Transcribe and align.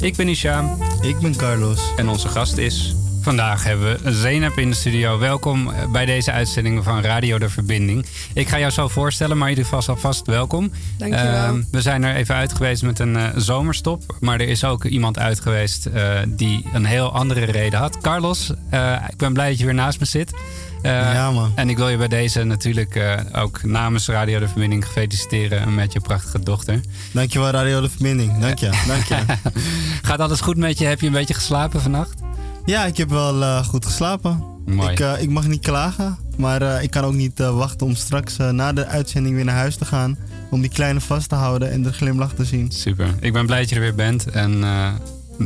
Ik 0.00 0.16
ben 0.16 0.28
Ishaam 0.28 0.78
Ik 1.00 1.18
ben 1.18 1.36
Carlos. 1.36 1.92
en 1.96 2.08
onze 2.08 2.28
gast 2.28 2.56
is... 2.56 2.94
Vandaag 3.20 3.64
hebben 3.64 4.02
we 4.02 4.12
Zeynep 4.12 4.58
in 4.58 4.70
de 4.70 4.76
studio. 4.76 5.18
Welkom 5.18 5.72
bij 5.92 6.06
deze 6.06 6.32
uitzending 6.32 6.84
van 6.84 7.00
Radio 7.00 7.38
De 7.38 7.48
Verbinding. 7.48 8.06
Ik 8.34 8.48
ga 8.48 8.58
jou 8.58 8.70
zo 8.70 8.88
voorstellen, 8.88 9.38
maar 9.38 9.48
in 9.48 9.56
ieder 9.56 9.72
geval 9.72 9.94
alvast 9.94 10.26
welkom. 10.26 10.70
Dankjewel. 10.98 11.34
Ehm, 11.34 11.62
we 11.70 11.80
zijn 11.80 12.04
er 12.04 12.14
even 12.14 12.34
uit 12.34 12.52
geweest 12.52 12.82
met 12.82 12.98
een 12.98 13.16
eh, 13.16 13.28
zomerstop. 13.36 14.16
Maar 14.20 14.40
er 14.40 14.48
is 14.48 14.64
ook 14.64 14.84
iemand 14.84 15.18
uit 15.18 15.40
geweest 15.40 15.86
eh, 15.86 16.18
die 16.28 16.64
een 16.72 16.84
heel 16.84 17.12
andere 17.12 17.44
reden 17.44 17.78
had. 17.78 17.98
Carlos, 17.98 18.52
eh, 18.70 18.96
ik 19.08 19.16
ben 19.16 19.32
blij 19.32 19.48
dat 19.48 19.58
je 19.58 19.64
weer 19.64 19.74
naast 19.74 20.00
me 20.00 20.06
zit. 20.06 20.34
Eh, 20.82 20.90
Ja, 20.92 21.30
man. 21.30 21.52
En 21.54 21.68
ik 21.70 21.76
wil 21.76 21.88
je 21.88 21.96
bij 21.96 22.08
deze 22.08 22.42
natuurlijk 22.44 22.94
eh, 22.96 23.20
ook 23.32 23.62
namens 23.62 24.08
Radio 24.08 24.38
De 24.38 24.46
Verbinding 24.48 24.84
feliciteren 24.86 25.74
met 25.74 25.92
je 25.92 26.00
prachtige 26.00 26.40
dochter. 26.40 26.80
Dankjewel 27.12 27.50
Radio 27.50 27.80
De 27.80 27.88
Verbinding. 27.90 28.38
Dank 28.38 28.58
je. 28.58 28.70
Dank 28.86 29.04
je. 29.04 29.16
Gaat 30.08 30.20
alles 30.20 30.40
goed 30.40 30.56
met 30.56 30.78
je? 30.78 30.84
Heb 30.84 31.00
je 31.00 31.06
een 31.06 31.12
beetje 31.12 31.34
geslapen 31.34 31.80
vannacht? 31.80 32.20
Ja, 32.64 32.84
ik 32.84 32.96
heb 32.96 33.10
wel 33.10 33.42
eh, 33.42 33.64
goed 33.64 33.84
geslapen. 33.86 34.44
Mooi. 34.66 34.90
Ik, 34.90 35.00
ik 35.20 35.30
mag 35.30 35.46
niet 35.46 35.60
klagen, 35.62 36.18
maar 36.36 36.82
ik 36.82 36.90
kan 36.90 37.04
ook 37.04 37.14
niet 37.14 37.38
wachten 37.38 37.86
om 37.86 37.94
straks 37.94 38.36
na 38.36 38.72
de 38.72 38.86
uitzending 38.86 39.34
weer 39.34 39.44
naar 39.44 39.54
huis 39.54 39.76
te 39.76 39.84
gaan. 39.84 40.18
Om 40.50 40.60
die 40.60 40.70
kleine 40.70 41.00
vast 41.00 41.28
te 41.28 41.34
houden 41.34 41.70
en 41.70 41.82
de 41.82 41.92
glimlach 41.92 42.32
te 42.32 42.44
zien. 42.44 42.70
Super. 42.72 43.08
Ik 43.20 43.32
ben 43.32 43.46
blij 43.46 43.60
dat 43.60 43.68
je 43.68 43.74
er 43.74 43.80
weer 43.80 43.94
bent. 43.94 44.26
En 44.30 44.64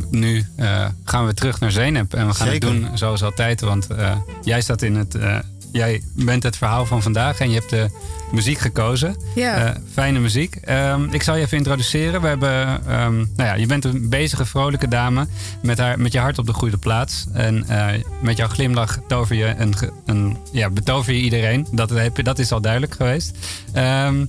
nu 0.09 0.45
eh, 0.55 0.85
gaan 1.03 1.25
we 1.25 1.33
terug 1.33 1.59
naar 1.59 1.71
Zeynep. 1.71 2.13
En 2.13 2.27
we 2.27 2.33
gaan 2.33 2.47
Zeker. 2.47 2.69
het 2.69 2.81
doen 2.81 2.97
zoals 2.97 3.23
altijd. 3.23 3.61
Want 3.61 3.87
eh, 3.87 4.15
jij 4.41 4.61
staat 4.61 4.81
in 4.81 4.95
het. 4.95 5.15
eh, 5.15 5.37
jij 5.71 6.01
bent 6.13 6.43
het 6.43 6.57
verhaal 6.57 6.85
van 6.85 7.01
vandaag 7.01 7.39
en 7.39 7.49
je 7.49 7.55
hebt 7.55 7.69
de 7.69 7.89
muziek 8.31 8.57
gekozen. 8.57 9.15
Ja. 9.35 9.65
Eh, 9.65 9.75
fijne 9.93 10.19
muziek. 10.19 10.55
Ehm, 10.55 11.03
ik 11.11 11.23
zal 11.23 11.35
je 11.35 11.41
even 11.43 11.57
introduceren. 11.57 12.21
We 12.21 12.27
hebben, 12.27 12.85
ehm, 12.87 13.15
nou 13.15 13.27
ja, 13.35 13.53
je 13.53 13.65
bent 13.65 13.85
een 13.85 14.09
bezige, 14.09 14.45
vrolijke 14.45 14.87
dame 14.87 15.27
met, 15.61 15.77
haar, 15.77 15.99
met 15.99 16.11
je 16.11 16.19
hart 16.19 16.37
op 16.37 16.45
de 16.45 16.53
goede 16.53 16.77
plaats. 16.77 17.25
En 17.33 17.67
eh, 17.67 18.01
met 18.21 18.37
jouw 18.37 18.47
glimlach 18.47 18.99
tover 19.07 19.35
je 19.35 19.53
een, 19.57 19.73
een, 20.05 20.37
ja, 20.51 20.69
betover 20.69 21.13
je 21.13 21.19
iedereen. 21.21 21.67
Dat, 21.71 21.89
heb 21.89 22.17
je, 22.17 22.23
dat 22.23 22.39
is 22.39 22.51
al 22.51 22.61
duidelijk 22.61 22.93
geweest. 22.95 23.37
Ehm, 23.73 24.25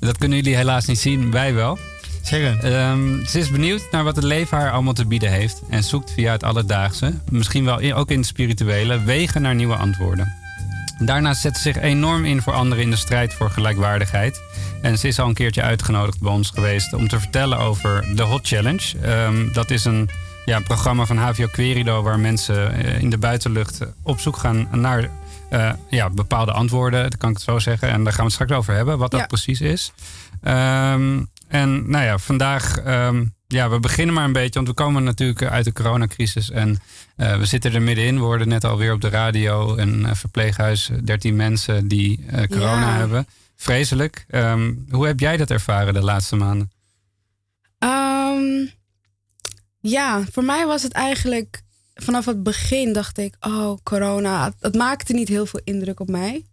dat 0.00 0.18
kunnen 0.18 0.38
jullie 0.38 0.56
helaas 0.56 0.84
niet 0.86 0.98
zien, 0.98 1.30
wij 1.30 1.54
wel. 1.54 1.78
Zeker. 2.22 2.58
Ehm, 2.64 3.24
ze 3.24 3.38
is 3.38 3.50
benieuwd 3.50 3.82
naar 3.90 4.04
wat 4.04 4.16
het 4.16 4.24
leven 4.24 4.58
haar 4.58 4.70
allemaal 4.72 4.92
te 4.92 5.06
bieden 5.06 5.30
heeft. 5.30 5.62
En 5.70 5.82
zoekt 5.82 6.12
via 6.12 6.32
het 6.32 6.42
alledaagse, 6.44 7.14
misschien 7.30 7.64
wel 7.64 7.78
in- 7.78 7.94
ook 7.94 8.10
in 8.10 8.18
het 8.18 8.26
spirituele, 8.26 9.02
wegen 9.02 9.42
naar 9.42 9.54
nieuwe 9.54 9.76
antwoorden. 9.76 10.34
Daarnaast 10.98 11.40
zet 11.40 11.56
ze 11.56 11.62
zich 11.62 11.76
enorm 11.78 12.24
in 12.24 12.42
voor 12.42 12.52
anderen 12.52 12.84
in 12.84 12.90
de 12.90 12.96
strijd 12.96 13.34
voor 13.34 13.50
gelijkwaardigheid. 13.50 14.40
En 14.82 14.98
ze 14.98 15.08
is 15.08 15.18
al 15.18 15.28
een 15.28 15.34
keertje 15.34 15.62
uitgenodigd 15.62 16.20
bij 16.20 16.32
ons 16.32 16.50
geweest 16.50 16.92
om 16.92 17.08
te 17.08 17.20
vertellen 17.20 17.58
over 17.58 18.04
de 18.16 18.22
Hot 18.22 18.46
Challenge. 18.46 18.98
Ehm, 19.02 19.52
dat 19.52 19.70
is 19.70 19.84
een 19.84 20.08
ja, 20.44 20.60
programma 20.60 21.04
van 21.04 21.16
HVO 21.18 21.46
Querido 21.46 22.02
waar 22.02 22.18
mensen 22.18 22.72
eh, 22.74 23.00
in 23.02 23.10
de 23.10 23.18
buitenlucht 23.18 23.80
op 24.02 24.20
zoek 24.20 24.36
gaan 24.36 24.68
naar 24.72 25.08
eh, 25.48 25.70
ja, 25.88 26.10
bepaalde 26.10 26.52
antwoorden. 26.52 27.02
Dat 27.02 27.16
kan 27.16 27.30
ik 27.30 27.36
het 27.36 27.44
zo 27.44 27.58
zeggen. 27.58 27.88
En 27.90 28.02
daar 28.04 28.12
gaan 28.12 28.24
we 28.26 28.32
het 28.32 28.32
straks 28.32 28.52
over 28.52 28.74
hebben, 28.74 28.98
wat 28.98 29.10
dat 29.10 29.20
Ja. 29.20 29.26
precies 29.26 29.60
is. 29.60 29.92
Ehm, 30.42 31.22
en 31.50 31.90
nou 31.90 32.04
ja, 32.04 32.18
vandaag, 32.18 32.78
ehm, 32.78 33.24
ja, 33.46 33.70
we 33.70 33.80
beginnen 33.80 34.14
maar 34.14 34.24
een 34.24 34.32
beetje, 34.32 34.54
want 34.54 34.68
we 34.68 34.74
komen 34.74 35.04
natuurlijk 35.04 35.42
uit 35.42 35.64
de 35.64 35.72
coronacrisis 35.72 36.50
en 36.50 36.78
eh, 37.16 37.38
we 37.38 37.44
zitten 37.44 37.72
er 37.74 37.82
middenin. 37.82 38.14
We 38.14 38.20
hoorden 38.24 38.48
net 38.48 38.64
alweer 38.64 38.92
op 38.92 39.00
de 39.00 39.08
radio 39.08 39.76
een 39.76 40.06
eh, 40.06 40.14
verpleeghuis, 40.14 40.90
13 41.04 41.36
mensen 41.36 41.88
die 41.88 42.24
eh, 42.26 42.46
corona 42.48 42.92
Ja. 42.92 42.96
hebben. 42.98 43.26
Vreselijk. 43.56 44.24
Ehm, 44.28 44.74
hoe 44.90 45.06
heb 45.06 45.20
jij 45.20 45.36
dat 45.36 45.50
ervaren 45.50 45.94
de 45.94 46.02
laatste 46.02 46.36
maanden? 46.36 46.70
Ehm, 47.78 48.66
ja, 49.80 50.24
voor 50.32 50.44
mij 50.44 50.66
was 50.66 50.82
het 50.82 50.92
eigenlijk 50.92 51.62
vanaf 51.94 52.24
het 52.24 52.42
begin 52.42 52.92
dacht 52.92 53.18
ik, 53.18 53.36
oh 53.40 53.78
corona, 53.82 54.52
het 54.60 54.74
maakte 54.74 55.12
niet 55.12 55.28
heel 55.28 55.46
veel 55.46 55.60
indruk 55.64 56.00
op 56.00 56.08
mij. 56.08 56.44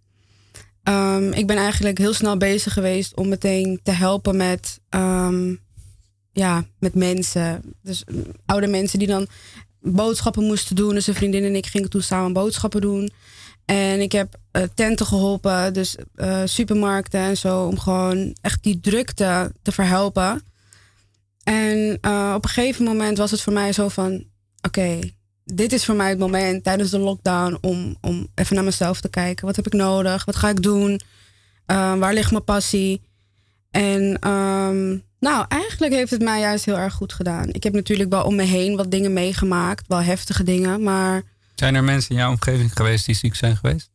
Ehm, 0.88 1.32
ik 1.32 1.48
ben 1.48 1.58
eigenlijk 1.58 1.98
heel 1.98 2.14
snel 2.14 2.38
bezig 2.38 2.74
geweest 2.74 3.16
om 3.16 3.28
meteen 3.28 3.80
te 3.84 3.92
helpen 3.92 4.38
met, 4.38 4.80
ehm, 4.90 5.56
ja, 6.32 6.66
met 6.80 6.96
mensen. 6.96 7.62
Dus 7.82 8.04
mm, 8.12 8.24
oude 8.46 8.68
mensen 8.68 9.00
die 9.00 9.08
dan 9.08 9.28
boodschappen 9.80 10.44
moesten 10.44 10.76
doen. 10.76 10.94
Dus 10.94 11.08
een 11.08 11.14
vriendin 11.14 11.44
en 11.44 11.56
ik 11.56 11.66
gingen 11.66 11.90
toen 11.90 12.02
samen 12.02 12.34
boodschappen 12.34 12.82
doen. 12.82 13.12
En 13.66 14.02
ik 14.02 14.12
heb 14.12 14.40
eh, 14.52 14.64
tenten 14.76 15.06
geholpen, 15.06 15.74
dus 15.74 15.96
eh, 16.16 16.42
supermarkten 16.46 17.20
en 17.20 17.38
zo, 17.38 17.66
om 17.66 17.80
gewoon 17.80 18.36
echt 18.42 18.64
die 18.64 18.80
drukte 18.80 19.52
te 19.62 19.72
verhelpen. 19.72 20.42
En 21.44 21.98
eh, 22.02 22.34
op 22.36 22.44
een 22.44 22.50
gegeven 22.50 22.86
moment 22.86 23.18
was 23.18 23.32
het 23.32 23.42
voor 23.42 23.54
mij 23.54 23.74
zo 23.74 23.88
van: 23.88 24.24
oké, 24.62 25.00
dit 25.54 25.74
is 25.74 25.86
voor 25.86 25.96
mij 25.96 26.10
het 26.10 26.20
moment 26.20 26.64
tijdens 26.64 26.90
de 26.90 27.00
lockdown 27.00 27.58
om, 27.62 27.98
om 28.02 28.28
even 28.36 28.56
naar 28.56 28.64
mezelf 28.64 29.02
te 29.02 29.10
kijken. 29.10 29.46
Wat 29.46 29.56
heb 29.56 29.66
ik 29.66 29.74
nodig? 29.74 30.26
Wat 30.26 30.36
ga 30.36 30.50
ik 30.50 30.62
doen? 30.62 31.02
Eh, 31.66 31.98
waar 31.98 32.14
ligt 32.14 32.32
mijn 32.32 32.44
passie? 32.44 33.02
En 33.72 34.18
ehm, 34.20 34.98
nou, 35.20 35.46
eigenlijk 35.48 35.94
heeft 35.94 36.12
het 36.12 36.22
mij 36.22 36.40
juist 36.40 36.66
heel 36.66 36.78
erg 36.78 36.94
goed 36.94 37.14
gedaan. 37.14 37.50
Ik 37.52 37.64
heb 37.64 37.74
natuurlijk 37.74 38.10
wel 38.10 38.24
om 38.24 38.36
me 38.36 38.44
heen 38.44 38.76
wat 38.76 38.92
dingen 38.92 39.14
meegemaakt, 39.14 39.88
wel 39.88 40.02
heftige 40.02 40.44
dingen, 40.44 40.84
maar 40.84 41.24
Zijn 41.56 41.76
er 41.76 41.84
mensen 41.84 42.10
in 42.12 42.18
jouw 42.18 42.30
omgeving 42.30 42.72
geweest 42.74 43.06
die 43.06 43.16
ziek 43.16 43.36
zijn 43.36 43.58
geweest? 43.58 43.90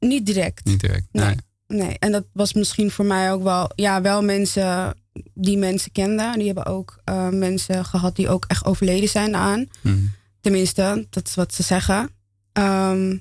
niet 0.00 0.26
direct. 0.26 0.64
Niet 0.64 0.80
direct. 0.80 1.06
Nee. 1.12 1.24
Nee. 1.24 1.36
Nee, 1.66 1.96
en 1.98 2.12
dat 2.12 2.24
was 2.32 2.52
misschien 2.52 2.90
voor 2.90 3.04
mij 3.04 3.32
ook 3.32 3.42
wel, 3.42 3.70
ja, 3.74 4.00
wel 4.02 4.22
mensen 4.22 4.94
die 5.34 5.58
mensen 5.58 5.92
kenden. 5.92 6.32
Die 6.32 6.46
hebben 6.46 6.66
ook 6.66 6.98
eh, 7.04 7.28
mensen 7.28 7.84
gehad 7.84 8.16
die 8.16 8.28
ook 8.28 8.44
echt 8.48 8.64
overleden 8.64 9.08
zijn 9.08 9.34
aan. 9.36 9.66
Mhm. 9.80 9.96
Tenminste, 10.44 11.06
dat 11.10 11.28
is 11.28 11.34
wat 11.34 11.54
ze 11.54 11.62
zeggen. 11.62 12.10
Ehm, 12.52 13.16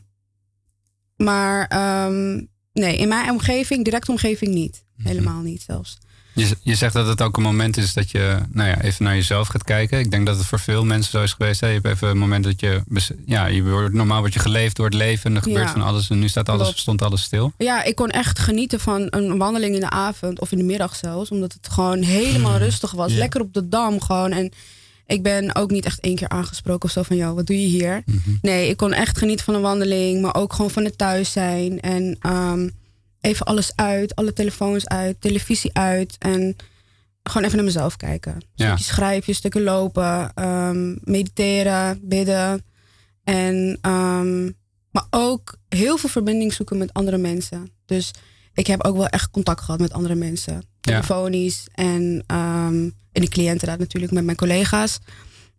maar 1.18 1.68
ehm, 1.68 2.42
nee, 2.74 2.98
in 2.98 3.08
mijn 3.08 3.30
omgeving, 3.32 3.84
directe 3.84 4.12
omgeving 4.12 4.54
niet. 4.54 4.84
Mhm. 4.98 5.08
Helemaal 5.08 5.42
niet 5.42 5.62
zelfs. 5.62 5.98
Je, 6.36 6.56
je 6.62 6.76
zegt 6.76 6.94
dat 6.94 7.08
het 7.08 7.22
ook 7.22 7.38
een 7.38 7.44
moment 7.44 7.78
is 7.78 7.94
dat 7.94 8.12
je 8.12 8.38
nou 8.50 8.70
ja, 8.70 8.82
even 8.82 9.04
naar 9.06 9.16
jezelf 9.16 9.48
gaat 9.48 9.64
kijken. 9.64 10.00
Ik 10.00 10.12
denk 10.12 10.26
dat 10.26 10.38
het 10.38 10.46
voor 10.46 10.60
veel 10.60 10.86
mensen 10.86 11.12
zo 11.12 11.24
is 11.24 11.34
geweest. 11.34 11.60
Hè? 11.62 11.68
Je 11.68 11.74
hebt 11.74 11.86
even 11.88 12.08
een 12.10 12.18
moment 12.18 12.44
dat 12.44 12.60
je... 12.60 12.82
Ja, 13.26 13.46
je 13.46 13.64
wordt, 13.64 13.94
normaal 13.94 14.20
word 14.20 14.34
je 14.34 14.40
geleefd 14.40 14.76
door 14.76 14.86
het 14.86 14.94
leven 14.94 15.30
en 15.30 15.36
er 15.36 15.42
gebeurt 15.44 15.66
Ja. 15.66 15.72
van 15.72 15.82
alles. 15.82 16.10
En 16.10 16.20
nu 16.20 16.28
staat 16.30 16.50
alles, 16.50 16.64
Klopt. 16.64 16.80
stond 16.80 17.02
alles 17.02 17.22
stil. 17.22 17.54
Ja, 17.58 17.84
ik 17.84 17.96
kon 17.96 18.10
echt 18.10 18.40
genieten 18.40 18.80
van 18.80 19.08
een 19.10 19.38
wandeling 19.38 19.74
in 19.74 19.80
de 19.80 19.90
avond 19.90 20.40
of 20.40 20.52
in 20.52 20.58
de 20.58 20.64
middag 20.64 20.96
zelfs. 20.96 21.30
Omdat 21.30 21.54
het 21.54 21.70
gewoon 21.70 22.02
helemaal 22.02 22.58
rustig 22.58 22.92
was. 22.92 23.12
Ja. 23.12 23.18
Lekker 23.18 23.42
op 23.42 23.54
de 23.54 23.70
dam 23.70 24.02
gewoon. 24.02 24.32
En 24.32 24.52
ik 25.06 25.24
ben 25.24 25.56
ook 25.56 25.72
niet 25.72 25.86
echt 25.86 26.00
één 26.00 26.16
keer 26.16 26.30
aangesproken 26.30 26.84
of 26.86 26.92
zo 26.92 27.04
van... 27.04 27.16
joh, 27.16 27.34
wat 27.36 27.46
doe 27.48 27.62
je 27.62 27.68
hier? 27.68 28.02
Mhm. 28.06 28.36
Nee, 28.42 28.70
ik 28.70 28.78
kon 28.78 28.94
echt 28.94 29.18
genieten 29.18 29.46
van 29.46 29.56
een 29.56 29.62
wandeling. 29.62 30.22
Maar 30.22 30.36
ook 30.36 30.54
gewoon 30.54 30.72
van 30.72 30.84
het 30.84 30.98
thuis 30.98 31.32
zijn. 31.32 31.80
En 31.82 32.18
ehm, 32.20 32.70
even 33.22 33.46
alles 33.46 33.72
uit. 33.76 34.16
Alle 34.16 34.34
telefoons 34.34 34.88
uit. 34.88 35.22
Televisie 35.22 35.74
uit. 35.74 36.16
En 36.20 36.56
gewoon 37.24 37.44
even 37.44 37.56
naar 37.56 37.66
mezelf 37.66 37.98
kijken. 37.98 38.38
Ja. 38.56 38.66
Stukjes 38.66 38.88
schrijven, 38.88 39.36
stukken 39.36 39.62
lopen. 39.64 40.32
ehm, 40.34 40.96
mediteren, 41.04 42.00
bidden. 42.02 42.64
En, 43.24 43.78
ehm, 43.82 44.44
maar 44.92 45.06
ook 45.10 45.56
heel 45.70 45.98
veel 45.98 46.10
verbinding 46.10 46.54
zoeken 46.54 46.78
met 46.78 46.94
andere 46.94 47.18
mensen. 47.18 47.68
Dus 47.86 48.12
ik 48.54 48.68
heb 48.68 48.84
ook 48.84 48.96
wel 48.98 49.08
echt 49.08 49.30
contact 49.32 49.62
gehad 49.62 49.80
met 49.80 49.94
andere 49.94 50.16
mensen. 50.16 50.64
Ja. 50.86 50.92
Telefonisch 50.92 51.68
en, 51.74 52.24
ehm 52.28 52.90
en 53.12 53.22
de 53.22 53.28
cliëntenraad 53.28 53.80
natuurlijk 53.80 54.14
met 54.14 54.24
mijn 54.24 54.38
collega's. 54.38 55.00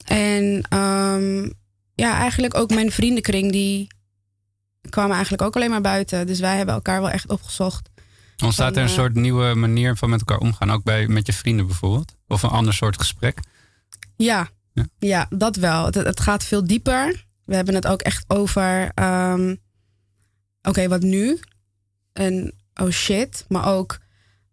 En 0.04 0.62
ehm, 0.68 1.48
ja, 1.94 2.18
eigenlijk 2.18 2.54
ook 2.54 2.70
mijn 2.70 2.92
vriendenkring 2.92 3.52
die 3.52 3.86
kwamen 4.90 5.12
eigenlijk 5.12 5.42
ook 5.42 5.56
alleen 5.56 5.70
maar 5.70 5.80
buiten. 5.80 6.26
Dus 6.26 6.40
wij 6.40 6.56
hebben 6.56 6.74
elkaar 6.74 7.00
wel 7.00 7.10
echt 7.10 7.28
opgezocht. 7.28 7.88
Ontstaat 8.42 8.76
er 8.76 8.82
een 8.82 8.88
Van, 8.88 8.96
eh, 8.96 9.02
soort 9.02 9.14
nieuwe 9.14 9.54
manier 9.54 9.96
van 9.96 10.10
met 10.10 10.18
elkaar 10.20 10.38
omgaan? 10.38 10.70
Ook 10.70 10.82
bij, 10.82 11.08
met 11.08 11.26
je 11.26 11.32
vrienden 11.32 11.66
bijvoorbeeld? 11.66 12.16
Of 12.28 12.42
een 12.42 12.50
ander 12.50 12.74
soort 12.74 12.98
gesprek? 12.98 13.38
Ja, 14.16 14.48
Ja. 14.72 14.86
ja. 14.98 15.26
dat 15.30 15.56
wel. 15.56 15.84
Het, 15.84 15.94
het 15.94 16.20
gaat 16.20 16.44
veel 16.44 16.66
dieper. 16.66 17.24
We 17.44 17.54
hebben 17.54 17.74
het 17.74 17.86
ook 17.86 18.02
echt 18.02 18.24
over, 18.28 18.90
ehm, 18.94 19.54
oké, 20.62 20.88
wat 20.88 21.02
nu? 21.02 21.40
En 22.12 22.54
oh 22.74 22.90
shit, 22.90 23.44
maar 23.48 23.66
ook 23.66 23.98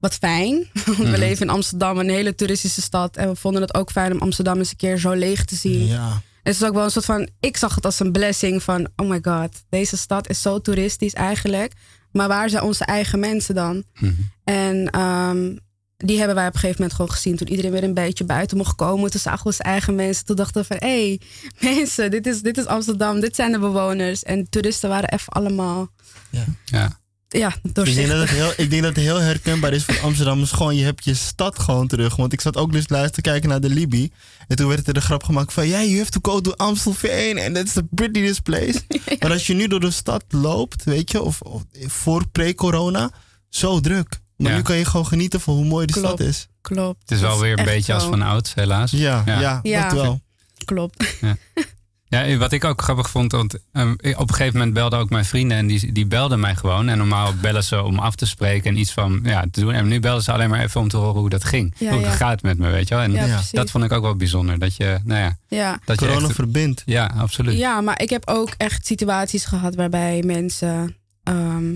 wat 0.01 0.13
fijn. 0.15 0.69
Want 0.85 0.97
Mhm. 0.97 1.11
we 1.11 1.17
leven 1.17 1.45
in 1.45 1.51
Amsterdam, 1.53 1.97
een 1.99 2.09
hele 2.09 2.35
toeristische 2.35 2.81
stad. 2.81 3.15
En 3.15 3.27
we 3.29 3.35
vonden 3.35 3.61
het 3.61 3.73
ook 3.73 3.91
fijn 3.91 4.11
om 4.11 4.19
Amsterdam 4.19 4.57
eens 4.57 4.69
een 4.69 4.75
keer 4.75 4.97
zo 4.97 5.11
leeg 5.11 5.45
te 5.45 5.55
zien. 5.55 5.85
Ja. 5.87 6.21
Het 6.43 6.55
is 6.55 6.63
ook 6.63 6.73
wel 6.73 6.83
een 6.83 6.91
soort 6.91 7.05
van, 7.05 7.29
ik 7.39 7.57
zag 7.57 7.75
het 7.75 7.85
als 7.85 7.99
een 7.99 8.11
blessing 8.11 8.63
van, 8.63 8.87
oh 8.95 9.09
my 9.09 9.19
god, 9.21 9.63
deze 9.69 9.97
stad 9.97 10.29
is 10.29 10.41
zo 10.41 10.59
toeristisch 10.59 11.13
eigenlijk. 11.13 11.73
Maar 12.11 12.27
waar 12.27 12.49
zijn 12.49 12.63
onze 12.63 12.85
eigen 12.85 13.19
mensen 13.19 13.55
dan? 13.55 13.83
Mhm. 13.99 14.13
En 14.43 14.89
ehm, 14.89 15.55
die 15.97 16.17
hebben 16.17 16.35
wij 16.35 16.47
op 16.47 16.53
een 16.53 16.59
gegeven 16.59 16.81
moment 16.81 16.93
gewoon 16.99 17.11
gezien. 17.11 17.35
Toen 17.35 17.47
iedereen 17.49 17.71
weer 17.71 17.83
een 17.83 17.93
beetje 17.93 18.23
buiten 18.23 18.57
mocht 18.57 18.75
komen. 18.75 19.11
Toen 19.11 19.19
zagen 19.19 19.39
we 19.39 19.45
onze 19.45 19.63
eigen 19.63 19.95
mensen. 19.95 20.25
Toen 20.25 20.35
dachten 20.35 20.61
we 20.61 20.67
van, 20.67 20.77
hé, 20.89 21.05
hey, 21.07 21.19
mensen, 21.75 22.11
dit 22.11 22.27
is, 22.27 22.41
dit 22.41 22.57
is 22.57 22.65
Amsterdam. 22.65 23.19
Dit 23.19 23.35
zijn 23.35 23.51
de 23.51 23.59
bewoners. 23.59 24.23
En 24.23 24.49
toeristen 24.49 24.89
waren 24.89 25.09
even 25.09 25.33
allemaal, 25.33 25.87
Ja. 26.29 26.45
ja, 26.65 26.99
Ik 27.31 27.39
denk, 27.39 27.75
doorzichtig. 27.75 28.07
dat 28.07 28.19
het 28.19 28.29
heel, 28.29 28.53
ik 28.57 28.69
denk 28.69 28.83
dat 28.83 28.95
het 28.95 29.03
heel 29.03 29.19
herkenbaar 29.19 29.73
is 29.73 29.83
voor 29.85 29.99
Amsterdammers. 29.99 30.51
Gewoon, 30.51 30.75
je 30.75 30.83
hebt 30.83 31.05
je 31.05 31.13
stad 31.13 31.59
gewoon 31.59 31.87
terug. 31.87 32.15
Want 32.15 32.33
ik 32.33 32.41
zat 32.41 32.57
ook 32.57 32.71
dus 32.71 32.89
luisteren 32.89 33.23
kijken 33.23 33.49
naar 33.49 33.61
de 33.61 33.69
Libi. 33.69 34.11
En 34.47 34.55
toen 34.55 34.67
werd 34.67 34.87
er 34.87 34.93
de 34.93 35.01
grap 35.01 35.23
gemaakt 35.23 35.53
van... 35.53 35.67
Ja, 35.67 35.83
you 35.83 35.97
have 35.97 36.09
to 36.11 36.19
go 36.21 36.41
to 36.41 36.51
Amstelveen. 36.51 37.39
And 37.39 37.55
that's 37.55 37.73
the 37.73 37.83
prettiest 37.95 38.43
place. 38.43 38.81
Maar 39.19 39.31
als 39.31 39.47
je 39.47 39.53
nu 39.53 39.67
door 39.67 39.79
de 39.79 39.91
stad 39.91 40.23
loopt, 40.29 40.83
weet 40.83 41.11
je... 41.11 41.21
Of, 41.21 41.41
of 41.41 41.63
voor 41.85 42.27
pre-corona, 42.31 43.11
zo 43.49 43.79
druk. 43.79 44.19
Maar 44.37 44.51
Ja. 44.51 44.57
nu 44.57 44.63
kan 44.63 44.77
je 44.77 44.85
gewoon 44.85 45.05
genieten 45.07 45.41
van 45.41 45.53
hoe 45.55 45.65
mooi 45.65 45.85
de 45.85 45.93
Klopt. 45.93 46.07
stad 46.07 46.19
is. 46.27 46.47
Klopt. 46.61 47.01
Het 47.01 47.11
is 47.11 47.19
wel 47.19 47.39
weer 47.39 47.59
een 47.59 47.65
beetje 47.65 47.93
als 47.93 48.03
van 48.03 48.21
ouds, 48.21 48.53
helaas. 48.53 48.91
Ja, 48.91 49.23
ja. 49.25 49.39
Ja. 49.39 49.59
Ja. 49.63 49.83
dat 49.89 50.01
wel. 50.01 50.21
Klopt. 50.65 51.05
Ja, 52.11 52.37
wat 52.37 52.51
ik 52.51 52.63
ook 52.63 52.81
grappig 52.81 53.09
vond, 53.09 53.31
want 53.31 53.57
ehm, 53.71 53.91
op 53.91 54.29
een 54.29 54.35
gegeven 54.35 54.57
moment 54.57 54.73
belden 54.73 54.99
ook 54.99 55.09
mijn 55.09 55.25
vrienden 55.25 55.57
en 55.57 55.67
die, 55.67 55.91
die 55.91 56.05
belden 56.05 56.39
mij 56.39 56.55
gewoon. 56.55 56.89
En 56.89 56.97
normaal 56.97 57.33
bellen 57.41 57.63
ze 57.63 57.83
om 57.83 57.99
af 57.99 58.15
te 58.15 58.25
spreken 58.25 58.69
en 58.69 58.77
iets 58.77 58.91
van 58.91 59.19
ja, 59.23 59.45
te 59.51 59.59
doen. 59.59 59.73
En 59.73 59.87
nu 59.87 59.99
belden 59.99 60.23
ze 60.23 60.31
alleen 60.31 60.49
maar 60.49 60.59
even 60.59 60.81
om 60.81 60.87
te 60.87 60.97
horen 60.97 61.19
hoe 61.19 61.29
dat 61.29 61.43
ging. 61.43 61.73
Ja, 61.77 61.91
hoe 61.91 61.99
ja. 61.99 62.07
het 62.07 62.15
gaat 62.15 62.41
met 62.41 62.57
me, 62.57 62.69
weet 62.69 62.87
je 62.87 62.95
wel. 62.95 63.03
En 63.03 63.11
Ja, 63.11 63.41
dat 63.51 63.71
vond 63.71 63.83
ik 63.83 63.91
ook 63.91 64.01
wel 64.01 64.15
bijzonder. 64.15 64.59
Dat 64.59 64.75
je, 64.75 64.99
nou 65.03 65.19
ja, 65.21 65.37
ja. 65.47 65.79
dat 65.85 65.99
je 65.99 66.05
Corona 66.05 66.25
echt- 66.25 66.35
verbindt. 66.35 66.83
Ja, 66.85 67.11
absoluut. 67.17 67.57
Ja, 67.57 67.81
maar 67.81 68.01
ik 68.01 68.09
heb 68.09 68.27
ook 68.27 68.49
echt 68.57 68.85
situaties 68.85 69.45
gehad 69.45 69.75
waarbij 69.75 70.23
mensen 70.25 70.95
ehm, 71.23 71.75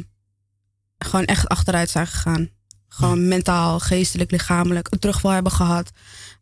gewoon 0.97 1.25
echt 1.25 1.47
achteruit 1.47 1.89
zijn 1.89 2.07
gegaan. 2.07 2.49
Gewoon 2.87 3.27
mentaal, 3.27 3.79
geestelijk, 3.79 4.31
lichamelijk 4.31 4.87
een 4.89 4.99
terugval 4.99 5.31
hebben 5.31 5.51
gehad. 5.51 5.91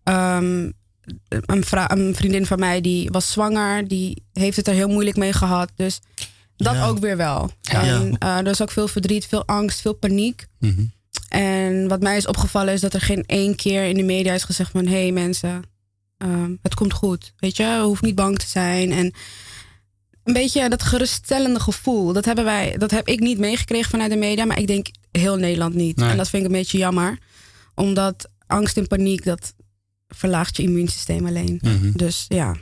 Ehm, 0.04 0.70
een, 1.30 2.16
vriendin 2.16 2.46
van 2.46 2.60
mij 2.60 2.82
die 2.82 3.10
was 3.12 3.32
zwanger, 3.32 3.88
die 3.88 4.24
heeft 4.34 4.58
het 4.58 4.68
er 4.68 4.74
heel 4.74 4.88
moeilijk 4.88 5.18
mee 5.18 5.34
gehad. 5.34 5.72
Dus 5.76 6.00
dat 6.56 6.74
Ja. 6.74 6.86
ook 6.86 7.00
weer 7.00 7.18
wel. 7.18 7.52
Ja. 7.62 7.84
En 7.84 8.18
eh, 8.18 8.38
er 8.38 8.48
is 8.48 8.62
ook 8.62 8.72
veel 8.72 8.88
verdriet, 8.88 9.26
veel 9.26 9.46
angst, 9.46 9.82
veel 9.82 9.94
paniek. 9.94 10.46
Mhm. 10.60 10.86
En 11.30 11.88
wat 11.88 12.02
mij 12.02 12.18
is 12.18 12.28
opgevallen 12.28 12.74
is 12.74 12.82
dat 12.82 12.94
er 12.94 13.02
geen 13.02 13.24
één 13.26 13.56
keer 13.56 13.84
in 13.84 13.96
de 13.96 14.04
media 14.04 14.34
is 14.34 14.44
gezegd 14.44 14.72
van... 14.72 14.86
hé 14.86 15.02
hey 15.02 15.12
mensen, 15.12 15.62
ehm, 16.18 16.52
het 16.62 16.74
komt 16.74 16.94
goed. 16.94 17.34
Weet 17.38 17.58
je, 17.58 17.64
je 17.64 17.82
hoeft 17.82 18.02
niet 18.02 18.16
bang 18.16 18.40
te 18.40 18.48
zijn. 18.48 18.92
En 18.92 19.14
een 20.24 20.34
beetje 20.34 20.70
dat 20.70 20.84
geruststellende 20.84 21.60
gevoel. 21.60 22.14
Dat, 22.14 22.26
hebben 22.26 22.46
wij, 22.46 22.76
dat 22.78 22.92
heb 22.92 23.08
ik 23.08 23.20
niet 23.20 23.40
meegekregen 23.40 23.90
vanuit 23.90 24.12
de 24.12 24.18
media. 24.18 24.46
Maar 24.46 24.60
ik 24.60 24.68
denk 24.68 24.88
heel 25.12 25.36
Nederland 25.36 25.74
niet. 25.76 25.98
Nee. 25.98 26.10
En 26.10 26.18
dat 26.18 26.30
vind 26.30 26.44
ik 26.44 26.52
een 26.52 26.58
beetje 26.58 26.78
jammer. 26.78 27.18
Omdat 27.76 28.30
angst 28.48 28.78
en 28.78 28.88
paniek, 28.88 29.24
dat 29.24 29.54
verlaagt 30.16 30.58
je 30.58 30.64
immuunsysteem 30.64 31.28
alleen. 31.28 31.60
Mhm. 31.62 31.92
Dus 31.94 32.26
ja, 32.28 32.56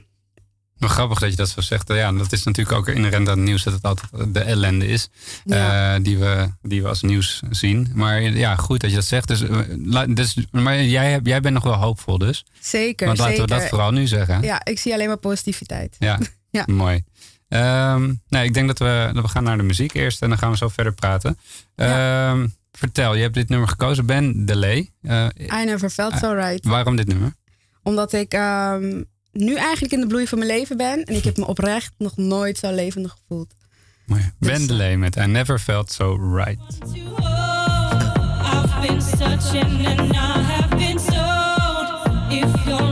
Maar 0.78 0.90
grappig 0.90 1.20
dat 1.20 1.30
je 1.30 1.36
dat 1.36 1.50
zo 1.50 1.62
zegt. 1.62 1.88
Ja, 1.94 2.12
dat 2.12 2.32
is 2.32 2.44
natuurlijk 2.44 2.78
ook 2.78 2.88
inherent 2.88 3.30
aan 3.30 3.38
het 3.38 3.48
nieuws 3.48 3.64
dat 3.64 3.74
het 3.74 3.84
altijd 3.84 4.34
de 4.34 4.40
ellende 4.40 4.88
is. 4.88 5.10
ja. 5.44 5.96
eh, 5.96 6.04
die, 6.04 6.18
we, 6.18 6.50
die 6.62 6.82
we 6.82 6.88
als 6.88 7.02
nieuws 7.02 7.42
zien. 7.50 7.92
Maar 7.94 8.22
ja, 8.22 8.56
goed 8.56 8.80
dat 8.82 8.90
je 8.90 8.96
dat 8.96 9.06
zegt. 9.06 9.28
Dus, 9.28 9.42
eh, 9.42 10.04
dus, 10.08 10.38
maar 10.52 10.84
jij, 10.84 11.20
jij 11.24 11.42
bent 11.42 11.54
nog 11.54 11.64
wel 11.64 11.74
hoopvol 11.74 12.18
dus. 12.18 12.46
zeker, 12.60 13.06
Want 13.06 13.18
laten 13.20 13.36
zeker. 13.36 13.50
we 13.56 13.60
dat 13.60 13.70
vooral 13.70 13.92
nu 13.92 14.08
zeggen. 14.08 14.42
Ja, 14.42 14.62
ik 14.66 14.80
zie 14.80 14.94
alleen 14.94 15.08
maar 15.08 15.18
positiviteit. 15.18 15.96
Ja, 16.00 16.20
Ja. 16.50 16.64
mooi. 16.68 17.04
Ehm, 17.48 18.14
nee, 18.28 18.44
ik 18.46 18.54
denk 18.54 18.68
dat 18.68 18.80
we, 18.80 19.10
dat 19.14 19.24
we 19.24 19.30
gaan 19.30 19.44
naar 19.44 19.58
de 19.58 19.64
muziek 19.64 19.94
eerst 19.94 20.22
en 20.22 20.30
dan 20.30 20.38
gaan 20.38 20.52
we 20.52 20.58
zo 20.58 20.68
verder 20.68 20.94
praten. 20.94 21.38
Ehm, 21.76 22.48
vertel, 22.72 23.16
je 23.16 23.22
hebt 23.22 23.34
dit 23.34 23.50
nummer 23.50 23.68
gekozen, 23.68 24.06
Ben 24.06 24.46
Delay. 24.46 24.90
Eh, 25.02 25.26
I 25.38 25.66
never 25.66 25.90
felt 25.90 26.18
so 26.18 26.34
right. 26.34 26.66
waarom 26.66 26.96
dit 26.96 27.08
nummer? 27.08 27.34
Omdat 27.84 28.14
ik 28.14 28.34
ehm, 28.34 29.02
nu 29.32 29.56
eigenlijk 29.56 29.94
in 29.94 30.00
de 30.00 30.08
bloei 30.08 30.28
van 30.28 30.38
mijn 30.38 30.52
leven 30.52 30.78
ben. 30.78 31.04
En 31.04 31.16
ik 31.16 31.24
heb 31.24 31.38
me 31.38 31.48
oprecht 31.48 31.94
nog 31.98 32.18
nooit 32.18 32.58
zo 32.58 32.72
levendig 32.72 33.12
gevoeld. 33.12 33.54
Mooi. 34.06 34.32
Dus, 34.40 34.96
met 34.96 35.16
I 35.16 35.26
Never 35.26 35.60
Felt 35.60 35.92
So 35.92 36.16
Right. 36.36 36.60
I've 38.44 38.88
been 38.88 39.02
searching 39.02 39.88
and 39.88 40.12
I 40.12 40.42
have 40.42 40.76
been 40.78 41.00
if 42.32 42.66
you're 42.66 42.91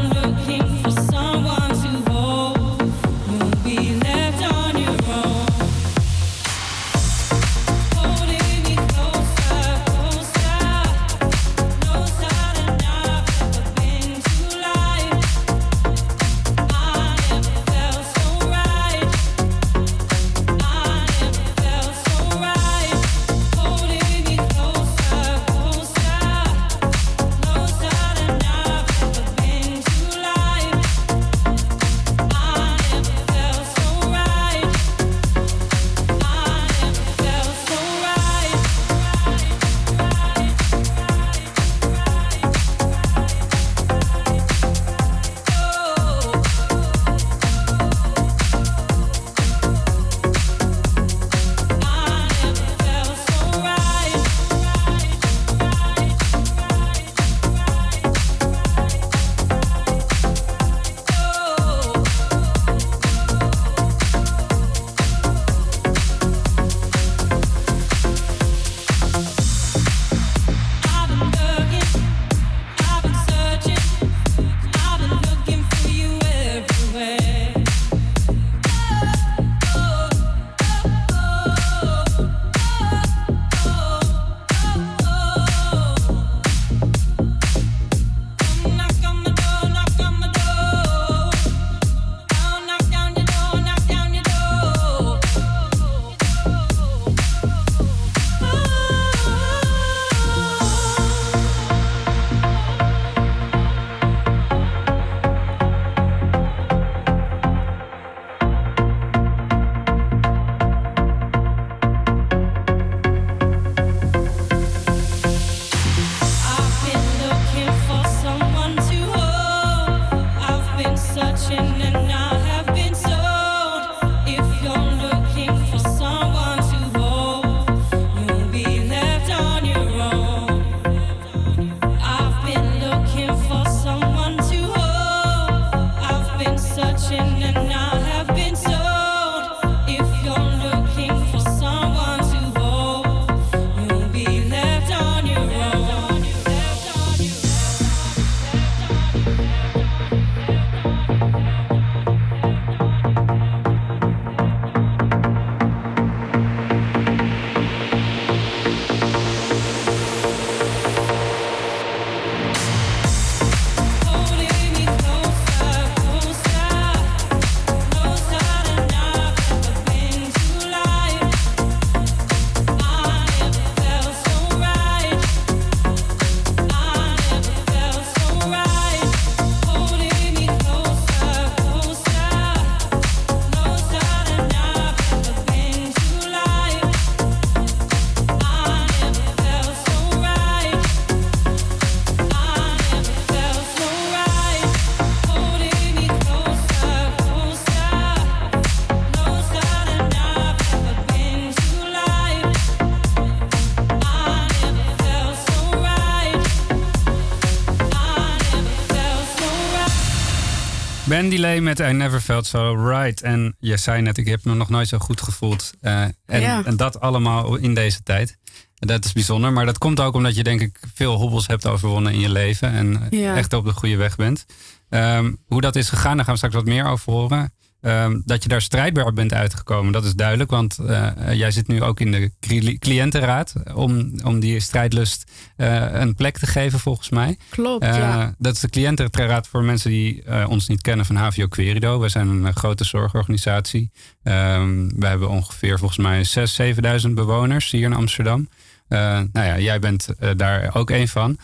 Lee 211.27 211.61
met 211.61 211.79
I 211.79 211.91
Never 211.91 212.21
Felt 212.21 212.45
So 212.45 212.73
Right. 212.89 213.21
En 213.21 213.55
je 213.59 213.77
zei 213.77 214.01
net, 214.01 214.17
ik 214.17 214.27
heb 214.27 214.43
me 214.45 214.53
nog 214.55 214.69
nooit 214.69 214.87
zo 214.87 214.97
goed 214.97 215.21
gevoeld. 215.21 215.71
Eh, 215.81 216.01
en, 216.01 216.41
Ja. 216.41 216.65
en 216.65 216.77
dat 216.77 216.99
allemaal 216.99 217.55
in 217.55 217.73
deze 217.73 218.03
tijd. 218.03 218.37
Dat 218.75 219.05
is 219.05 219.11
bijzonder. 219.13 219.53
Maar 219.53 219.65
dat 219.65 219.77
komt 219.77 219.99
ook 219.99 220.13
omdat 220.13 220.35
je 220.35 220.43
denk 220.43 220.61
ik 220.61 220.79
veel 220.93 221.15
hobbels 221.15 221.47
hebt 221.47 221.67
overwonnen 221.67 222.13
in 222.13 222.19
je 222.19 222.29
leven. 222.29 222.71
En 222.71 223.07
Ja. 223.09 223.35
echt 223.35 223.53
op 223.53 223.65
de 223.65 223.73
goede 223.73 223.95
weg 223.95 224.15
bent. 224.15 224.45
Ehm, 224.89 225.33
hoe 225.47 225.61
dat 225.61 225.75
is 225.75 225.89
gegaan, 225.89 226.15
daar 226.15 226.25
gaan 226.25 226.33
we 226.33 226.37
straks 226.39 226.55
wat 226.55 226.65
meer 226.65 226.85
over 226.85 227.13
horen. 227.13 227.53
Ehm, 227.81 228.19
dat 228.25 228.43
je 228.43 228.49
daar 228.49 228.61
strijdbaar 228.61 229.13
bent 229.13 229.33
uitgekomen, 229.33 229.91
dat 229.91 230.05
is 230.05 230.13
duidelijk. 230.13 230.49
Want 230.49 230.77
eh, 230.77 231.07
jij 231.33 231.51
zit 231.51 231.67
nu 231.67 231.83
ook 231.83 231.99
in 231.99 232.11
de 232.11 232.31
cli- 232.39 232.77
cliëntenraad. 232.77 233.53
Om, 233.73 234.13
om 234.23 234.39
die 234.39 234.59
strijdlust 234.59 235.31
eh, 235.55 235.85
een 235.91 236.15
plek 236.15 236.37
te 236.37 236.47
geven, 236.47 236.79
volgens 236.79 237.09
mij. 237.09 237.37
Klopt, 237.49 237.83
Eh, 237.83 237.95
ja. 237.97 238.33
Dat 238.37 238.53
is 238.53 238.59
de 238.59 238.69
cliëntenraad 238.69 239.47
voor 239.47 239.63
mensen 239.63 239.89
die 239.89 240.23
ons 240.47 240.67
niet 240.67 240.81
kennen 240.81 241.05
van 241.05 241.15
HVO 241.15 241.47
Querido. 241.47 241.99
We 241.99 242.09
zijn 242.09 242.27
een 242.27 242.55
grote 242.55 242.83
zorgorganisatie. 242.83 243.91
Ehm, 244.23 244.87
we 244.95 245.07
hebben 245.07 245.29
ongeveer 245.29 245.77
volgens 245.79 245.99
mij 245.99 246.23
6.000, 246.25 246.75
7.000 247.07 247.13
bewoners 247.13 247.71
hier 247.71 247.83
in 247.83 247.93
Amsterdam. 247.93 248.49
Nou 248.87 249.29
ja, 249.33 249.59
jij 249.59 249.79
bent 249.79 250.07
daar 250.35 250.75
ook 250.75 250.89
een 250.89 251.07
van. 251.07 251.37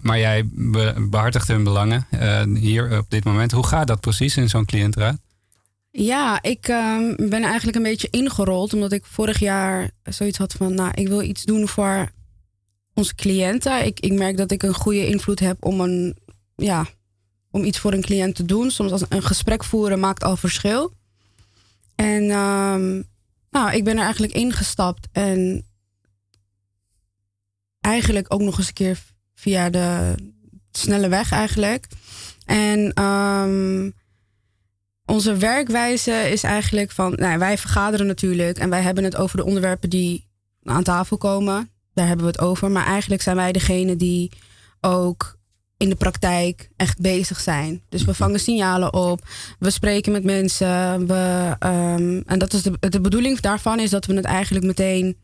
Maar 0.00 0.18
jij 0.18 0.48
be- 0.52 1.06
behartigt 1.10 1.48
hun 1.48 1.64
belangen 1.64 2.06
hier 2.56 2.98
op 2.98 3.10
dit 3.10 3.24
moment. 3.24 3.52
Hoe 3.52 3.66
gaat 3.66 3.86
dat 3.86 4.00
precies 4.00 4.36
in 4.36 4.48
zo'n 4.48 4.64
cliëntenraad? 4.64 5.16
Ja, 5.90 6.42
ik 6.42 6.68
ehm, 6.68 7.14
ben 7.16 7.42
eigenlijk 7.42 7.76
een 7.76 7.82
beetje 7.82 8.08
ingerold. 8.10 8.74
Omdat 8.74 8.92
ik 8.92 9.04
vorig 9.04 9.38
jaar 9.38 9.90
zoiets 10.02 10.38
had 10.38 10.52
van... 10.52 10.74
Nou, 10.74 10.90
ik 10.94 11.08
wil 11.08 11.22
iets 11.22 11.44
doen 11.44 11.68
voor 11.68 12.12
onze 12.94 13.14
cliënten. 13.14 13.86
Ik, 13.86 14.00
ik 14.00 14.12
merk 14.12 14.36
dat 14.36 14.50
ik 14.50 14.62
een 14.62 14.74
goede 14.74 15.06
invloed 15.06 15.40
heb 15.40 15.64
om, 15.64 15.80
een, 15.80 16.16
ja, 16.56 16.86
om 17.50 17.64
iets 17.64 17.78
voor 17.78 17.92
een 17.92 18.02
cliënt 18.02 18.34
te 18.34 18.44
doen. 18.44 18.70
Soms 18.70 18.92
als 18.92 19.04
een 19.08 19.22
gesprek 19.22 19.64
voeren 19.64 20.00
maakt 20.00 20.24
al 20.24 20.36
verschil. 20.36 20.92
En 21.94 22.30
ehm, 22.30 23.02
nou, 23.50 23.72
ik 23.72 23.84
ben 23.84 23.96
er 23.96 24.02
eigenlijk 24.02 24.32
ingestapt. 24.32 25.08
En 25.12 25.64
eigenlijk 27.80 28.34
ook 28.34 28.40
nog 28.40 28.58
eens 28.58 28.66
een 28.66 28.72
keer 28.72 28.98
via 29.34 29.70
de 29.70 30.14
snelle 30.70 31.08
weg 31.08 31.32
eigenlijk. 31.32 31.86
En 32.44 32.92
ehm, 32.92 33.90
onze 35.10 35.36
werkwijze 35.36 36.30
is 36.30 36.42
eigenlijk 36.42 36.90
van, 36.90 37.12
nou, 37.16 37.38
wij 37.38 37.58
vergaderen 37.58 38.06
natuurlijk 38.06 38.58
en 38.58 38.70
wij 38.70 38.82
hebben 38.82 39.04
het 39.04 39.16
over 39.16 39.36
de 39.36 39.44
onderwerpen 39.44 39.90
die 39.90 40.28
aan 40.64 40.82
tafel 40.82 41.16
komen. 41.16 41.70
Daar 41.94 42.06
hebben 42.06 42.24
we 42.24 42.30
het 42.30 42.40
over. 42.40 42.70
Maar 42.70 42.86
eigenlijk 42.86 43.22
zijn 43.22 43.36
wij 43.36 43.52
degene 43.52 43.96
die 43.96 44.30
ook 44.80 45.38
in 45.76 45.88
de 45.88 45.94
praktijk 45.94 46.70
echt 46.76 47.00
bezig 47.00 47.40
zijn. 47.40 47.82
Dus 47.88 48.04
we 48.04 48.14
vangen 48.14 48.40
signalen 48.40 48.94
op, 48.94 49.26
we 49.58 49.70
spreken 49.70 50.12
met 50.12 50.24
mensen. 50.24 51.06
We, 51.06 51.56
ehm, 51.58 52.20
en 52.26 52.38
dat 52.38 52.52
is 52.52 52.62
de, 52.62 52.88
de 52.88 53.00
bedoeling 53.00 53.40
daarvan 53.40 53.80
is 53.80 53.90
dat 53.90 54.06
we 54.06 54.14
het 54.14 54.24
eigenlijk 54.24 54.64
meteen 54.64 55.16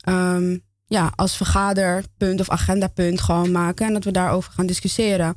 ehm, 0.00 0.58
ja, 0.86 1.12
als 1.16 1.36
vergaderpunt 1.36 2.40
of 2.40 2.50
agendapunt 2.50 3.20
gewoon 3.20 3.50
maken. 3.50 3.86
En 3.86 3.92
dat 3.92 4.04
we 4.04 4.10
daarover 4.10 4.52
gaan 4.52 4.66
discussiëren. 4.66 5.34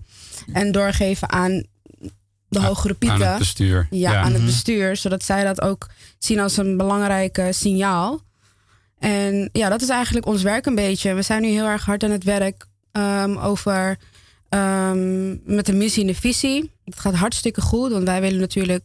En 0.54 0.72
doorgeven 0.72 1.32
aan 1.32 1.64
de 2.62 2.68
hogere 2.68 2.94
pieten. 2.94 3.22
Aan 3.26 3.30
het 3.30 3.38
bestuur. 3.38 3.88
Ja, 3.90 4.16
aan 4.16 4.32
het 4.32 4.38
Mhm. 4.38 4.46
bestuur, 4.46 4.96
zodat 4.96 5.24
zij 5.24 5.44
dat 5.44 5.62
ook 5.62 5.88
zien 6.20 6.40
als 6.40 6.58
een 6.58 6.78
belangrijk 6.78 7.38
eh, 7.38 7.46
signaal. 7.50 8.22
En 9.00 9.50
ja, 9.52 9.70
dat 9.70 9.82
is 9.82 9.90
eigenlijk 9.90 10.26
ons 10.26 10.42
werk 10.42 10.66
een 10.66 10.76
beetje. 10.76 11.14
We 11.14 11.22
zijn 11.22 11.42
nu 11.42 11.48
heel 11.48 11.66
erg 11.66 11.86
hard 11.86 12.04
aan 12.04 12.12
het 12.12 12.24
werk 12.24 12.66
ehm, 12.92 13.38
over 13.38 13.98
ehm, 14.50 15.30
met 15.56 15.66
de 15.66 15.74
missie 15.74 16.02
en 16.02 16.08
de 16.08 16.16
visie. 16.16 16.72
Het 16.86 17.00
gaat 17.00 17.14
hartstikke 17.16 17.62
goed, 17.62 17.92
want 17.92 18.04
wij 18.04 18.22
willen 18.22 18.40
natuurlijk 18.40 18.84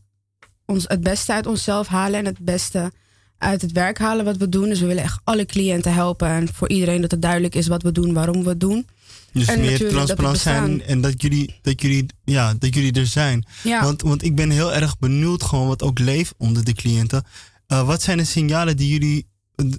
ons 0.67 0.85
het 0.87 1.01
beste 1.01 1.33
uit 1.33 1.47
onszelf 1.47 1.87
halen 1.87 2.19
en 2.19 2.25
het 2.25 2.39
beste 2.39 2.93
uit 3.39 3.63
het 3.63 3.73
werk 3.73 3.99
halen 3.99 4.25
wat 4.25 4.37
we 4.37 4.49
doen. 4.49 4.69
Dus 4.69 4.81
we 4.81 4.87
willen 4.87 5.03
echt 5.03 5.21
alle 5.25 5.47
cliënten 5.47 5.95
helpen 5.95 6.29
en 6.29 6.49
voor 6.55 6.69
iedereen 6.69 7.01
dat 7.01 7.11
het 7.11 7.23
duidelijk 7.23 7.55
is 7.55 7.67
wat 7.69 7.83
we 7.83 7.93
doen, 7.93 8.13
waarom 8.13 8.43
we 8.43 8.49
het 8.49 8.61
doen. 8.61 8.87
Dus 9.33 9.47
En 9.47 9.61
meer 9.61 9.89
transparant 9.89 10.39
zijn 10.39 10.83
en 10.83 11.01
dat 11.01 11.23
jullie, 11.23 11.59
dat, 11.63 11.83
jullie, 11.83 12.07
ja, 12.25 12.55
dat 12.59 12.75
jullie 12.75 12.93
er 12.93 13.07
zijn. 13.07 13.47
Ja. 13.63 13.83
Want, 13.83 14.03
want 14.03 14.23
ik 14.23 14.35
ben 14.35 14.51
heel 14.51 14.75
erg 14.75 14.99
benieuwd 14.99 15.43
gewoon 15.43 15.67
wat 15.67 15.83
ook 15.83 15.99
leeft 15.99 16.35
onder 16.37 16.65
de 16.65 16.75
cliënten. 16.75 17.25
Eh, 17.67 17.87
wat 17.87 18.03
zijn 18.03 18.19
de 18.19 18.25
signalen 18.25 18.77
die 18.77 18.89
jullie 18.89 19.27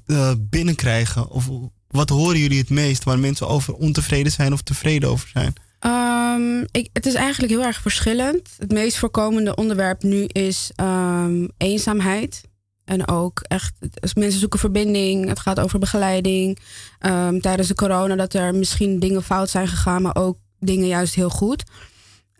eh, 0.05 0.31
binnenkrijgen? 0.39 1.29
Of 1.29 1.49
wat 1.87 2.09
horen 2.09 2.39
jullie 2.39 2.59
het 2.59 2.69
meest 2.69 3.03
waar 3.03 3.19
mensen 3.19 3.47
over 3.47 3.73
ontevreden 3.73 4.31
zijn 4.31 4.53
of 4.53 4.61
tevreden 4.61 5.09
over 5.09 5.29
zijn? 5.33 5.53
Ehm, 5.79 6.65
ik, 6.71 6.89
het 6.93 7.05
is 7.05 7.13
eigenlijk 7.13 7.53
heel 7.53 7.63
erg 7.63 7.81
verschillend. 7.81 8.49
Het 8.57 8.71
meest 8.71 8.97
voorkomende 8.97 9.55
onderwerp 9.55 10.03
nu 10.03 10.23
is 10.23 10.71
ehm, 10.75 11.47
eenzaamheid. 11.57 12.41
En 12.85 13.07
ook 13.07 13.39
echt, 13.47 13.73
mensen 14.13 14.39
zoeken 14.39 14.59
verbinding. 14.59 15.27
Het 15.27 15.39
gaat 15.39 15.59
over 15.59 15.79
begeleiding. 15.79 16.59
Ehm, 16.99 17.39
tijdens 17.39 17.67
de 17.67 17.75
corona 17.75 18.15
dat 18.15 18.33
er 18.33 18.55
misschien 18.55 18.99
dingen 18.99 19.23
fout 19.23 19.49
zijn 19.49 19.67
gegaan, 19.67 20.01
maar 20.01 20.15
ook 20.15 20.37
dingen 20.59 20.87
juist 20.87 21.15
heel 21.15 21.29
goed. 21.29 21.63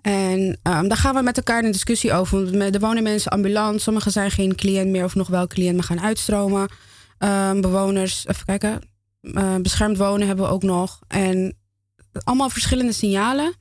En 0.02 0.58
ehm, 0.64 0.88
daar 0.88 0.98
gaan 0.98 1.16
we 1.16 1.22
met 1.22 1.38
elkaar 1.38 1.64
in 1.64 1.72
discussie 1.72 2.14
over. 2.14 2.58
Want 2.58 2.76
Er 2.76 2.80
wonen 2.82 3.04
mensen 3.04 3.32
ambulant. 3.32 3.82
Sommigen 3.82 4.12
zijn 4.12 4.32
geen 4.32 4.56
cliënt 4.56 4.90
meer 4.90 5.04
of 5.04 5.16
nog 5.16 5.28
wel 5.28 5.48
cliënt, 5.48 5.76
maar 5.76 5.84
gaan 5.84 6.02
uitstromen. 6.02 6.70
Ehm, 7.18 7.62
bewoners, 7.62 8.28
even 8.28 8.46
kijken. 8.46 8.82
eh, 9.22 9.56
beschermd 9.56 9.98
wonen 9.98 10.28
hebben 10.28 10.46
we 10.46 10.52
ook 10.52 10.64
nog. 10.64 11.00
En 11.08 11.58
allemaal 12.24 12.50
verschillende 12.50 12.92
signalen. 12.94 13.54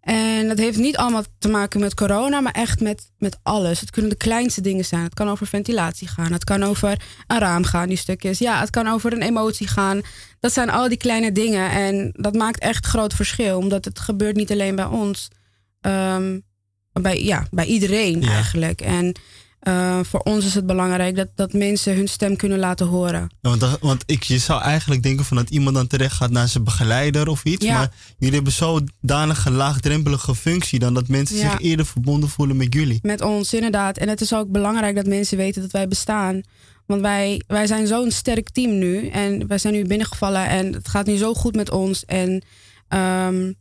En 0.00 0.48
dat 0.48 0.58
heeft 0.58 0.78
niet 0.78 0.96
allemaal 0.96 1.24
te 1.38 1.48
maken 1.48 1.80
met 1.80 1.94
corona, 1.94 2.40
maar 2.40 2.52
echt 2.52 2.80
met, 2.80 3.10
met 3.18 3.38
alles. 3.42 3.80
Het 3.80 3.90
kunnen 3.90 4.10
de 4.10 4.16
kleinste 4.16 4.60
dingen 4.60 4.84
zijn. 4.84 5.02
Het 5.02 5.14
kan 5.14 5.28
over 5.28 5.46
ventilatie 5.46 6.08
gaan. 6.08 6.32
Het 6.32 6.44
kan 6.44 6.62
over 6.62 7.00
een 7.26 7.38
raam 7.38 7.64
gaan, 7.64 7.88
die 7.88 7.96
stukjes. 7.96 8.38
Ja, 8.38 8.60
het 8.60 8.70
kan 8.70 8.86
over 8.88 9.12
een 9.12 9.22
emotie 9.22 9.68
gaan. 9.68 10.00
Dat 10.40 10.52
zijn 10.52 10.70
al 10.70 10.88
die 10.88 10.98
kleine 10.98 11.32
dingen. 11.32 11.70
En 11.70 12.10
dat 12.12 12.34
maakt 12.34 12.58
echt 12.60 12.86
groot 12.86 13.14
verschil. 13.14 13.58
Omdat 13.58 13.84
het 13.84 13.98
gebeurt 13.98 14.36
niet 14.36 14.50
alleen 14.52 14.76
bij 14.76 14.84
ons. 14.84 15.28
ehm, 15.80 16.38
bij, 16.92 17.22
ja, 17.24 17.46
bij 17.50 17.64
iedereen 17.66 18.20
Ja. 18.20 18.28
eigenlijk. 18.28 18.80
En 18.80 19.14
eh, 19.60 19.98
voor 20.02 20.20
ons 20.20 20.44
is 20.44 20.54
het 20.54 20.66
belangrijk 20.66 21.16
dat, 21.16 21.28
dat 21.34 21.52
mensen 21.52 21.94
hun 21.96 22.08
stem 22.08 22.36
kunnen 22.36 22.58
laten 22.58 22.86
horen. 22.86 23.20
Ja, 23.40 23.48
want 23.48 23.60
dat- 23.60 23.78
want 23.80 24.02
ik, 24.06 24.22
je 24.22 24.38
zou 24.38 24.62
eigenlijk 24.62 25.02
denken 25.02 25.24
van 25.24 25.36
dat 25.36 25.50
iemand 25.50 25.74
dan 25.76 25.86
terecht 25.86 26.16
gaat 26.16 26.30
naar 26.30 26.48
zijn 26.48 26.64
begeleider 26.64 27.28
of 27.28 27.44
iets. 27.44 27.64
Ja. 27.64 27.74
Maar 27.74 27.90
jullie 28.18 28.34
hebben 28.34 28.52
zodanige 28.52 29.50
laagdrempelige 29.50 30.34
functie 30.34 30.78
dan 30.78 30.94
dat 30.94 31.08
mensen 31.08 31.36
Ja. 31.36 31.50
zich 31.50 31.60
eerder 31.60 31.86
verbonden 31.86 32.28
voelen 32.28 32.56
met 32.56 32.74
jullie. 32.74 32.98
Met 33.02 33.20
ons, 33.20 33.54
inderdaad. 33.54 33.96
En 33.98 34.08
het 34.08 34.20
is 34.20 34.34
ook 34.34 34.50
belangrijk 34.50 34.96
dat 34.96 35.06
mensen 35.06 35.36
weten 35.36 35.62
dat 35.62 35.70
wij 35.70 35.88
bestaan. 35.88 36.40
Want 36.86 37.00
wij, 37.00 37.42
wij 37.46 37.66
zijn 37.66 37.86
zo'n 37.86 38.10
sterk 38.10 38.48
team 38.50 38.78
nu. 38.78 39.08
En 39.08 39.46
wij 39.46 39.58
zijn 39.58 39.74
nu 39.74 39.84
binnengevallen 39.84 40.48
en 40.48 40.72
het 40.72 40.88
gaat 40.88 41.06
nu 41.06 41.16
zo 41.16 41.34
goed 41.34 41.56
met 41.56 41.70
ons. 41.70 42.04
En 42.04 42.42
ehm, 42.88 43.52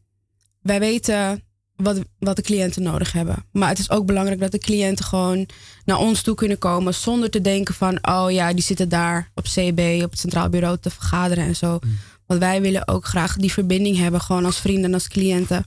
wij 0.62 0.80
weten 0.80 1.42
wat, 1.78 2.00
wat 2.20 2.36
de 2.36 2.42
cliënten 2.42 2.84
nodig 2.84 3.12
hebben. 3.12 3.36
Maar 3.52 3.70
het 3.70 3.80
is 3.80 3.90
ook 3.90 4.06
belangrijk 4.06 4.40
dat 4.40 4.52
de 4.52 4.60
cliënten 4.60 5.06
gewoon 5.06 5.48
naar 5.86 5.98
ons 5.98 6.22
toe 6.22 6.36
kunnen 6.36 6.58
komen. 6.58 6.94
Zonder 6.94 7.30
te 7.30 7.42
denken 7.42 7.74
van, 7.74 8.00
oh 8.02 8.32
ja, 8.32 8.54
die 8.54 8.64
zitten 8.64 8.90
daar 8.90 9.30
op 9.34 9.44
CB, 9.44 10.02
op 10.04 10.12
het 10.12 10.20
Centraal 10.20 10.50
Bureau 10.50 10.78
te 10.80 10.90
vergaderen 10.90 11.44
en 11.46 11.56
zo. 11.56 11.80
Want 12.26 12.40
wij 12.40 12.62
willen 12.62 12.88
ook 12.88 13.06
graag 13.06 13.36
die 13.36 13.52
verbinding 13.52 13.98
hebben, 13.98 14.22
gewoon 14.22 14.46
als 14.46 14.60
vrienden 14.60 14.86
en 14.86 14.94
als 14.94 15.08
cliënten. 15.08 15.66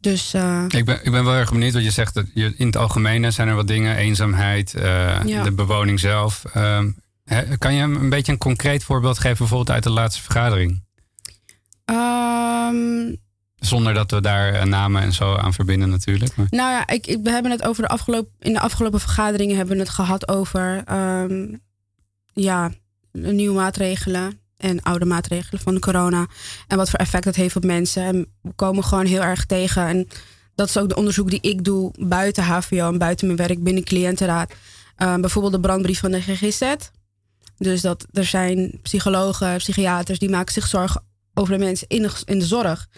Dus 0.00 0.34
eh, 0.34 0.64
Ik 0.68 0.84
ben, 0.84 1.04
ik 1.04 1.10
ben 1.12 1.24
wel 1.24 1.34
erg 1.34 1.52
benieuwd 1.52 1.72
wat 1.72 1.82
je 1.84 1.90
zegt. 1.90 2.14
Dat 2.14 2.26
je, 2.34 2.54
in 2.56 2.66
het 2.66 2.76
algemeen 2.76 3.32
zijn 3.32 3.48
er 3.48 3.54
wat 3.54 3.66
dingen. 3.68 3.96
Eenzaamheid, 3.96 4.74
eh, 4.74 4.82
Ja. 5.24 5.42
de 5.42 5.52
bewoning 5.52 6.00
zelf. 6.00 6.44
Ehm, 6.52 6.90
kan 7.58 7.74
je 7.74 7.82
een 7.82 8.08
beetje 8.08 8.32
een 8.32 8.38
concreet 8.38 8.84
voorbeeld 8.84 9.18
geven, 9.18 9.38
bijvoorbeeld 9.38 9.70
uit 9.70 9.82
de 9.82 9.90
laatste 9.90 10.22
vergadering? 10.22 10.82
ehm, 11.84 13.14
Zonder 13.66 13.94
dat 13.94 14.10
we 14.10 14.20
daar 14.20 14.52
eh, 14.52 14.64
namen 14.64 15.02
en 15.02 15.12
zo 15.12 15.36
aan 15.36 15.52
verbinden 15.52 15.90
natuurlijk. 15.90 16.36
Maar, 16.36 16.46
Nou 16.50 16.70
ja, 16.70 16.86
ik, 16.86 17.06
ik, 17.06 17.18
we 17.22 17.30
hebben 17.30 17.50
het 17.50 17.64
over 17.66 17.82
de 17.82 17.88
afgelopen, 17.88 18.32
in 18.38 18.52
de 18.52 18.60
afgelopen 18.60 19.00
vergaderingen 19.00 19.56
hebben 19.56 19.74
we 19.74 19.80
het 19.82 19.90
gehad 19.90 20.28
over 20.28 20.82
ehm, 20.84 21.54
ja, 22.32 22.70
nieuwe 23.12 23.54
maatregelen 23.54 24.38
en 24.56 24.82
oude 24.82 25.04
maatregelen 25.04 25.60
van 25.60 25.74
de 25.74 25.80
corona. 25.80 26.26
En 26.68 26.76
wat 26.76 26.90
voor 26.90 26.98
effect 26.98 27.24
dat 27.24 27.34
heeft 27.34 27.56
op 27.56 27.64
mensen. 27.64 28.02
En 28.02 28.26
we 28.40 28.52
komen 28.52 28.84
gewoon 28.84 29.06
heel 29.06 29.22
erg 29.22 29.46
tegen. 29.46 29.86
En 29.86 30.08
dat 30.54 30.68
is 30.68 30.78
ook 30.78 30.88
de 30.88 30.96
onderzoek 30.96 31.30
die 31.30 31.40
ik 31.40 31.64
doe 31.64 31.92
buiten 31.98 32.44
HVO 32.44 32.88
en 32.88 32.98
buiten 32.98 33.26
mijn 33.26 33.38
werk 33.38 33.62
binnen 33.62 33.84
cliëntenraad. 33.84 34.54
Ehm, 34.96 35.20
bijvoorbeeld 35.20 35.54
de 35.54 35.60
brandbrief 35.60 36.00
van 36.00 36.10
de 36.10 36.20
GGZ. 36.20 36.74
Dus 37.58 37.80
dat 37.80 38.06
er 38.12 38.24
zijn 38.24 38.78
psychologen, 38.82 39.56
psychiaters 39.56 40.18
die 40.18 40.30
maken 40.30 40.52
zich 40.52 40.66
zorgen 40.66 41.02
over 41.34 41.58
de 41.58 41.64
mensen 41.64 41.88
in 41.88 42.10
in 42.24 42.38
de 42.38 42.46
zorg. 42.46 42.88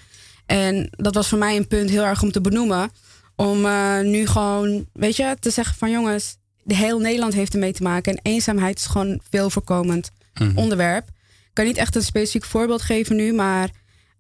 En 0.47 0.89
dat 0.91 1.15
was 1.15 1.29
voor 1.29 1.39
mij 1.39 1.57
een 1.57 1.67
punt 1.67 1.91
heel 1.91 2.05
erg 2.05 2.23
om 2.23 2.33
te 2.33 2.41
benoemen. 2.41 2.91
Om 3.37 3.65
eh, 3.65 4.01
nu 4.01 4.27
gewoon, 4.27 4.87
weet 4.93 5.17
je, 5.17 5.37
te 5.41 5.51
zeggen 5.51 5.77
van 5.77 5.91
jongens, 5.91 6.37
de 6.63 6.75
heel 6.77 6.99
Nederland 6.99 7.35
heeft 7.35 7.53
ermee 7.53 7.73
te 7.73 7.83
maken. 7.83 8.13
En 8.15 8.21
eenzaamheid 8.33 8.79
is 8.79 8.87
gewoon 8.87 9.21
veel 9.31 9.51
voorkomend 9.51 10.11
Mhm. 10.35 10.57
onderwerp. 10.59 11.09
Ik 11.09 11.51
kan 11.53 11.65
niet 11.65 11.77
echt 11.77 11.95
een 11.97 12.03
specifiek 12.03 12.45
voorbeeld 12.45 12.83
geven 12.83 13.17
nu, 13.17 13.33
maar 13.33 13.71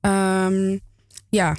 ehm, 0.00 0.78
ja, 1.28 1.56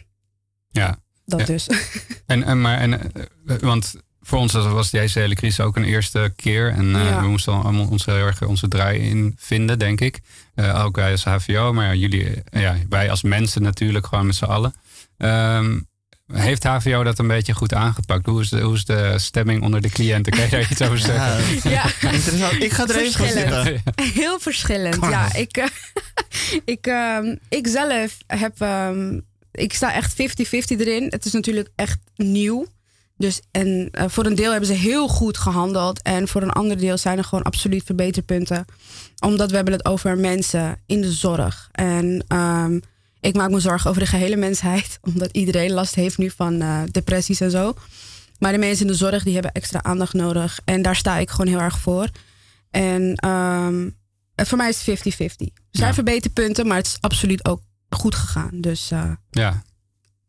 Ja, 0.72 1.00
dat 1.26 1.40
Ja. 1.40 1.46
dus. 1.46 1.68
En, 2.26 2.44
en, 2.44 2.62
maar, 2.62 2.78
en, 2.80 2.94
eh, 3.14 3.24
eh, 3.46 3.60
want 3.62 3.96
voor 4.28 4.40
ons 4.40 4.54
was 4.54 4.90
deze 4.90 5.20
hele 5.20 5.36
crisis 5.36 5.60
ook 5.66 5.76
een 5.76 5.84
eerste 5.84 6.34
keer. 6.36 6.70
En 6.72 6.96
eh, 6.96 7.04
Ja. 7.04 7.22
we 7.22 7.28
moesten 7.28 7.54
allemaal 7.64 7.88
ons 7.88 8.06
heel 8.06 8.16
erg 8.16 8.42
onze 8.44 8.68
draai 8.68 9.00
in 9.00 9.36
vinden, 9.40 9.80
denk 9.80 10.02
ik. 10.02 10.20
Eh, 10.56 10.84
ook 10.86 10.96
wij 10.96 11.12
als 11.12 11.24
HVO, 11.24 11.74
maar 11.74 11.86
ja, 11.86 11.94
jullie, 11.94 12.26
eh, 12.50 12.62
ja, 12.62 12.76
wij 12.90 13.10
als 13.10 13.22
mensen 13.22 13.62
natuurlijk 13.62 14.06
gewoon 14.08 14.26
met 14.26 14.36
z'n 14.36 14.46
allen. 14.46 14.74
Ehm, 15.18 15.80
heeft 16.34 16.64
HVO 16.64 17.04
dat 17.04 17.20
een 17.20 17.28
beetje 17.28 17.54
goed 17.54 17.74
aangepakt? 17.74 18.26
Hoe 18.26 18.42
is 18.42 18.50
de, 18.50 18.62
hoe 18.62 18.76
is 18.76 18.86
de 18.86 19.14
stemming 19.20 19.62
onder 19.64 19.82
de 19.82 19.90
cliënten? 19.90 20.32
Kan 20.34 20.42
je 20.44 20.50
daar 20.50 20.72
iets 20.72 20.82
over 20.82 21.00
zeggen? 21.00 21.70
ja, 21.72 21.84
Interessant. 22.02 22.64
Ik 22.64 22.72
ga 22.72 22.88
er 22.88 22.96
even 22.98 23.14
gaan 23.14 23.28
Verschillend. 23.28 23.66
zitten. 23.66 24.14
heel 24.14 24.40
verschillend. 24.40 24.96
Ja, 25.02 25.34
ik, 25.34 25.70
ik, 26.76 26.88
ehm, 26.88 27.36
ik 27.50 27.68
zelf 27.68 28.18
heb. 28.28 28.62
ehm, 28.62 29.20
ik 29.52 29.74
sta 29.74 29.94
echt 29.94 30.14
50-50 30.14 30.80
erin. 30.80 31.06
Het 31.10 31.26
is 31.26 31.32
natuurlijk 31.32 31.70
echt 31.76 31.98
nieuw. 32.16 32.66
Dus 33.18 33.42
en 33.52 33.90
eh, 33.92 34.06
voor 34.08 34.26
een 34.26 34.36
deel 34.36 34.50
hebben 34.52 34.70
ze 34.70 34.76
heel 34.76 35.08
goed 35.08 35.38
gehandeld. 35.38 36.02
En 36.02 36.28
voor 36.28 36.42
een 36.42 36.52
ander 36.52 36.78
deel 36.78 36.98
zijn 36.98 37.18
er 37.18 37.24
gewoon 37.24 37.44
absoluut 37.44 37.84
verbeterpunten. 37.84 38.66
Omdat 39.20 39.50
we 39.50 39.56
hebben 39.56 39.74
het 39.74 39.86
over 39.86 40.18
mensen 40.18 40.78
in 40.86 41.02
de 41.02 41.12
zorg. 41.12 41.70
En 41.72 42.24
ehm, 42.28 42.80
ik 43.20 43.36
maak 43.36 43.50
me 43.50 43.60
zorgen 43.60 43.90
over 43.90 44.02
de 44.02 44.08
gehele 44.08 44.36
mensheid. 44.36 44.98
Omdat 45.14 45.30
iedereen 45.32 45.72
last 45.72 45.96
heeft 45.96 46.18
nu 46.18 46.30
van 46.30 46.62
eh, 46.62 46.82
depressies 46.92 47.40
en 47.42 47.52
zo. 47.52 47.74
Maar 48.40 48.52
de 48.52 48.58
mensen 48.58 48.86
in 48.86 48.92
de 48.92 48.98
zorg 48.98 49.24
die 49.24 49.34
hebben 49.34 49.52
extra 49.52 49.84
aandacht 49.84 50.14
nodig. 50.14 50.60
En 50.66 50.82
daar 50.82 50.96
sta 50.96 51.18
ik 51.18 51.30
gewoon 51.30 51.48
heel 51.48 51.62
erg 51.62 51.80
voor. 51.80 52.10
En 52.70 53.16
ehm, 53.16 53.90
eh, 54.36 54.46
voor 54.46 54.58
mij 54.58 54.70
is 54.70 54.76
het 54.76 54.84
50-50. 54.84 55.48
Er 55.48 55.62
zijn 55.72 55.88
Ja. 55.90 55.94
verbeterpunten, 55.94 56.68
maar 56.68 56.78
het 56.78 56.86
is 56.86 56.98
absoluut 57.00 57.46
ook 57.48 57.62
goed 57.90 58.16
gegaan. 58.16 58.50
Dus 58.62 58.88
Ja. 59.30 59.64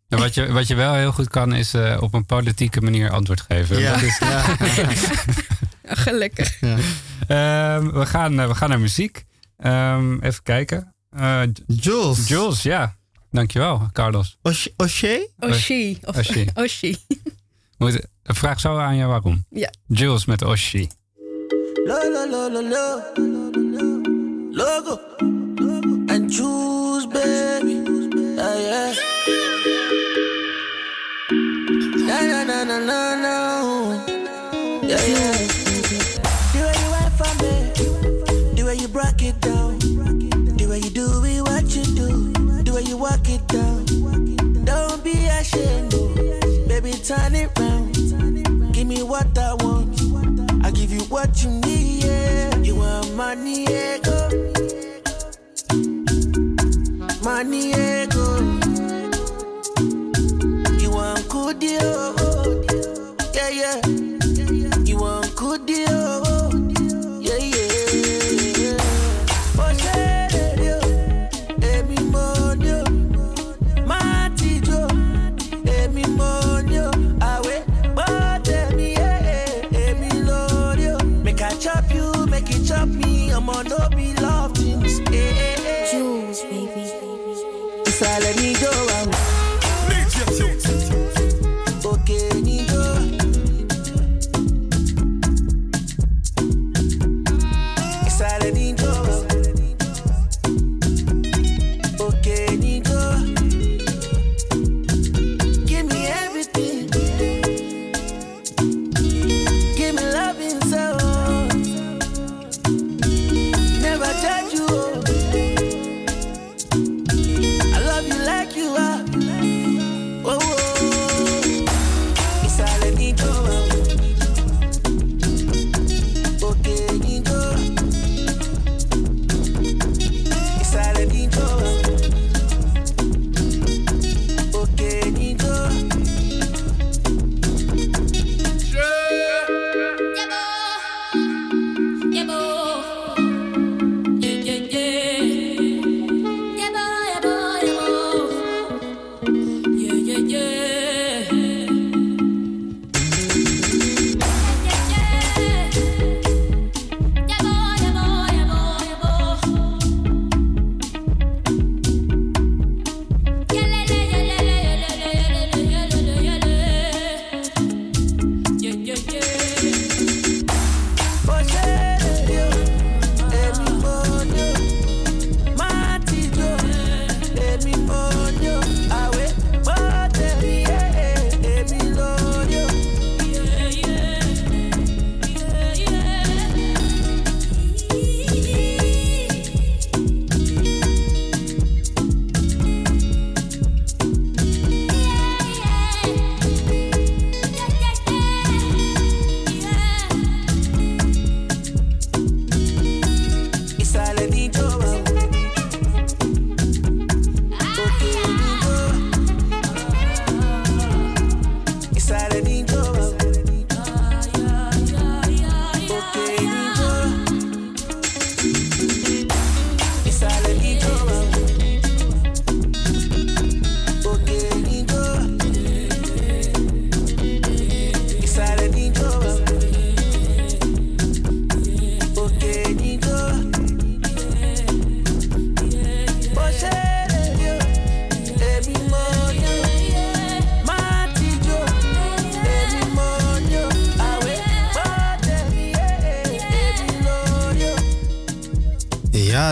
En 0.09 0.19
wat, 0.19 0.35
je, 0.35 0.53
wat 0.53 0.67
je 0.67 0.75
wel 0.75 0.95
heel 0.95 1.13
goed 1.13 1.29
kan, 1.29 1.55
is 1.55 1.75
eh, 1.75 1.97
op 2.01 2.15
een 2.15 2.27
politieke 2.27 2.81
manier 2.81 3.11
antwoord 3.11 3.41
geven. 3.41 3.79
Ja. 3.79 3.93
Dat 3.93 4.03
is, 4.03 4.19
Ja. 4.19 4.41
gelukkig. 6.05 6.61
Ehm, 6.63 7.91
we, 7.91 8.07
gaan, 8.07 8.41
eh, 8.41 8.47
we 8.47 8.55
gaan 8.55 8.69
naar 8.69 8.81
muziek. 8.81 9.25
Ehm, 9.57 10.19
even 10.21 10.43
kijken. 10.43 10.95
Eh, 11.11 11.43
Jules. 11.67 12.29
Jules, 12.29 12.63
ja. 12.63 12.97
Dankjewel, 13.31 13.89
Carlos. 13.93 14.39
Osh- 14.43 14.67
O'Shea? 14.77 15.19
Oshi. 15.39 15.99
Of 16.05 16.17
Oshi. 16.17 16.47
Oshi. 16.63 16.97
Moet, 17.79 18.07
vraag 18.23 18.61
zo 18.61 18.77
aan 18.79 18.97
je 18.97 19.05
waarom. 19.05 19.45
Ja. 19.51 19.73
Jules 19.87 20.25
met 20.25 20.43
Oshi. 20.43 20.89
Lo, 21.85 22.11
lo, 22.13 22.31
lo, 22.31 22.51
lo, 22.53 22.69
lo. 22.69 23.01
Logo. 24.53 25.01
And 26.07 26.35
choose, 26.35 27.07
baby. 27.09 27.83
Yeah, 28.37 28.59
yeah. 28.61 29.08
No, 32.79 33.17
na. 33.25 34.05
Yeah, 34.83 35.05
yeah. 35.05 35.33
The 36.53 36.61
way 36.65 36.77
you 36.83 36.91
went 36.91 37.13
for 37.19 37.33
me. 37.43 38.55
The 38.55 38.63
way 38.65 38.77
you 38.77 38.89
broke 38.89 39.23
it 39.23 39.41
down. 39.41 39.79
The 39.79 40.67
way 40.69 40.79
you 40.79 40.91
do 40.91 41.25
it, 41.25 41.43
what 41.43 41.65
you 41.75 41.85
do. 41.85 42.33
The 42.63 42.73
way 42.73 42.83
you 42.83 42.97
walk 42.97 43.29
it 43.29 43.47
down. 43.49 43.85
Don't 44.65 45.03
be 45.05 45.27
ashamed. 45.27 45.95
oh. 45.95 46.67
Baby, 46.69 46.93
turn 46.93 47.35
it 47.35 47.51
round. 47.59 47.95
Give 48.73 48.87
me 48.87 49.03
what 49.03 49.37
I 49.39 49.55
want. 49.55 50.01
I 50.65 50.71
give 50.71 50.93
you 50.93 51.01
what 51.09 51.43
you 51.43 51.51
need. 51.51 52.05
Yeah. 52.05 52.57
You 52.59 52.77
want 52.77 53.15
money, 53.15 53.63
ego. 53.65 54.29
Money, 57.23 57.73
ego. 57.73 58.18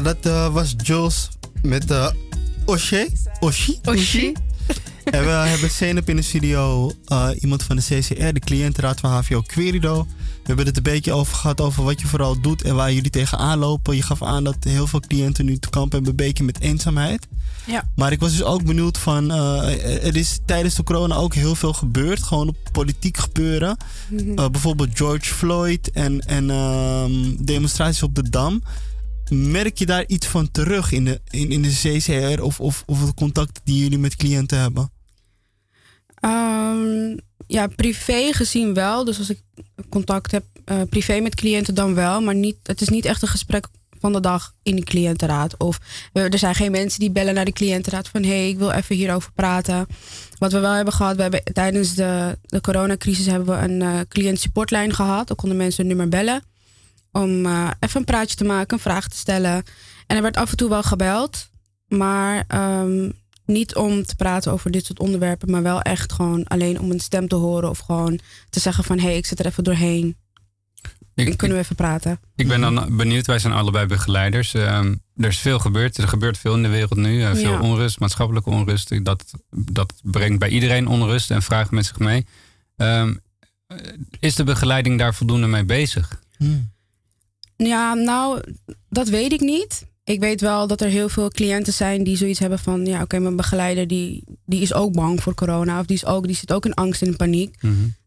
Dat 0.06 0.26
eh, 0.26 0.52
was 0.52 0.74
Jules 0.76 1.28
met 1.62 1.90
uh, 1.90 2.08
Oshé. 2.64 3.06
Oshi? 3.40 3.78
Oshi. 3.84 4.32
En 5.04 5.24
we 5.24 5.30
hebben 5.52 5.70
Zenep 5.70 6.08
in 6.08 6.16
de 6.16 6.22
studio. 6.22 6.92
eh, 7.06 7.28
iemand 7.40 7.62
van 7.62 7.76
de 7.76 7.82
CCR, 7.82 8.32
de 8.32 8.40
cliëntenraad 8.40 9.00
van 9.00 9.10
HVO 9.10 9.40
Querido. 9.40 10.06
We 10.26 10.52
hebben 10.52 10.66
het 10.66 10.76
een 10.76 10.82
beetje 10.82 11.12
over 11.12 11.36
gehad 11.36 11.60
over 11.60 11.84
wat 11.84 12.00
je 12.00 12.06
vooral 12.06 12.40
doet 12.40 12.62
en 12.62 12.74
waar 12.74 12.92
jullie 12.92 13.10
tegenaan 13.10 13.58
lopen. 13.58 13.96
Je 13.96 14.02
gaf 14.02 14.22
aan 14.22 14.44
dat 14.44 14.56
heel 14.60 14.86
veel 14.86 15.00
cliënten 15.00 15.44
nu 15.44 15.58
te 15.58 15.70
kampen 15.70 15.92
hebben 15.92 16.10
een 16.10 16.26
beetje 16.26 16.44
met 16.44 16.60
eenzaamheid. 16.60 17.26
Ja. 17.64 17.88
Maar 17.94 18.12
ik 18.12 18.20
was 18.20 18.30
dus 18.30 18.42
ook 18.42 18.64
benieuwd 18.64 18.98
van, 18.98 19.30
eh, 19.30 20.06
er 20.06 20.16
is 20.16 20.38
tijdens 20.44 20.74
de 20.74 20.82
corona 20.82 21.14
ook 21.14 21.34
heel 21.34 21.54
veel 21.54 21.72
gebeurd. 21.72 22.22
Gewoon 22.22 22.48
op 22.48 22.56
politiek 22.72 23.16
gebeuren. 23.16 23.76
Mhm. 24.08 24.50
Bijvoorbeeld 24.50 24.90
George 24.94 25.34
Floyd 25.34 25.90
en, 25.90 26.20
en 26.20 26.50
ehm, 26.50 27.44
demonstraties 27.44 28.02
op 28.02 28.14
de 28.14 28.30
Dam. 28.30 28.62
Merk 29.30 29.78
je 29.78 29.86
daar 29.86 30.04
iets 30.06 30.26
van 30.26 30.50
terug 30.50 30.92
in 30.92 31.04
de, 31.04 31.20
in, 31.30 31.50
in 31.50 31.62
de 31.62 31.68
CCR 31.68 32.42
of, 32.42 32.60
of, 32.60 32.82
of 32.86 33.00
het 33.00 33.14
contact 33.14 33.60
die 33.64 33.82
jullie 33.82 33.98
met 33.98 34.16
cliënten 34.16 34.58
hebben? 34.58 34.90
Ehm, 36.14 37.16
ja, 37.46 37.66
privé 37.66 38.32
gezien 38.32 38.74
wel. 38.74 39.04
Dus 39.04 39.18
als 39.18 39.30
ik 39.30 39.40
contact 39.88 40.30
heb 40.30 40.44
eh, 40.64 40.80
privé 40.90 41.20
met 41.20 41.34
cliënten 41.34 41.74
dan 41.74 41.94
wel. 41.94 42.20
Maar 42.20 42.34
niet, 42.34 42.56
het 42.62 42.80
is 42.80 42.88
niet 42.88 43.04
echt 43.04 43.22
een 43.22 43.28
gesprek 43.28 43.66
van 44.00 44.12
de 44.12 44.20
dag 44.20 44.52
in 44.62 44.76
de 44.76 44.84
cliëntenraad. 44.84 45.56
Of 45.56 45.78
er 46.12 46.38
zijn 46.38 46.54
geen 46.54 46.70
mensen 46.70 47.00
die 47.00 47.10
bellen 47.10 47.34
naar 47.34 47.44
de 47.44 47.52
cliëntenraad 47.52 48.08
van... 48.08 48.22
hé, 48.22 48.28
hey, 48.28 48.48
ik 48.48 48.58
wil 48.58 48.70
even 48.70 48.96
hierover 48.96 49.32
praten. 49.32 49.86
Wat 50.38 50.52
we 50.52 50.58
wel 50.58 50.72
hebben 50.72 50.94
gehad, 50.94 51.16
we 51.16 51.22
hebben 51.22 51.42
tijdens 51.52 51.94
de, 51.94 52.38
de 52.42 52.60
coronacrisis... 52.60 53.26
hebben 53.26 53.60
we 53.60 54.26
een 54.28 54.36
supportlijn 54.36 54.94
gehad. 54.94 55.26
Dan 55.28 55.36
konden 55.36 55.58
mensen 55.58 55.86
hun 55.86 55.96
nummer 55.96 56.18
bellen. 56.18 56.42
Om 57.22 57.46
eh, 57.46 57.70
even 57.80 58.00
een 58.00 58.04
praatje 58.06 58.36
te 58.36 58.44
maken, 58.44 58.76
een 58.76 58.82
vraag 58.82 59.08
te 59.08 59.16
stellen. 59.16 59.62
En 60.06 60.16
er 60.16 60.22
werd 60.22 60.36
af 60.36 60.50
en 60.50 60.56
toe 60.56 60.68
wel 60.68 60.82
gebeld. 60.82 61.48
Maar 61.88 62.44
ehm, 62.48 63.10
niet 63.46 63.74
om 63.74 64.04
te 64.04 64.16
praten 64.16 64.52
over 64.52 64.70
dit 64.70 64.84
soort 64.86 64.98
onderwerpen, 64.98 65.50
maar 65.50 65.62
wel 65.62 65.80
echt 65.82 66.12
gewoon 66.12 66.44
alleen 66.44 66.80
om 66.80 66.90
een 66.90 67.00
stem 67.00 67.28
te 67.28 67.34
horen 67.34 67.70
of 67.70 67.78
gewoon 67.78 68.18
te 68.50 68.60
zeggen 68.60 68.84
van 68.84 68.98
hé, 68.98 69.04
hey, 69.06 69.16
ik 69.16 69.26
zit 69.26 69.38
er 69.38 69.46
even 69.46 69.64
doorheen. 69.64 70.16
Ik, 71.14 71.28
En 71.28 71.36
kunnen 71.36 71.56
we 71.56 71.62
even 71.62 71.76
praten? 71.76 72.20
Ik 72.36 72.48
ben 72.48 72.60
dan 72.60 72.96
benieuwd, 72.96 73.26
wij 73.26 73.38
zijn 73.38 73.52
allebei 73.52 73.86
begeleiders. 73.86 74.54
Ehm, 74.54 74.94
er 75.16 75.28
is 75.28 75.38
veel 75.38 75.58
gebeurd, 75.58 75.96
er 75.96 76.08
gebeurt 76.08 76.38
veel 76.38 76.54
in 76.54 76.62
de 76.62 76.68
wereld 76.68 76.96
nu. 76.96 77.22
eh, 77.22 77.32
veel 77.34 77.52
Ja. 77.52 77.60
onrust, 77.60 78.00
maatschappelijke 78.00 78.50
onrust. 78.50 79.04
Dat, 79.04 79.24
dat 79.50 79.94
brengt 80.02 80.38
bij 80.38 80.48
iedereen 80.48 80.86
onrust 80.86 81.30
en 81.30 81.42
vragen 81.42 81.74
met 81.74 81.86
zich 81.86 81.98
mee. 81.98 82.26
Ehm, 82.76 83.14
eh, 83.66 83.78
is 84.20 84.34
de 84.34 84.44
begeleiding 84.44 84.98
daar 84.98 85.14
voldoende 85.14 85.46
mee 85.46 85.64
bezig? 85.64 86.20
Ja, 87.56 87.94
nou, 87.94 88.40
dat 88.88 89.08
weet 89.08 89.32
ik 89.32 89.40
niet. 89.40 89.86
Ik 90.04 90.20
weet 90.20 90.40
wel 90.40 90.66
dat 90.66 90.80
er 90.80 90.88
heel 90.88 91.08
veel 91.08 91.30
cliënten 91.30 91.72
zijn 91.72 92.04
die 92.04 92.16
zoiets 92.16 92.38
hebben 92.38 92.58
van 92.58 92.86
ja, 92.86 93.02
oké, 93.02 93.18
mijn 93.18 93.36
begeleider 93.36 93.86
die, 93.86 94.24
die 94.44 94.60
is 94.60 94.74
ook 94.74 94.92
bang 94.92 95.22
voor 95.22 95.34
corona 95.34 95.80
of 95.80 95.86
die, 95.86 95.96
is 95.96 96.04
ook, 96.06 96.26
die 96.26 96.36
zit 96.36 96.52
ook 96.52 96.64
in 96.64 96.74
angst 96.74 97.02
en 97.02 97.06
in 97.06 97.16
paniek. 97.16 97.56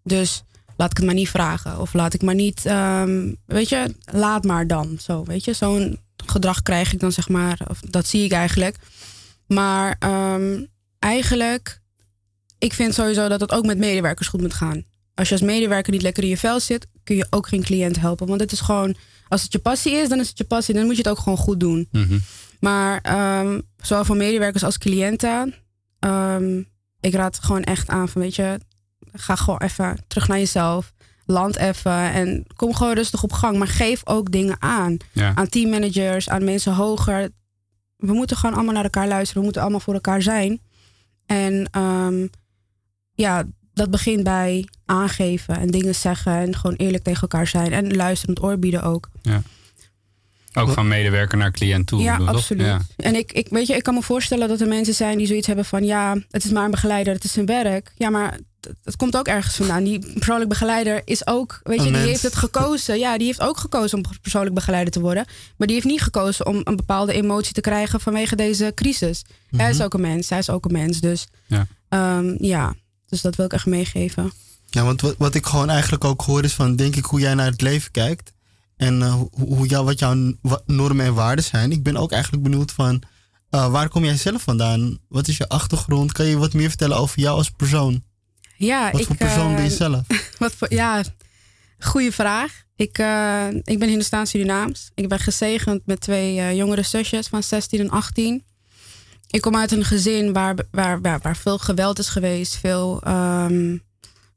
Dus 0.03 0.43
laat 0.77 0.91
ik 0.91 0.97
het 0.97 1.05
maar 1.05 1.15
niet 1.15 1.29
vragen. 1.29 1.79
Of 1.79 1.93
laat 1.93 2.13
ik 2.13 2.21
maar 2.21 2.35
niet, 2.35 2.65
ehm, 2.65 3.33
weet 3.45 3.69
je, 3.69 3.95
laat 4.11 4.43
maar 4.43 4.67
dan. 4.67 4.97
Zo, 4.99 5.23
weet 5.23 5.45
je, 5.45 5.53
zo'n 5.53 5.99
gedrag 6.25 6.61
krijg 6.61 6.93
ik 6.93 6.99
dan 6.99 7.11
zeg 7.11 7.29
maar, 7.29 7.59
of 7.67 7.79
dat 7.79 8.07
zie 8.07 8.23
ik 8.23 8.31
eigenlijk. 8.31 8.75
Maar 9.47 9.95
ehm, 9.99 10.63
eigenlijk, 10.99 11.79
ik 12.57 12.73
vind 12.73 12.93
sowieso 12.93 13.27
dat 13.27 13.41
het 13.41 13.51
ook 13.51 13.65
met 13.65 13.77
medewerkers 13.77 14.27
goed 14.27 14.41
moet 14.41 14.53
gaan. 14.53 14.83
Als 15.13 15.27
je 15.27 15.33
als 15.33 15.43
medewerker 15.43 15.91
niet 15.91 16.01
lekker 16.01 16.23
in 16.23 16.29
je 16.29 16.37
vel 16.37 16.59
zit, 16.59 16.87
kun 17.03 17.15
je 17.15 17.27
ook 17.29 17.47
geen 17.47 17.63
cliënt 17.63 17.99
helpen. 17.99 18.27
Want 18.27 18.41
het 18.41 18.51
is 18.51 18.59
gewoon, 18.59 18.95
als 19.29 19.43
het 19.43 19.51
je 19.51 19.59
passie 19.59 19.93
is, 19.93 20.09
dan 20.09 20.19
is 20.19 20.29
het 20.29 20.37
je 20.37 20.43
passie. 20.43 20.73
Dan 20.73 20.85
moet 20.85 20.95
je 20.95 21.01
het 21.01 21.11
ook 21.11 21.19
gewoon 21.19 21.37
goed 21.37 21.59
doen. 21.59 21.89
Maar 22.59 22.99
ehm, 23.01 23.59
zowel 23.77 24.05
voor 24.05 24.15
medewerkers 24.17 24.63
als 24.63 24.77
cliënten, 24.77 25.53
ehm, 25.99 26.59
ik 26.99 27.13
raad 27.13 27.39
gewoon 27.39 27.63
echt 27.63 27.87
aan 27.89 28.09
van, 28.09 28.21
weet 28.21 28.35
je, 28.35 28.59
ga 29.13 29.35
gewoon 29.35 29.59
even 29.59 29.97
terug 30.07 30.27
naar 30.27 30.37
jezelf. 30.37 30.93
Land 31.25 31.55
even 31.55 32.11
en 32.11 32.45
kom 32.55 32.73
gewoon 32.73 32.93
rustig 32.93 33.23
op 33.23 33.31
gang. 33.31 33.57
Maar 33.57 33.67
geef 33.67 34.01
ook 34.03 34.31
dingen 34.31 34.61
aan. 34.61 34.97
Ja. 35.11 35.35
Aan 35.35 35.49
teammanagers, 35.49 36.29
aan 36.29 36.43
mensen 36.43 36.73
hoger. 36.73 37.29
We 37.95 38.13
moeten 38.13 38.37
gewoon 38.37 38.55
allemaal 38.55 38.73
naar 38.73 38.83
elkaar 38.83 39.07
luisteren. 39.07 39.37
We 39.37 39.43
moeten 39.43 39.61
allemaal 39.61 39.79
voor 39.79 39.93
elkaar 39.93 40.21
zijn. 40.21 40.61
En 41.25 41.67
ehm, 41.71 42.27
ja, 43.13 43.43
dat 43.73 43.91
begint 43.91 44.23
bij 44.23 44.67
aangeven 44.89 45.57
en 45.57 45.67
dingen 45.67 45.95
zeggen. 45.95 46.31
En 46.33 46.55
gewoon 46.55 46.75
eerlijk 46.75 47.03
tegen 47.03 47.21
elkaar 47.21 47.47
zijn. 47.47 47.73
En 47.73 47.95
luisterend 47.95 48.43
oor 48.43 48.59
bieden 48.59 48.83
ook. 48.83 49.09
Ja. 49.21 49.41
Ook 50.53 50.69
van 50.69 50.87
medewerker 50.87 51.37
naar 51.37 51.51
cliënt 51.51 51.87
toe. 51.87 52.01
Ja, 52.01 52.17
absoluut. 52.17 52.65
Ja. 52.65 52.79
En 52.97 53.15
ik, 53.15 53.31
ik, 53.31 53.47
weet 53.49 53.67
je, 53.67 53.75
ik 53.75 53.83
kan 53.83 53.93
me 53.93 54.01
voorstellen 54.01 54.47
dat 54.47 54.61
er 54.61 54.67
mensen 54.67 54.93
zijn 54.93 55.17
die 55.17 55.27
zoiets 55.27 55.47
hebben 55.47 55.65
van... 55.65 55.83
ja, 55.83 56.15
het 56.29 56.43
is 56.43 56.51
maar 56.51 56.65
een 56.65 56.71
begeleider, 56.71 57.13
het 57.13 57.23
is 57.23 57.31
zijn 57.31 57.45
werk. 57.45 57.91
Ja, 57.97 58.09
maar 58.09 58.37
het, 58.83 58.95
komt 58.95 59.17
ook 59.17 59.27
ergens 59.27 59.55
vandaan. 59.55 59.83
Die 59.83 60.13
persoonlijk 60.13 60.49
begeleider 60.49 61.01
is 61.05 61.27
ook... 61.27 61.59
weet 61.63 61.79
je, 61.79 61.85
Een 61.87 61.93
die 61.93 62.01
mens. 62.01 62.05
heeft 62.07 62.23
het 62.23 62.35
gekozen. 62.35 62.99
Ja, 62.99 63.17
die 63.17 63.27
heeft 63.27 63.41
ook 63.41 63.57
gekozen 63.57 63.97
om 63.97 64.03
persoonlijk 64.21 64.55
begeleider 64.55 64.93
te 64.93 64.99
worden. 64.99 65.25
Maar 65.57 65.67
die 65.67 65.75
heeft 65.75 65.87
niet 65.87 66.01
gekozen 66.01 66.45
om 66.45 66.61
een 66.63 66.75
bepaalde 66.75 67.13
emotie 67.13 67.53
te 67.53 67.61
krijgen... 67.61 67.99
vanwege 67.99 68.35
deze 68.35 68.71
crisis. 68.75 69.21
Hij 69.55 69.69
is 69.69 69.81
ook 69.81 69.93
een 69.93 70.01
mens, 70.01 70.29
hij 70.29 70.39
is 70.39 70.49
ook 70.49 70.65
een 70.65 70.71
mens. 70.71 70.99
Dus 70.99 71.27
Ja. 71.47 71.67
ehm, 71.89 72.35
ja, 72.43 72.73
dus 73.07 73.21
dat 73.21 73.35
wil 73.35 73.45
ik 73.45 73.53
echt 73.53 73.65
meegeven. 73.65 74.31
Ja, 74.69 74.83
want 74.83 75.01
wat, 75.01 75.15
wat 75.17 75.35
ik 75.35 75.45
gewoon 75.45 75.69
eigenlijk 75.69 76.03
ook 76.03 76.21
hoor 76.21 76.43
is 76.43 76.53
van, 76.53 76.75
denk 76.75 76.95
ik, 76.95 77.05
hoe 77.05 77.19
jij 77.19 77.33
naar 77.33 77.51
het 77.51 77.61
leven 77.61 77.91
kijkt. 77.91 78.33
En 78.77 79.01
eh, 79.01 79.13
hoe, 79.13 79.29
hoe 79.31 79.67
jou, 79.67 79.85
wat 79.85 79.99
jouw 79.99 80.33
normen 80.65 81.05
en 81.05 81.13
waarden 81.13 81.45
zijn. 81.45 81.71
Ik 81.71 81.83
ben 81.83 81.97
ook 81.97 82.11
eigenlijk 82.11 82.43
benieuwd 82.43 82.71
van, 82.71 83.01
eh, 83.49 83.71
waar 83.71 83.89
kom 83.89 84.05
jij 84.05 84.17
zelf 84.17 84.41
vandaan? 84.41 84.97
Wat 85.07 85.27
is 85.27 85.37
je 85.37 85.49
achtergrond? 85.49 86.11
Kan 86.11 86.25
je 86.25 86.37
wat 86.37 86.53
meer 86.53 86.69
vertellen 86.69 86.97
over 86.97 87.19
jou 87.19 87.37
als 87.37 87.49
persoon? 87.49 88.03
Ja, 88.57 88.91
Wat 88.91 89.01
ik, 89.01 89.07
voor 89.07 89.15
persoon 89.15 89.55
ben 89.55 89.63
je 89.63 89.69
eh, 89.69 89.75
zelf? 89.75 90.01
Wat 90.37 90.53
voor, 90.55 90.73
ja, 90.73 91.03
goede 91.79 92.11
vraag. 92.11 92.63
Ik, 92.75 92.97
ik 93.63 93.79
ben 93.79 93.89
Hindustaans 93.89 94.29
Surinaams. 94.29 94.91
Ik 94.95 95.09
ben 95.09 95.19
gezegend 95.19 95.85
met 95.85 96.01
twee 96.01 96.55
jongere 96.55 96.83
zusjes 96.83 97.27
van 97.27 97.43
16 97.43 97.79
en 97.79 97.89
18. 97.89 98.43
Ik 99.29 99.41
kom 99.41 99.55
uit 99.55 99.71
een 99.71 99.85
gezin 99.85 100.33
waar, 100.33 100.55
waar, 100.71 101.01
waar, 101.01 101.19
waar 101.21 101.37
veel 101.37 101.57
geweld 101.57 101.99
is 101.99 102.07
geweest, 102.07 102.55
veel, 102.55 103.01
ehm, 103.01 103.77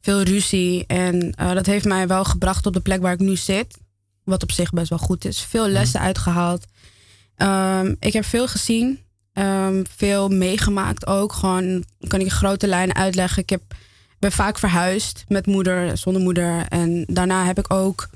veel 0.02 0.22
ruzie. 0.22 0.86
En 0.86 1.34
eh, 1.34 1.52
dat 1.52 1.66
heeft 1.66 1.84
mij 1.84 2.06
wel 2.06 2.24
gebracht 2.24 2.66
op 2.66 2.72
de 2.72 2.80
plek 2.80 3.00
waar 3.00 3.12
ik 3.12 3.18
nu 3.18 3.36
zit. 3.36 3.76
Wat 4.24 4.42
op 4.42 4.52
zich 4.52 4.70
best 4.70 4.88
wel 4.88 4.98
goed 4.98 5.24
is. 5.24 5.40
Veel 5.40 5.68
lessen 5.68 6.00
uitgehaald. 6.00 6.64
Ehm, 7.36 7.94
ik 7.98 8.12
heb 8.12 8.24
veel 8.24 8.48
gezien. 8.48 9.00
ehm, 9.32 9.82
veel 9.96 10.28
meegemaakt 10.28 11.06
ook. 11.06 11.32
Gewoon 11.32 11.84
kan 12.06 12.18
ik 12.20 12.24
in 12.24 12.30
grote 12.30 12.66
lijnen 12.66 12.96
uitleggen. 12.96 13.42
Ik 13.42 13.50
heb 13.50 13.62
ben 14.18 14.32
vaak 14.32 14.58
verhuisd 14.58 15.24
met 15.28 15.46
moeder, 15.46 15.98
zonder 15.98 16.22
moeder. 16.22 16.66
En 16.68 17.04
daarna 17.06 17.44
heb 17.44 17.58
ik 17.58 17.72
ook 17.72 18.08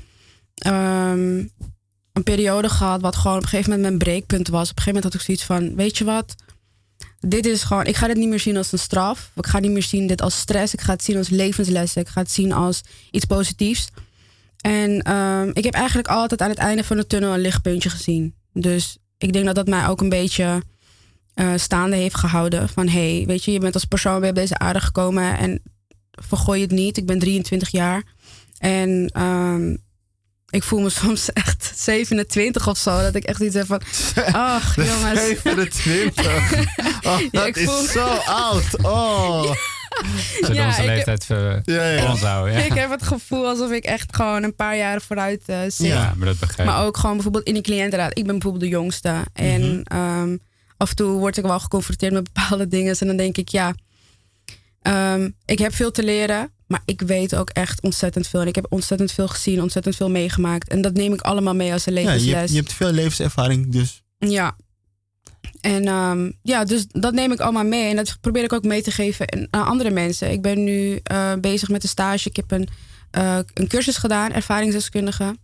ehm, 0.55 1.45
een 2.13 2.23
periode 2.25 2.69
gehad 2.69 3.01
wat 3.01 3.17
gewoon 3.17 3.37
op 3.37 3.43
een 3.43 3.49
gegeven 3.49 3.71
moment 3.71 3.89
mijn 3.89 3.99
breekpunt 3.99 4.49
was. 4.49 4.71
Op 4.71 4.77
een 4.77 4.83
gegeven 4.83 4.95
moment 4.95 5.05
had 5.05 5.15
ik 5.15 5.21
zoiets 5.21 5.45
van, 5.45 5.77
weet 5.77 5.99
je 5.99 6.05
wat? 6.05 6.35
Dit 7.29 7.47
is 7.47 7.63
gewoon, 7.63 7.85
ik 7.85 7.97
ga 7.97 8.07
dit 8.07 8.17
niet 8.17 8.29
meer 8.29 8.41
zien 8.41 8.57
als 8.57 8.73
een 8.73 8.79
straf. 8.79 9.31
Ik 9.35 9.47
ga 9.47 9.59
niet 9.59 9.71
meer 9.71 9.83
zien 9.83 10.07
dit 10.07 10.23
als 10.23 10.39
stress. 10.39 10.73
Ik 10.73 10.81
ga 10.81 10.93
het 10.93 11.05
zien 11.05 11.17
als 11.17 11.29
levenslessen. 11.29 12.01
Ik 12.01 12.09
ga 12.09 12.21
het 12.21 12.31
zien 12.31 12.53
als 12.53 12.83
iets 13.11 13.25
positiefs. 13.25 13.89
En 14.61 15.03
ehm, 15.03 15.51
ik 15.53 15.65
heb 15.65 15.75
eigenlijk 15.75 16.09
altijd 16.09 16.43
aan 16.43 16.49
het 16.49 16.59
einde 16.59 16.85
van 16.85 16.97
de 16.97 17.07
tunnel 17.07 17.35
een 17.35 17.41
lichtpuntje 17.41 17.91
gezien. 17.91 18.35
Dus 18.53 18.99
ik 19.19 19.33
denk 19.33 19.45
dat 19.45 19.55
dat 19.55 19.67
mij 19.67 19.89
ook 19.89 20.01
een 20.01 20.09
beetje 20.09 20.63
eh, 21.35 21.53
staande 21.57 21.97
heeft 21.97 22.17
gehouden. 22.17 22.69
Van 22.69 22.89
hey, 22.89 23.25
weet 23.27 23.45
je, 23.45 23.53
je 23.53 23.59
bent 23.59 23.75
als 23.75 23.85
persoon 23.85 24.21
weer 24.21 24.31
op 24.31 24.35
deze 24.35 24.59
aarde 24.59 24.81
gekomen 24.81 25.39
en 25.39 25.63
vergooi 26.11 26.61
het 26.61 26.71
niet. 26.71 26.97
Ik 26.97 27.07
ben 27.07 27.19
23 27.19 27.69
jaar. 27.69 28.03
En 28.59 29.11
ehm, 29.13 29.77
ik 30.57 30.63
voel 30.63 30.81
me 30.81 30.89
soms 30.91 31.33
echt 31.33 31.73
27 31.77 32.69
of 32.69 32.79
zo. 32.79 33.01
Dat 33.01 33.15
ik 33.15 33.25
echt 33.25 33.41
iets 33.41 33.55
heb 33.55 33.67
van. 33.67 33.81
Ach, 34.33 34.77
jongens. 34.91 35.21
27. 35.43 36.25
Oh, 37.07 37.21
Ja, 37.21 37.29
dat 37.31 37.47
ik 37.47 37.57
is 37.57 37.65
voel- 37.65 37.83
zo 37.87 38.07
oud. 38.27 38.83
Oh. 38.83 39.43
Zullen 40.35 40.51
we 40.51 40.55
Ja, 40.55 40.67
onze 40.67 40.81
ik- 40.81 40.87
leeftijd 40.87 41.27
Ja, 41.65 41.85
ja. 41.91 42.01
voor 42.01 42.09
ons 42.11 42.21
houden? 42.21 42.55
Ja. 42.55 42.61
Ik 42.65 42.73
heb 42.75 42.91
het 42.91 43.03
gevoel 43.03 43.47
alsof 43.47 43.71
ik 43.71 43.85
echt 43.85 44.17
gewoon 44.17 44.43
een 44.43 44.55
paar 44.55 44.77
jaren 44.77 45.01
vooruit 45.01 45.43
eh, 45.47 45.59
zit. 45.69 45.87
Ja, 45.87 46.13
maar 46.17 46.27
dat 46.27 46.39
begrijp 46.39 46.69
ik. 46.69 46.75
Maar 46.75 46.85
ook 46.87 46.97
gewoon 46.97 47.15
bijvoorbeeld 47.15 47.45
in 47.47 47.55
de 47.55 47.61
cliëntenraad. 47.61 48.11
Ik 48.19 48.25
ben 48.25 48.33
bijvoorbeeld 48.33 48.63
de 48.65 48.69
jongste. 48.69 49.15
En 49.33 49.61
Mhm. 49.71 49.81
ehm, 49.85 50.37
af 50.77 50.91
en 50.91 50.97
toe 50.97 51.19
word 51.19 51.37
ik 51.37 51.45
wel 51.45 51.61
geconfronteerd 51.61 52.13
met 52.13 52.33
bepaalde 52.33 52.69
dingen. 52.69 52.97
En 52.99 53.07
dan 53.07 53.17
denk 53.17 53.37
ik, 53.37 53.49
ja, 53.49 53.75
ehm, 54.83 55.29
ik 55.45 55.59
heb 55.59 55.75
veel 55.75 55.91
te 55.91 56.03
leren. 56.03 56.51
Maar 56.67 56.83
ik 56.85 57.01
weet 57.01 57.35
ook 57.35 57.51
echt 57.51 57.83
ontzettend 57.83 58.27
veel. 58.27 58.41
En 58.41 58.47
ik 58.47 58.55
heb 58.55 58.67
ontzettend 58.69 59.13
veel 59.13 59.29
gezien, 59.29 59.63
ontzettend 59.63 59.97
veel 59.97 60.11
meegemaakt. 60.11 60.69
En 60.69 60.81
dat 60.83 60.93
neem 60.93 61.13
ik 61.13 61.21
allemaal 61.21 61.55
mee 61.55 61.73
als 61.73 61.87
een 61.87 61.93
Ja, 61.95 62.01
je, 62.01 62.07
levensles. 62.07 62.35
hebt, 62.39 62.51
je 62.51 62.57
hebt 62.57 62.73
veel 62.73 62.93
levenservaring, 62.93 63.73
dus. 63.73 64.03
Ja. 64.19 64.57
En 65.61 65.87
ehm, 65.87 66.31
ja, 66.43 66.65
dus 66.65 66.87
dat 66.89 67.13
neem 67.13 67.33
ik 67.33 67.41
allemaal 67.41 67.65
mee. 67.65 67.91
En 67.91 67.97
dat 67.97 68.17
probeer 68.21 68.45
ik 68.45 68.53
ook 68.53 68.65
mee 68.65 68.83
te 68.83 68.91
geven 68.91 69.33
aan 69.33 69.47
aan 69.51 69.67
andere 69.67 69.91
mensen. 69.91 70.31
Ik 70.31 70.43
ben 70.43 70.65
nu 70.65 71.01
eh, 71.03 71.33
bezig 71.41 71.69
met 71.69 71.83
een 71.83 71.89
stage. 71.89 72.29
Ik 72.29 72.37
heb 72.37 72.51
een, 72.51 72.69
eh, 73.11 73.39
een 73.55 73.69
cursus 73.69 73.97
gedaan, 73.97 74.33
ervaringsdeskundige. 74.33 75.37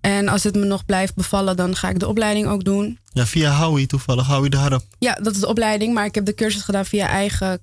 En 0.00 0.28
als 0.28 0.42
het 0.44 0.54
me 0.54 0.64
nog 0.64 0.84
blijft 0.84 1.14
bevallen, 1.14 1.56
dan 1.56 1.76
ga 1.76 1.88
ik 1.88 1.98
de 1.98 2.08
opleiding 2.08 2.46
ook 2.46 2.64
doen. 2.64 2.98
Ja, 3.12 3.26
via 3.26 3.56
Howie 3.56 3.86
toevallig, 3.86 4.26
Howie 4.26 4.50
de 4.50 4.56
Harp. 4.56 4.82
Ja, 4.98 5.14
dat 5.22 5.34
is 5.34 5.40
de 5.40 5.46
opleiding, 5.46 5.94
maar 5.94 6.04
ik 6.04 6.14
heb 6.14 6.24
de 6.24 6.34
cursus 6.34 6.62
gedaan 6.62 6.86
via 6.86 7.08
eigen, 7.08 7.58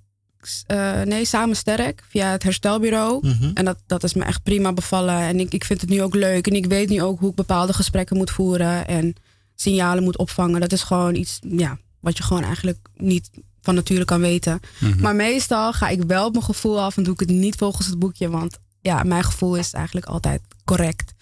eh, 0.68 1.02
nee, 1.02 1.26
samen 1.26 1.56
sterk, 1.56 2.04
via 2.10 2.32
het 2.32 2.44
herstelbureau. 2.44 3.28
Mhm. 3.28 3.52
En 3.54 3.66
dat, 3.66 3.78
dat 3.86 4.04
is 4.04 4.14
me 4.14 4.24
echt 4.24 4.44
prima 4.44 4.74
bevallen. 4.74 5.20
En 5.20 5.40
ik, 5.40 5.54
ik 5.54 5.66
vind 5.66 5.82
het 5.82 5.90
nu 5.90 6.02
ook 6.02 6.16
leuk. 6.16 6.48
En 6.48 6.56
ik 6.56 6.66
weet 6.66 6.90
nu 6.90 7.02
ook 7.02 7.20
hoe 7.20 7.30
ik 7.30 7.36
bepaalde 7.36 7.74
gesprekken 7.74 8.18
moet 8.18 8.32
voeren 8.32 8.88
en 8.88 9.14
signalen 9.56 10.04
moet 10.04 10.18
opvangen. 10.18 10.62
Dat 10.62 10.72
is 10.72 10.84
gewoon 10.84 11.16
iets, 11.16 11.40
ja, 11.42 11.78
wat 12.00 12.18
je 12.18 12.24
gewoon 12.24 12.44
eigenlijk 12.44 12.78
niet 12.96 13.30
van 13.62 13.76
nature 13.76 14.06
kan 14.06 14.22
weten. 14.22 14.60
Mhm. 14.80 15.02
Maar 15.02 15.16
meestal 15.16 15.74
ga 15.74 15.88
ik 15.88 16.04
wel 16.04 16.26
op 16.26 16.32
mijn 16.32 16.46
gevoel 16.46 16.82
af 16.82 16.98
en 16.98 17.04
doe 17.04 17.14
ik 17.14 17.20
het 17.20 17.30
niet 17.30 17.56
volgens 17.56 17.88
het 17.88 18.00
boekje. 18.00 18.30
Want 18.30 18.60
ja, 18.82 19.04
mijn 19.04 19.24
gevoel 19.24 19.56
is 19.56 19.74
eigenlijk 19.74 20.06
altijd 20.06 20.42
correct 20.66 21.14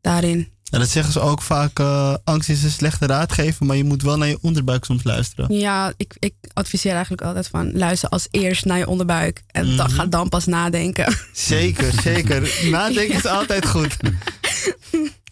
daarin. 0.00 0.48
Ja, 0.70 0.78
dat 0.78 0.88
zeggen 0.88 1.12
ze 1.12 1.20
ook 1.20 1.42
vaak, 1.42 1.78
eh, 1.78 2.14
angst 2.24 2.48
is 2.48 2.62
een 2.62 2.70
slechte 2.70 3.06
raadgever, 3.06 3.66
maar 3.66 3.76
je 3.76 3.84
moet 3.84 4.02
wel 4.02 4.16
naar 4.16 4.28
je 4.28 4.38
onderbuik 4.40 4.84
soms 4.84 5.04
luisteren. 5.04 5.54
Ja, 5.54 5.92
ik, 5.96 6.16
ik 6.18 6.34
adviseer 6.52 6.92
eigenlijk 6.92 7.22
altijd 7.22 7.48
van 7.48 7.72
luister 7.78 8.08
als 8.08 8.28
eerst 8.30 8.64
naar 8.64 8.78
je 8.78 8.86
onderbuik. 8.86 9.42
En 9.46 9.76
dan 9.76 9.86
Mhm. 9.86 9.94
ga 9.96 10.06
dan 10.06 10.28
pas 10.28 10.46
nadenken. 10.46 11.14
Zeker, 11.32 11.92
zeker. 12.02 12.54
Nadenken 12.70 13.14
is 13.16 13.26
altijd 13.26 13.66
goed. 13.66 13.96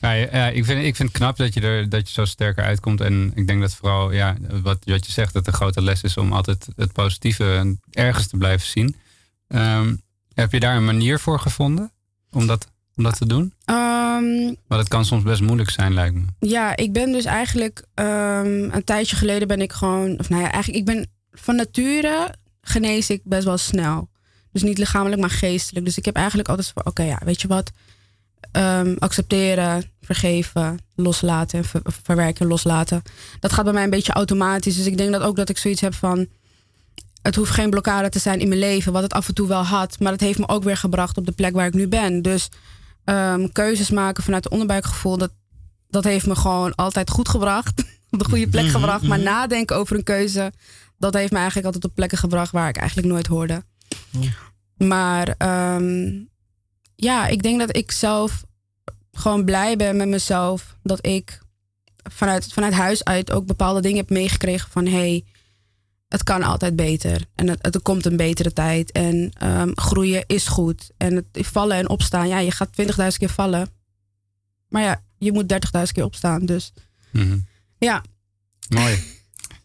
Ja, 0.00 0.12
ik, 0.48 0.64
vind, 0.64 0.84
ik 0.84 0.96
vind 0.96 1.08
het 1.08 1.18
knap 1.18 1.36
dat 1.36 1.54
je 1.54 1.60
er 1.60 1.88
dat 1.88 2.06
je 2.08 2.12
zo 2.14 2.24
sterker 2.24 2.64
uitkomt. 2.64 3.00
En 3.00 3.32
ik 3.34 3.46
denk 3.46 3.60
dat 3.60 3.74
vooral, 3.74 4.12
ja, 4.12 4.36
wat, 4.62 4.78
wat 4.84 5.06
je 5.06 5.12
zegt, 5.12 5.32
dat 5.32 5.44
de 5.44 5.52
grote 5.52 5.82
les 5.82 6.02
is 6.02 6.16
om 6.16 6.32
altijd 6.32 6.66
het 6.76 6.92
positieve 6.92 7.76
ergens 7.90 8.26
te 8.26 8.36
blijven 8.36 8.66
zien. 8.66 8.96
Ehm, 9.48 9.94
heb 10.34 10.52
je 10.52 10.60
daar 10.60 10.76
een 10.76 10.84
manier 10.84 11.18
voor 11.20 11.40
gevonden 11.40 11.92
om 12.30 12.46
dat, 12.46 12.66
om 12.98 13.04
dat 13.04 13.16
te 13.18 13.26
doen? 13.26 13.52
Ehm, 13.64 14.44
Want 14.66 14.80
het 14.80 14.88
kan 14.88 15.04
soms 15.04 15.22
best 15.22 15.40
moeilijk 15.40 15.70
zijn, 15.70 15.94
lijkt 15.94 16.14
me. 16.14 16.22
ja, 16.38 16.76
ik 16.76 16.92
ben 16.92 17.12
dus 17.12 17.24
eigenlijk 17.24 17.84
ehm, 17.94 18.68
een 18.72 18.84
tijdje 18.84 19.16
geleden 19.16 19.48
ben 19.48 19.60
ik 19.60 19.72
gewoon, 19.72 20.18
of 20.18 20.28
nou 20.28 20.42
ja, 20.42 20.50
eigenlijk 20.52 20.88
ik 20.88 20.94
ben 20.94 21.06
van 21.32 21.56
nature 21.56 22.34
genees 22.60 23.10
ik 23.10 23.20
best 23.24 23.44
wel 23.44 23.56
snel. 23.58 24.08
Dus 24.52 24.62
niet 24.62 24.78
lichamelijk, 24.78 25.20
maar 25.20 25.30
geestelijk. 25.30 25.84
Dus 25.86 25.98
ik 25.98 26.04
heb 26.04 26.14
eigenlijk 26.16 26.48
altijd 26.48 26.70
van, 26.74 26.86
oké, 26.86 27.02
ja, 27.02 27.20
weet 27.24 27.40
je 27.40 27.48
wat? 27.48 27.70
Ehm, 28.52 28.94
accepteren, 28.98 29.84
vergeven, 30.00 30.78
loslaten, 30.94 31.64
ver- 31.64 31.80
verwerken, 32.04 32.46
loslaten. 32.46 33.02
Dat 33.40 33.52
gaat 33.52 33.64
bij 33.64 33.72
mij 33.72 33.84
een 33.84 33.90
beetje 33.90 34.12
automatisch. 34.12 34.76
Dus 34.76 34.86
ik 34.86 34.96
denk 34.96 35.12
dat 35.12 35.22
ook 35.22 35.36
dat 35.36 35.48
ik 35.48 35.58
zoiets 35.58 35.80
heb 35.80 35.94
van, 35.94 36.26
het 37.22 37.34
hoeft 37.34 37.50
geen 37.50 37.70
blokkade 37.70 38.08
te 38.08 38.18
zijn 38.18 38.40
in 38.40 38.48
mijn 38.48 38.60
leven, 38.60 38.92
wat 38.92 39.02
het 39.02 39.12
af 39.12 39.28
en 39.28 39.34
toe 39.34 39.48
wel 39.48 39.62
had. 39.62 40.00
Maar 40.00 40.12
het 40.12 40.20
heeft 40.20 40.38
me 40.38 40.48
ook 40.48 40.62
weer 40.64 40.76
gebracht 40.76 41.16
op 41.16 41.26
de 41.26 41.32
plek 41.32 41.52
waar 41.54 41.66
ik 41.66 41.74
nu 41.74 41.88
ben. 41.88 42.22
Dus 42.22 42.48
ehm, 43.08 43.48
keuzes 43.52 43.90
maken 43.90 44.22
vanuit 44.22 44.44
het 44.44 44.52
onderbuikgevoel, 44.52 45.18
dat, 45.18 45.30
dat 45.88 46.04
heeft 46.04 46.26
me 46.26 46.34
gewoon 46.34 46.74
altijd 46.74 47.10
goed 47.10 47.28
gebracht. 47.28 47.84
op 48.10 48.18
de 48.18 48.24
goede 48.24 48.48
plek 48.48 48.64
Mhm, 48.64 48.72
gebracht. 48.72 49.02
Maar 49.02 49.18
mhm. 49.18 49.26
nadenken 49.26 49.76
over 49.76 49.96
een 49.96 50.02
keuze, 50.02 50.52
dat 50.98 51.14
heeft 51.14 51.30
me 51.30 51.36
eigenlijk 51.36 51.66
altijd 51.66 51.84
op 51.84 51.94
plekken 51.94 52.18
gebracht 52.18 52.52
waar 52.52 52.68
ik 52.68 52.76
eigenlijk 52.76 53.08
nooit 53.08 53.26
hoorde. 53.26 53.64
Maar 54.76 55.34
ehm, 55.38 56.10
ja, 56.94 57.26
ik 57.26 57.42
denk 57.42 57.58
dat 57.58 57.76
ik 57.76 57.90
zelf 57.90 58.44
gewoon 59.12 59.44
blij 59.44 59.76
ben 59.76 59.96
met 59.96 60.08
mezelf. 60.08 60.76
Dat 60.82 61.06
ik 61.06 61.38
vanuit, 62.10 62.52
vanuit 62.52 62.72
huis 62.72 63.04
uit 63.04 63.32
ook 63.32 63.46
bepaalde 63.46 63.80
dingen 63.80 63.98
heb 63.98 64.10
meegekregen 64.10 64.70
van 64.70 64.86
hé, 64.86 64.90
hey, 64.90 65.24
het 66.08 66.22
kan 66.22 66.42
altijd 66.42 66.76
beter. 66.76 67.24
En 67.34 67.48
het, 67.48 67.74
er 67.74 67.80
komt 67.80 68.06
een 68.06 68.16
betere 68.16 68.52
tijd. 68.52 68.92
En 68.92 69.30
ehm, 69.38 69.70
groeien 69.74 70.24
is 70.26 70.46
goed. 70.48 70.90
En 70.96 71.14
het, 71.14 71.26
vallen 71.32 71.76
en 71.76 71.88
opstaan, 71.88 72.28
ja, 72.28 72.38
je 72.38 72.50
gaat 72.50 72.70
20.000 72.82 72.86
keer 73.18 73.28
vallen. 73.28 73.68
Maar 74.68 74.82
ja, 74.82 75.02
je 75.18 75.32
moet 75.32 75.48
30.000 75.48 75.92
keer 75.92 76.04
opstaan. 76.04 76.46
Dus 76.46 76.72
Mhm. 77.12 77.38
ja, 77.78 78.02
Mooi. 78.68 79.02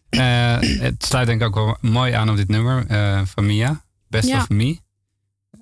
Eh, 0.08 0.56
het 0.60 1.04
sluit 1.04 1.26
denk 1.26 1.40
ik 1.40 1.46
ook 1.46 1.54
wel 1.54 1.76
mooi 1.90 2.12
aan 2.12 2.30
op 2.30 2.36
dit 2.36 2.48
nummer 2.48 2.86
eh, 2.86 3.20
van 3.24 3.46
Mia. 3.46 3.84
Best 4.08 4.28
Ja. 4.28 4.36
of 4.38 4.48
Me. 4.48 4.78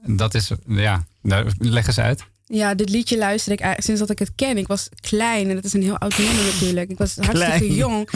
Dat 0.06 0.34
is, 0.34 0.50
ja, 0.66 1.04
daar, 1.22 1.44
leg 1.58 1.86
eens 1.86 1.98
uit. 1.98 2.24
Ja, 2.44 2.74
dit 2.74 2.88
liedje 2.88 3.18
luister 3.18 3.52
ik 3.52 3.60
eigenlijk 3.60 3.86
sinds 3.88 4.00
dat 4.00 4.10
ik 4.10 4.18
het 4.26 4.34
ken. 4.34 4.58
Ik 4.58 4.66
was 4.66 4.88
klein 5.00 5.50
en 5.50 5.56
het 5.56 5.64
is 5.64 5.72
een 5.72 5.82
heel 5.82 5.98
oud 5.98 6.18
nummer 6.18 6.44
natuurlijk. 6.44 6.90
Ik 6.90 6.98
was 6.98 7.16
hartstikke 7.16 7.56
Klein. 7.58 7.74
jong. 7.74 8.08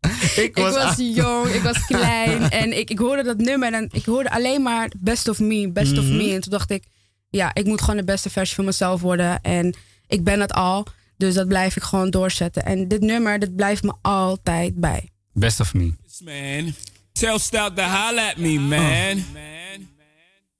Ik, 0.44 0.56
was 0.56 0.96
jong, 1.14 1.48
ik 1.48 1.62
was 1.62 1.86
klein 1.86 2.50
en 2.62 2.78
ik, 2.78 2.90
ik 2.90 2.98
hoorde 2.98 3.22
dat 3.22 3.38
nummer 3.38 3.72
en 3.72 3.88
ik 3.92 4.04
hoorde 4.04 4.30
alleen 4.30 4.62
maar 4.62 4.90
Best 4.98 5.28
of 5.28 5.38
Me, 5.38 5.70
Best 5.72 5.98
of 5.98 6.04
Mhm. 6.04 6.16
Me. 6.16 6.32
En 6.34 6.40
toen 6.40 6.52
dacht 6.52 6.70
ik, 6.70 6.84
ja, 7.30 7.54
ik 7.54 7.64
moet 7.64 7.80
gewoon 7.80 7.96
de 7.96 8.04
beste 8.04 8.30
versie 8.30 8.54
van 8.54 8.64
mezelf 8.64 9.00
worden. 9.00 9.40
En 9.42 9.76
ik 10.06 10.24
ben 10.24 10.40
het 10.40 10.52
al, 10.52 10.86
dus 11.16 11.34
dat 11.34 11.48
blijf 11.48 11.76
ik 11.76 11.82
gewoon 11.82 12.10
doorzetten. 12.10 12.64
En 12.64 12.88
dit 12.88 13.00
nummer, 13.00 13.38
dat 13.38 13.56
blijft 13.56 13.82
me 13.82 13.92
altijd 14.02 14.74
bij. 14.80 15.08
Best 15.32 15.60
of 15.60 15.74
Me. 15.74 15.92
man. 16.24 16.74
Tell 17.12 17.38
Stout 17.38 17.76
to 17.76 17.82
holla 17.82 18.28
at 18.28 18.36
me, 18.36 18.58
man. 18.58 19.24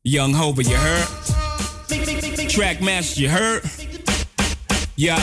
Young 0.01 0.35
Hova, 0.35 0.63
you 0.63 0.75
heard? 0.75 1.09
Trackmaster, 2.49 3.21
you 3.23 3.29
heard? 3.29 3.65
Yeah. 4.95 5.23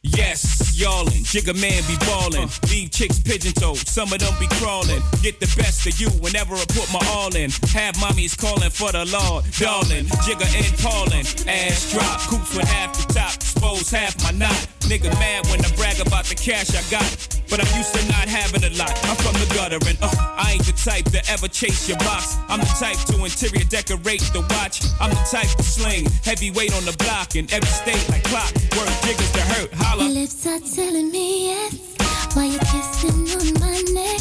Yes, 0.00 0.53
y'allin', 0.74 1.24
Jigga 1.24 1.54
man 1.54 1.82
be 1.86 1.96
ballin'. 2.06 2.48
Uh. 2.48 2.68
Leave 2.70 2.90
chicks 2.90 3.18
pigeon 3.18 3.52
toed, 3.52 3.78
some 3.78 4.12
of 4.12 4.18
them 4.18 4.34
be 4.40 4.46
crawlin'. 4.58 5.02
Get 5.22 5.40
the 5.40 5.46
best 5.56 5.86
of 5.86 6.00
you 6.00 6.08
whenever 6.20 6.54
I 6.54 6.64
put 6.68 6.92
my 6.92 7.00
all 7.10 7.34
in. 7.34 7.50
Have 7.72 7.94
mommies 7.96 8.36
callin' 8.36 8.70
for 8.70 8.92
the 8.92 9.04
Lord, 9.06 9.44
darling. 9.58 10.06
Jigga 10.26 10.46
and 10.54 10.78
Paulin', 10.78 11.26
ass 11.48 11.92
drop, 11.92 12.20
coops 12.28 12.54
with 12.56 12.68
half 12.68 13.06
the 13.06 13.12
top, 13.14 13.34
expose 13.34 13.90
half 13.90 14.22
my 14.22 14.30
knot. 14.32 14.73
Nigga 14.90 15.10
mad 15.18 15.46
when 15.48 15.64
I 15.64 15.70
brag 15.76 16.00
about 16.00 16.24
the 16.26 16.34
cash 16.34 16.70
I 16.74 16.82
got. 16.90 17.06
But 17.48 17.60
I'm 17.60 17.76
used 17.76 17.94
to 17.94 18.02
not 18.08 18.28
having 18.28 18.64
a 18.64 18.72
lot. 18.76 18.92
I'm 19.04 19.16
from 19.16 19.34
the 19.34 19.46
gutter 19.54 19.78
and 19.88 19.98
uh, 20.02 20.10
I 20.36 20.52
ain't 20.52 20.64
the 20.64 20.72
type 20.72 21.04
to 21.12 21.20
ever 21.30 21.48
chase 21.48 21.88
your 21.88 21.98
box. 21.98 22.36
I'm 22.48 22.60
the 22.60 22.72
type 22.80 22.98
to 23.08 23.24
interior 23.24 23.64
decorate 23.64 24.24
the 24.32 24.40
watch. 24.56 24.82
I'm 25.00 25.10
the 25.10 25.24
type 25.30 25.48
to 25.56 25.62
sling 25.62 26.06
heavyweight 26.22 26.74
on 26.74 26.84
the 26.84 26.96
block 26.98 27.36
in 27.36 27.44
every 27.52 27.68
state 27.68 28.04
like 28.10 28.24
clock. 28.24 28.52
Work 28.76 28.90
jiggers 29.04 29.32
to 29.32 29.42
hurt, 29.54 29.70
Your 30.00 30.08
lips 30.08 30.46
are 30.46 30.60
telling 30.60 31.10
me 31.10 31.48
yes 31.48 31.94
while 32.34 32.46
you're 32.46 32.60
kissing 32.60 33.28
on 33.38 33.54
my 33.60 33.80
neck, 33.94 34.20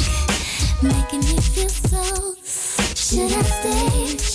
making 0.83 1.21
me 1.21 1.41
feel 1.41 1.69
so. 1.69 2.35
Should 2.93 3.31
I 3.31 3.41
stay? 3.41 4.32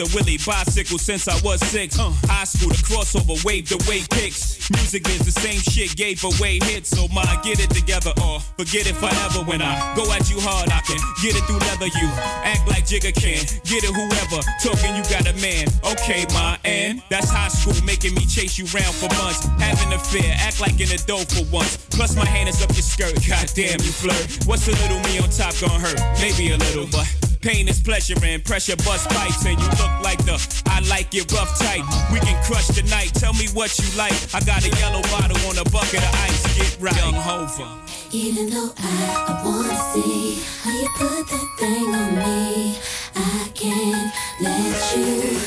The 0.00 0.08
Willie 0.16 0.40
bicycle 0.40 0.96
since 0.96 1.28
I 1.28 1.36
was 1.44 1.60
six. 1.60 1.98
Uh. 1.98 2.08
High 2.24 2.48
school, 2.48 2.72
the 2.72 2.80
crossover, 2.80 3.36
wave 3.44 3.68
the 3.68 3.76
way 3.84 4.00
kicks. 4.08 4.56
Music 4.72 5.04
is 5.12 5.28
the 5.28 5.34
same 5.34 5.60
shit, 5.60 5.92
gave 5.94 6.24
away 6.24 6.56
hits. 6.56 6.96
Oh 6.96 7.04
so 7.04 7.12
mind, 7.12 7.44
get 7.44 7.60
it 7.60 7.68
together 7.68 8.16
or 8.24 8.40
forget 8.56 8.88
it 8.88 8.96
forever. 8.96 9.44
When 9.44 9.60
I 9.60 9.76
go 9.92 10.08
at 10.16 10.24
you 10.32 10.40
hard, 10.40 10.72
I 10.72 10.80
can 10.88 10.96
get 11.20 11.36
it 11.36 11.44
through 11.44 11.60
leather. 11.68 11.92
You 11.92 12.08
act 12.48 12.64
like 12.64 12.88
Jigga 12.88 13.12
can, 13.12 13.44
get 13.68 13.84
it 13.84 13.92
whoever. 13.92 14.40
Talking, 14.64 14.96
you 14.96 15.04
got 15.12 15.28
a 15.28 15.36
man. 15.36 15.68
Okay, 15.84 16.24
my 16.32 16.56
and 16.64 17.02
that's 17.12 17.28
high 17.28 17.52
school, 17.52 17.76
making 17.84 18.14
me 18.16 18.24
chase 18.24 18.56
you 18.56 18.64
round 18.72 18.96
for 18.96 19.12
months. 19.20 19.44
Having 19.60 19.92
a 19.92 20.00
fear, 20.00 20.32
act 20.40 20.64
like 20.64 20.80
an 20.80 20.96
adult 20.96 21.28
for 21.28 21.44
once. 21.52 21.76
Plus 21.92 22.16
my 22.16 22.24
hand 22.24 22.48
is 22.48 22.64
up 22.64 22.72
your 22.72 22.86
skirt, 22.88 23.20
goddamn 23.28 23.84
you 23.84 23.92
flirt. 23.92 24.48
What's 24.48 24.64
a 24.64 24.72
little 24.80 25.00
me 25.04 25.20
on 25.20 25.28
top 25.28 25.52
gonna 25.60 25.76
hurt? 25.76 26.00
Maybe 26.24 26.52
a 26.52 26.56
little, 26.56 26.88
but 26.88 27.04
pain 27.40 27.68
is 27.68 27.80
pleasure 27.80 28.14
and 28.22 28.44
pressure 28.44 28.76
bust 28.76 29.08
pipes. 29.10 29.44
And 29.44 29.58
you 29.58 29.68
look 29.80 29.94
like 30.02 30.24
the 30.24 30.36
I 30.66 30.80
like 30.88 31.14
it 31.14 31.30
rough 31.32 31.58
tight. 31.58 31.84
We 32.12 32.20
can 32.20 32.36
crush 32.44 32.68
the 32.68 32.82
night. 32.88 33.14
Tell 33.14 33.32
me 33.34 33.46
what 33.52 33.76
you 33.78 33.88
like. 33.96 34.14
I 34.34 34.40
got 34.40 34.64
a 34.64 34.70
yellow 34.78 35.02
bottle 35.02 35.38
on 35.48 35.58
a 35.58 35.64
bucket 35.70 36.02
of 36.02 36.14
ice. 36.26 36.42
Get 36.56 36.76
right, 36.80 36.96
young 36.96 37.14
Hover. 37.14 37.68
Even 38.12 38.50
though 38.50 38.72
I, 38.76 38.90
I 39.28 39.46
wanna 39.46 39.76
see 39.92 40.42
how 40.62 40.72
you 40.80 40.88
put 40.96 41.26
that 41.28 41.48
thing 41.58 41.94
on 41.94 42.14
me, 42.16 42.78
I 43.16 43.50
can't 43.54 44.12
let 44.40 44.96
you 44.96 45.38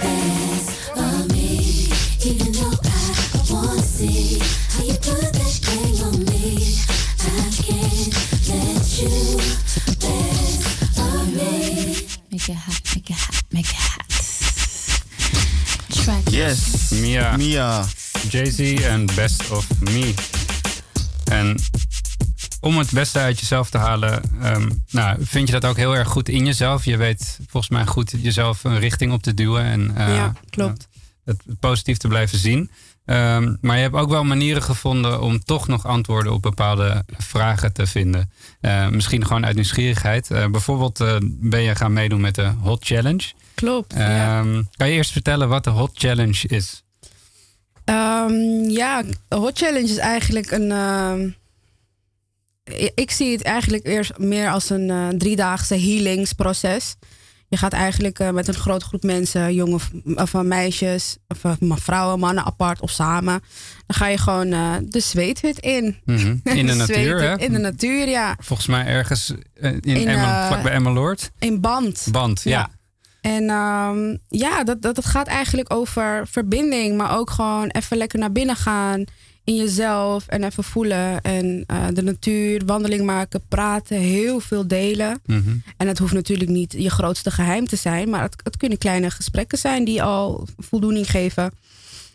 pass 0.00 0.45
Make 12.46 12.58
it 12.58 12.64
hot, 12.66 12.94
make 12.94 13.12
it 13.12 13.18
hot, 13.18 13.42
make 13.50 13.68
it 13.68 13.76
hot. 13.76 14.04
Track 16.04 16.28
Yes. 16.30 16.90
Mia. 16.90 17.36
Mia. 17.36 17.84
Jay-Z 18.28 18.58
en 18.82 19.06
Best 19.14 19.50
of 19.50 19.66
Me. 19.80 20.14
En 21.24 21.58
om 22.60 22.78
het 22.78 22.90
beste 22.90 23.18
uit 23.18 23.40
jezelf 23.40 23.70
te 23.70 23.78
halen, 23.78 24.22
ehm, 24.42 24.70
nou, 24.90 25.18
vind 25.24 25.46
je 25.48 25.52
dat 25.60 25.64
ook 25.64 25.76
heel 25.76 25.96
erg 25.96 26.08
goed 26.08 26.28
in 26.28 26.44
jezelf. 26.46 26.84
Je 26.84 26.96
weet 26.96 27.38
volgens 27.48 27.72
mij 27.72 27.86
goed 27.86 28.14
jezelf 28.20 28.64
een 28.64 28.78
richting 28.78 29.12
op 29.12 29.22
te 29.22 29.34
duwen 29.34 29.64
en 29.64 29.96
eh, 29.96 30.14
Ja, 30.14 30.32
klopt. 30.50 30.88
het 31.24 31.42
positief 31.60 31.96
te 31.96 32.08
blijven 32.08 32.38
zien. 32.38 32.70
Ehm, 33.06 33.54
maar 33.60 33.76
je 33.76 33.82
hebt 33.82 33.94
ook 33.94 34.08
wel 34.08 34.24
manieren 34.24 34.62
gevonden 34.62 35.20
om 35.20 35.44
toch 35.44 35.68
nog 35.68 35.86
antwoorden 35.86 36.32
op 36.32 36.42
bepaalde 36.42 37.04
vragen 37.16 37.72
te 37.72 37.86
vinden. 37.86 38.30
Eh, 38.60 38.88
misschien 38.88 39.26
gewoon 39.26 39.46
uit 39.46 39.54
nieuwsgierigheid. 39.54 40.30
Eh, 40.30 40.46
bijvoorbeeld 40.46 41.00
eh, 41.00 41.16
ben 41.22 41.62
je 41.62 41.74
gaan 41.74 41.92
meedoen 41.92 42.20
met 42.20 42.34
de 42.34 42.52
Hot 42.62 42.84
Challenge. 42.84 43.32
Klopt. 43.54 43.94
ja. 43.94 44.38
Ehm, 44.38 44.62
Kan 44.76 44.88
je 44.88 44.94
eerst 44.94 45.12
vertellen 45.12 45.48
wat 45.48 45.64
de 45.64 45.70
Hot 45.70 45.90
Challenge 45.94 46.48
is? 46.48 46.82
Ehm, 47.84 48.68
ja, 48.68 49.02
de 49.02 49.36
Hot 49.36 49.58
Challenge 49.58 49.88
is 49.90 49.96
eigenlijk 49.98 50.50
een. 50.50 51.34
ik 52.94 53.10
zie 53.10 53.32
het 53.32 53.42
eigenlijk 53.42 53.86
eerst 53.86 54.18
meer 54.18 54.50
als 54.50 54.70
een 54.70 55.14
driedaagse 55.18 55.74
healingsproces. 55.74 56.96
Je 57.48 57.56
gaat 57.56 57.72
eigenlijk 57.72 58.18
eh, 58.18 58.30
met 58.30 58.48
een 58.48 58.54
grote 58.54 58.84
groep 58.84 59.02
mensen, 59.02 59.54
jonge 59.54 59.78
v- 59.80 59.90
of 60.14 60.34
eh, 60.34 60.40
meisjes, 60.40 61.16
of 61.28 61.44
eh, 61.44 61.52
vrouwen, 61.76 62.18
mannen 62.18 62.44
apart 62.44 62.80
of 62.80 62.90
samen. 62.90 63.40
Dan 63.86 63.96
ga 63.96 64.06
je 64.06 64.18
gewoon 64.18 64.50
de 64.88 65.00
zweethut 65.00 65.58
in. 65.58 65.96
Mhm. 66.04 66.36
In 66.58 66.66
de 66.66 66.74
natuur, 66.74 67.20
hè? 67.20 67.36
In 67.38 67.52
de 67.52 67.58
natuur, 67.58 68.08
ja. 68.08 68.36
Volgens 68.40 68.68
mij 68.68 68.86
ergens 68.86 69.34
in, 69.54 69.80
In, 69.80 70.08
Emma, 70.08 70.40
eh, 70.42 70.46
vlakbij 70.46 70.72
Emmeloord. 70.72 71.30
In 71.38 71.60
band. 71.60 72.08
Band, 72.10 72.42
ja. 72.42 72.50
Ja. 72.50 72.68
En 73.20 73.48
ehm, 73.50 74.16
ja, 74.28 74.64
dat, 74.64 74.82
dat, 74.82 74.94
dat 74.94 75.04
gaat 75.06 75.26
eigenlijk 75.26 75.72
over 75.74 76.26
verbinding, 76.30 76.96
maar 76.96 77.16
ook 77.16 77.30
gewoon 77.30 77.68
even 77.68 77.96
lekker 77.96 78.18
naar 78.18 78.32
binnen 78.32 78.56
gaan 78.56 79.04
in 79.46 79.56
jezelf 79.56 80.26
en 80.26 80.44
even 80.44 80.64
voelen. 80.64 81.20
En 81.20 81.64
eh, 81.66 81.86
de 81.92 82.02
natuur, 82.02 82.62
wandeling 82.66 83.04
maken, 83.04 83.42
praten, 83.48 83.98
heel 83.98 84.40
veel 84.40 84.66
delen. 84.66 85.20
Mhm. 85.26 85.56
En 85.76 85.88
het 85.88 85.98
hoeft 85.98 86.12
natuurlijk 86.12 86.50
niet 86.50 86.72
je 86.72 86.90
grootste 86.90 87.30
geheim 87.30 87.66
te 87.66 87.76
zijn, 87.76 88.10
maar 88.10 88.22
het, 88.22 88.36
het 88.42 88.56
kunnen 88.56 88.78
kleine 88.78 89.10
gesprekken 89.10 89.58
zijn 89.58 89.84
die 89.84 90.02
al 90.02 90.48
voldoening 90.58 91.10
geven. 91.10 91.52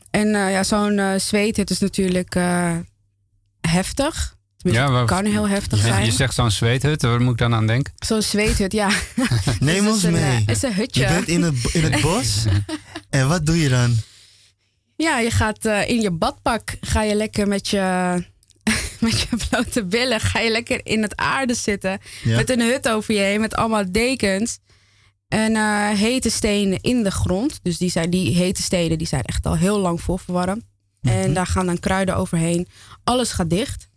En 0.10 0.36
eh, 0.36 0.52
ja, 0.52 0.64
zo'n 0.64 1.00
eh 1.00 1.20
zweethut 1.20 1.70
is 1.70 1.80
natuurlijk 1.80 2.36
eh, 2.36 2.76
heftig. 3.62 4.36
Tenminste, 4.58 4.92
Ja, 4.92 5.00
het 5.00 5.08
kan 5.10 5.26
heel 5.26 5.48
heftig 5.48 5.80
zijn. 5.80 6.06
je 6.06 6.12
zegt 6.12 6.34
zo'n 6.34 6.52
zweethut, 6.52 7.02
waar 7.02 7.22
moet 7.22 7.32
ik 7.32 7.38
dan 7.38 7.54
aan 7.54 7.68
denken? 7.68 7.94
Zo'n 8.00 8.22
zweethut, 8.22 8.72
ja. 8.72 8.88
Neem 9.60 9.84
Het 9.84 9.94
ons 9.94 10.04
is 10.04 10.12
mee. 10.12 10.22
Het 10.46 10.56
is 10.56 10.62
een 10.64 10.74
hutje. 10.74 11.02
Je 11.02 11.08
bent 11.08 11.28
in 11.28 11.42
het, 11.42 11.56
in 11.74 11.84
het 11.84 12.02
bos. 12.02 12.46
en 13.10 13.28
wat 13.28 13.46
doe 13.46 13.60
je 13.60 13.70
dan? 13.70 13.96
Ja, 15.02 15.20
je 15.20 15.32
gaat 15.32 15.66
eh, 15.66 15.90
in 15.90 16.02
je 16.02 16.12
badpak, 16.12 16.78
ga 16.82 17.04
je 17.04 17.16
lekker 17.16 17.48
met 17.48 17.68
je, 17.68 17.80
met 19.00 19.20
je 19.22 19.38
blote 19.50 19.86
billen, 19.86 20.20
ga 20.20 20.40
je 20.40 20.50
lekker 20.50 20.80
in 20.84 21.02
het 21.02 21.16
aarde 21.16 21.54
zitten. 21.54 22.00
Ja. 22.24 22.36
Met 22.36 22.50
een 22.50 22.62
hut 22.62 22.90
over 22.90 23.14
je 23.14 23.20
heen, 23.20 23.40
met 23.40 23.56
allemaal 23.56 23.92
dekens. 23.92 24.60
En 25.28 25.56
eh, 25.56 25.90
hete 25.90 26.30
stenen 26.30 26.82
in 26.82 27.04
de 27.04 27.12
grond. 27.12 27.60
Dus 27.64 27.78
die, 27.78 27.90
zijn, 27.90 28.10
die 28.10 28.36
hete 28.36 28.62
stenen 28.62 28.98
die 28.98 29.08
zijn 29.08 29.24
echt 29.24 29.46
al 29.46 29.58
heel 29.58 29.80
lang 29.80 30.02
voorverwarmd. 30.02 30.64
En 31.02 31.34
daar 31.34 31.48
gaan 31.48 31.66
dan 31.66 31.80
kruiden 31.80 32.16
overheen. 32.16 32.68
Alles 33.04 33.32
gaat 33.32 33.50
dicht. 33.50 33.90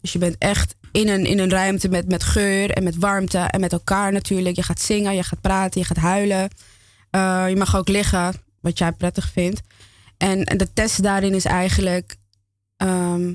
Dus 0.00 0.12
je 0.12 0.18
bent 0.18 0.36
echt 0.38 0.74
in 0.92 1.08
een, 1.08 1.26
in 1.26 1.38
een 1.38 1.50
ruimte 1.50 1.88
met, 1.88 2.08
met 2.08 2.22
geur 2.22 2.70
en 2.70 2.82
met 2.82 2.96
warmte 2.96 3.38
en 3.38 3.60
met 3.60 3.72
elkaar 3.72 4.12
natuurlijk. 4.12 4.56
Je 4.56 4.62
gaat 4.62 4.80
zingen, 4.80 5.14
je 5.14 5.22
gaat 5.22 5.40
praten, 5.40 5.80
je 5.80 5.86
gaat 5.86 5.96
huilen. 5.96 6.50
Eh, 7.10 7.44
je 7.48 7.56
mag 7.56 7.76
ook 7.76 7.88
liggen, 7.88 8.34
wat 8.60 8.78
jij 8.78 8.92
prettig 8.92 9.30
vindt. 9.32 9.60
En, 10.18 10.44
de 10.44 10.72
test 10.72 11.02
daarin 11.02 11.34
is 11.34 11.44
eigenlijk, 11.44 12.16
ehm, 12.76 13.34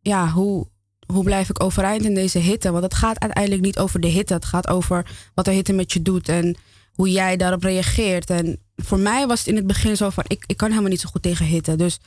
ja, 0.00 0.30
hoe, 0.30 0.66
hoe 1.06 1.24
blijf 1.24 1.48
ik 1.48 1.62
overeind 1.62 2.04
in 2.04 2.14
deze 2.14 2.38
hitte? 2.38 2.70
Want 2.70 2.84
het 2.84 2.94
gaat 2.94 3.20
uiteindelijk 3.20 3.62
niet 3.62 3.78
over 3.78 4.00
de 4.00 4.08
hitte. 4.08 4.34
Het 4.34 4.44
gaat 4.44 4.68
over 4.68 5.10
wat 5.34 5.44
de 5.44 5.50
hitte 5.50 5.72
met 5.72 5.92
je 5.92 6.02
doet 6.02 6.28
en 6.28 6.56
hoe 6.92 7.10
jij 7.10 7.36
daarop 7.36 7.62
reageert. 7.62 8.30
En 8.30 8.58
voor 8.76 8.98
mij 8.98 9.26
was 9.26 9.38
het 9.38 9.48
in 9.48 9.56
het 9.56 9.66
begin 9.66 9.96
zo 9.96 10.10
van, 10.10 10.24
ik, 10.26 10.44
ik 10.46 10.56
kan 10.56 10.68
helemaal 10.68 10.90
niet 10.90 11.00
zo 11.00 11.08
goed 11.08 11.22
tegen 11.22 11.46
hitte. 11.46 11.76
Dus 11.76 11.98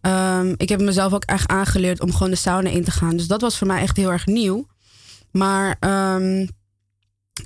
ehm, 0.00 0.54
ik 0.56 0.68
heb 0.68 0.80
mezelf 0.80 1.12
ook 1.12 1.24
echt 1.24 1.48
aangeleerd 1.48 2.00
om 2.00 2.12
gewoon 2.12 2.30
de 2.30 2.36
sauna 2.36 2.70
in 2.70 2.84
te 2.84 2.90
gaan. 2.90 3.16
Dus 3.16 3.26
dat 3.26 3.40
was 3.40 3.58
voor 3.58 3.66
mij 3.66 3.80
echt 3.80 3.96
heel 3.96 4.12
erg 4.12 4.26
nieuw. 4.26 4.66
Maar 5.30 5.76
ehm, 5.80 6.46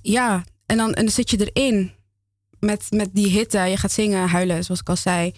ja, 0.03 0.45
en 0.67 0.77
dan, 0.77 0.95
en 0.95 1.05
dan 1.05 1.13
zit 1.13 1.31
je 1.31 1.51
erin 1.53 1.93
met, 2.59 2.87
met 2.91 3.09
die 3.13 3.29
hitte. 3.29 3.59
Je 3.59 3.77
gaat 3.77 3.93
zingen, 3.93 4.29
huilen, 4.29 4.65
zoals 4.65 4.81
ik 4.81 4.89
al 4.89 4.97
zei. 4.97 5.33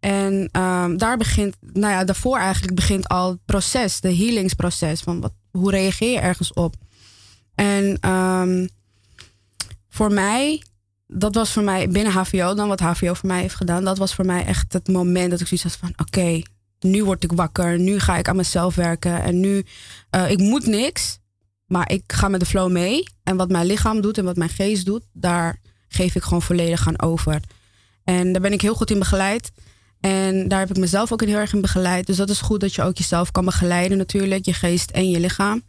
En 0.00 0.48
ehm, 0.52 0.96
daar 0.96 1.16
begint, 1.16 1.56
nou 1.60 1.92
ja, 1.92 2.04
daarvoor 2.04 2.38
eigenlijk 2.38 2.74
begint 2.74 3.08
al 3.08 3.30
het 3.30 3.44
proces, 3.44 4.00
de 4.00 4.14
healingsproces. 4.14 5.00
Van 5.00 5.20
wat, 5.20 5.32
hoe 5.50 5.70
reageer 5.70 6.10
je 6.10 6.18
ergens 6.18 6.52
op? 6.52 6.74
En 7.54 7.98
ehm, 8.00 8.66
voor 9.88 10.12
mij, 10.12 10.62
dat 11.06 11.34
was 11.34 11.52
voor 11.52 11.62
mij 11.62 11.88
binnen 11.88 12.12
HVO, 12.12 12.54
dan 12.54 12.68
wat 12.68 12.80
HVO 12.80 13.14
voor 13.14 13.28
mij 13.28 13.40
heeft 13.40 13.54
gedaan, 13.54 13.84
dat 13.84 13.98
was 13.98 14.14
voor 14.14 14.26
mij 14.26 14.44
echt 14.44 14.72
het 14.72 14.88
moment 14.88 15.30
dat 15.30 15.40
ik 15.40 15.46
zoiets 15.46 15.66
had 15.66 15.76
van: 15.76 16.06
oké, 16.06 16.42
nu 16.80 17.04
word 17.04 17.24
ik 17.24 17.32
wakker, 17.32 17.78
nu 17.78 17.98
ga 17.98 18.16
ik 18.16 18.28
aan 18.28 18.36
mezelf 18.36 18.74
werken 18.74 19.22
en 19.22 19.40
nu, 19.40 19.64
eh, 20.10 20.30
ik 20.30 20.38
moet 20.38 20.66
niks, 20.66 21.18
maar 21.66 21.90
ik 21.90 22.02
ga 22.06 22.28
met 22.28 22.40
de 22.40 22.46
flow 22.46 22.70
mee. 22.70 23.02
En 23.22 23.36
wat 23.36 23.50
mijn 23.50 23.66
lichaam 23.66 24.00
doet 24.00 24.18
en 24.18 24.24
wat 24.24 24.36
mijn 24.36 24.50
geest 24.50 24.84
doet, 24.84 25.02
daar 25.12 25.60
geef 25.88 26.14
ik 26.14 26.22
gewoon 26.22 26.42
volledig 26.42 26.88
aan 26.88 27.00
over. 27.00 27.40
En 28.04 28.32
daar 28.32 28.42
ben 28.42 28.52
ik 28.52 28.60
heel 28.60 28.74
goed 28.74 28.90
in 28.90 28.98
begeleid. 28.98 29.52
En 30.10 30.48
daar 30.48 30.58
heb 30.58 30.70
ik 30.70 30.76
mezelf 30.76 31.12
ook 31.12 31.24
heel 31.24 31.36
erg 31.38 31.52
in 31.52 31.60
begeleid. 31.60 32.06
Dus 32.06 32.16
dat 32.16 32.30
is 32.30 32.40
goed 32.40 32.60
dat 32.60 32.74
je 32.74 32.82
ook 32.82 32.96
jezelf 32.98 33.30
kan 33.30 33.44
begeleiden 33.44 33.98
natuurlijk. 33.98 34.44
Je 34.44 34.52
geest 34.52 34.90
en 34.90 35.10
je 35.10 35.20
lichaam. 35.20 35.62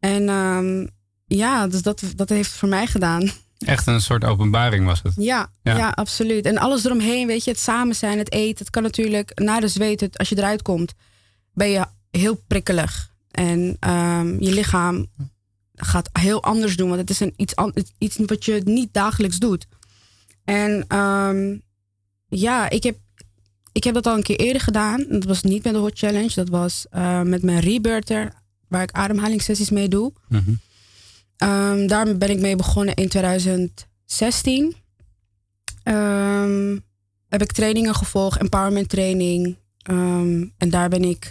En 0.00 0.28
ehm, 0.28 0.86
ja, 1.26 1.66
dus 1.66 1.82
dat, 1.82 2.02
dat 2.16 2.28
heeft 2.28 2.48
het 2.50 2.58
voor 2.58 2.68
mij 2.68 2.86
gedaan. 2.86 3.30
Echt 3.58 3.86
een 3.86 4.00
soort 4.00 4.24
openbaring 4.24 4.86
was 4.86 5.00
het. 5.02 5.12
Ja, 5.16 5.50
Ja. 5.62 5.76
ja. 5.76 5.90
absoluut. 5.90 6.44
En 6.46 6.58
alles 6.58 6.84
eromheen, 6.84 7.26
weet 7.26 7.44
je, 7.44 7.50
het 7.50 7.60
samen 7.60 7.94
zijn, 7.94 8.18
het 8.18 8.32
eten. 8.32 8.58
Het 8.58 8.70
kan 8.70 8.82
natuurlijk 8.82 9.38
na 9.40 9.60
de 9.60 9.68
zweet, 9.68 10.00
het- 10.00 10.18
als 10.18 10.28
je 10.28 10.36
eruit 10.38 10.62
komt, 10.62 10.92
ben 11.54 11.68
je 11.68 11.84
heel 12.10 12.40
prikkelig. 12.46 13.10
En 13.30 13.76
ehm, 13.80 14.42
je 14.42 14.52
lichaam 14.52 15.06
gaat 15.74 16.08
heel 16.12 16.42
anders 16.42 16.76
doen, 16.76 16.88
want 16.88 17.00
het 17.00 17.10
is 17.10 17.20
een, 17.20 17.32
iets, 17.36 17.54
iets 17.98 18.16
wat 18.26 18.44
je 18.44 18.60
niet 18.64 18.94
dagelijks 18.94 19.38
doet. 19.38 19.66
En 20.44 20.84
ehm, 20.88 21.56
ja, 22.28 22.70
ik 22.70 22.82
heb, 22.82 22.96
ik 23.72 23.84
heb 23.84 23.94
dat 23.94 24.06
al 24.06 24.16
een 24.16 24.22
keer 24.22 24.38
eerder 24.38 24.62
gedaan. 24.62 25.04
Dat 25.08 25.24
was 25.24 25.42
niet 25.42 25.64
met 25.64 25.72
de 25.72 25.78
Hot 25.78 25.98
Challenge, 25.98 26.32
dat 26.34 26.48
was 26.48 26.86
eh, 26.90 27.22
met 27.22 27.42
mijn 27.42 27.60
rebirther, 27.60 28.32
waar 28.68 28.82
ik 28.82 28.92
ademhalingssessies 28.92 29.70
mee 29.70 29.88
doe. 29.88 30.12
Mhm. 30.28 30.52
Ehm, 31.36 31.86
daar 31.86 32.16
ben 32.16 32.30
ik 32.30 32.40
mee 32.40 32.56
begonnen 32.56 32.94
in 32.94 33.08
2016. 33.08 34.74
Ehm, 35.82 36.78
heb 37.28 37.42
ik 37.42 37.52
trainingen 37.52 37.94
gevolgd, 37.94 38.40
empowerment 38.40 38.88
training. 38.88 39.56
Ehm, 39.82 40.46
en 40.58 40.70
daar 40.70 40.88
ben 40.88 41.04
ik 41.04 41.30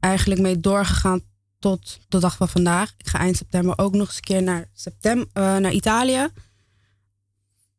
eigenlijk 0.00 0.40
mee 0.40 0.60
doorgegaan 0.60 1.20
tot 1.58 1.98
de 2.08 2.18
dag 2.18 2.36
van 2.36 2.48
vandaag. 2.48 2.94
Ik 2.96 3.08
ga 3.08 3.18
eind 3.18 3.36
september 3.36 3.78
ook 3.78 3.92
nog 3.92 4.06
eens 4.06 4.16
een 4.16 4.22
keer 4.22 4.42
naar, 4.42 4.68
september, 4.72 5.26
naar 5.32 5.72
Italië. 5.72 6.28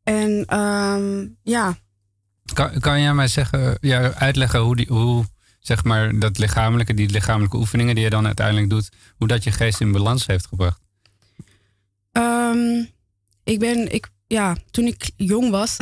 En 0.04 0.46
ja, 1.44 1.78
Kan, 2.54 2.80
kan 2.80 3.02
jij 3.02 3.14
mij 3.14 3.28
zeggen, 3.28 3.78
ja, 3.82 4.14
uitleggen 4.14 4.60
hoe, 4.60 4.76
die, 4.76 4.88
hoe 4.90 5.26
zeg 5.60 5.84
maar, 5.84 6.20
dat 6.20 6.38
lichamelijke, 6.38 6.94
die 6.94 7.10
lichamelijke 7.10 7.58
oefeningen 7.58 7.96
die 7.96 8.04
je 8.04 8.10
dan 8.10 8.26
uiteindelijk 8.26 8.70
doet, 8.70 8.90
hoe 9.18 9.28
dat 9.28 9.44
je 9.44 9.52
geest 9.52 9.82
in 9.82 9.92
balans 9.92 10.26
heeft 10.26 10.48
gebracht? 10.48 10.82
Ehm, 12.12 12.84
ik 13.44 13.60
ben, 13.60 13.94
ik, 13.94 14.10
ja, 14.28 14.58
toen 14.72 14.86
ik 14.86 15.12
jong 15.16 15.50
was. 15.50 15.78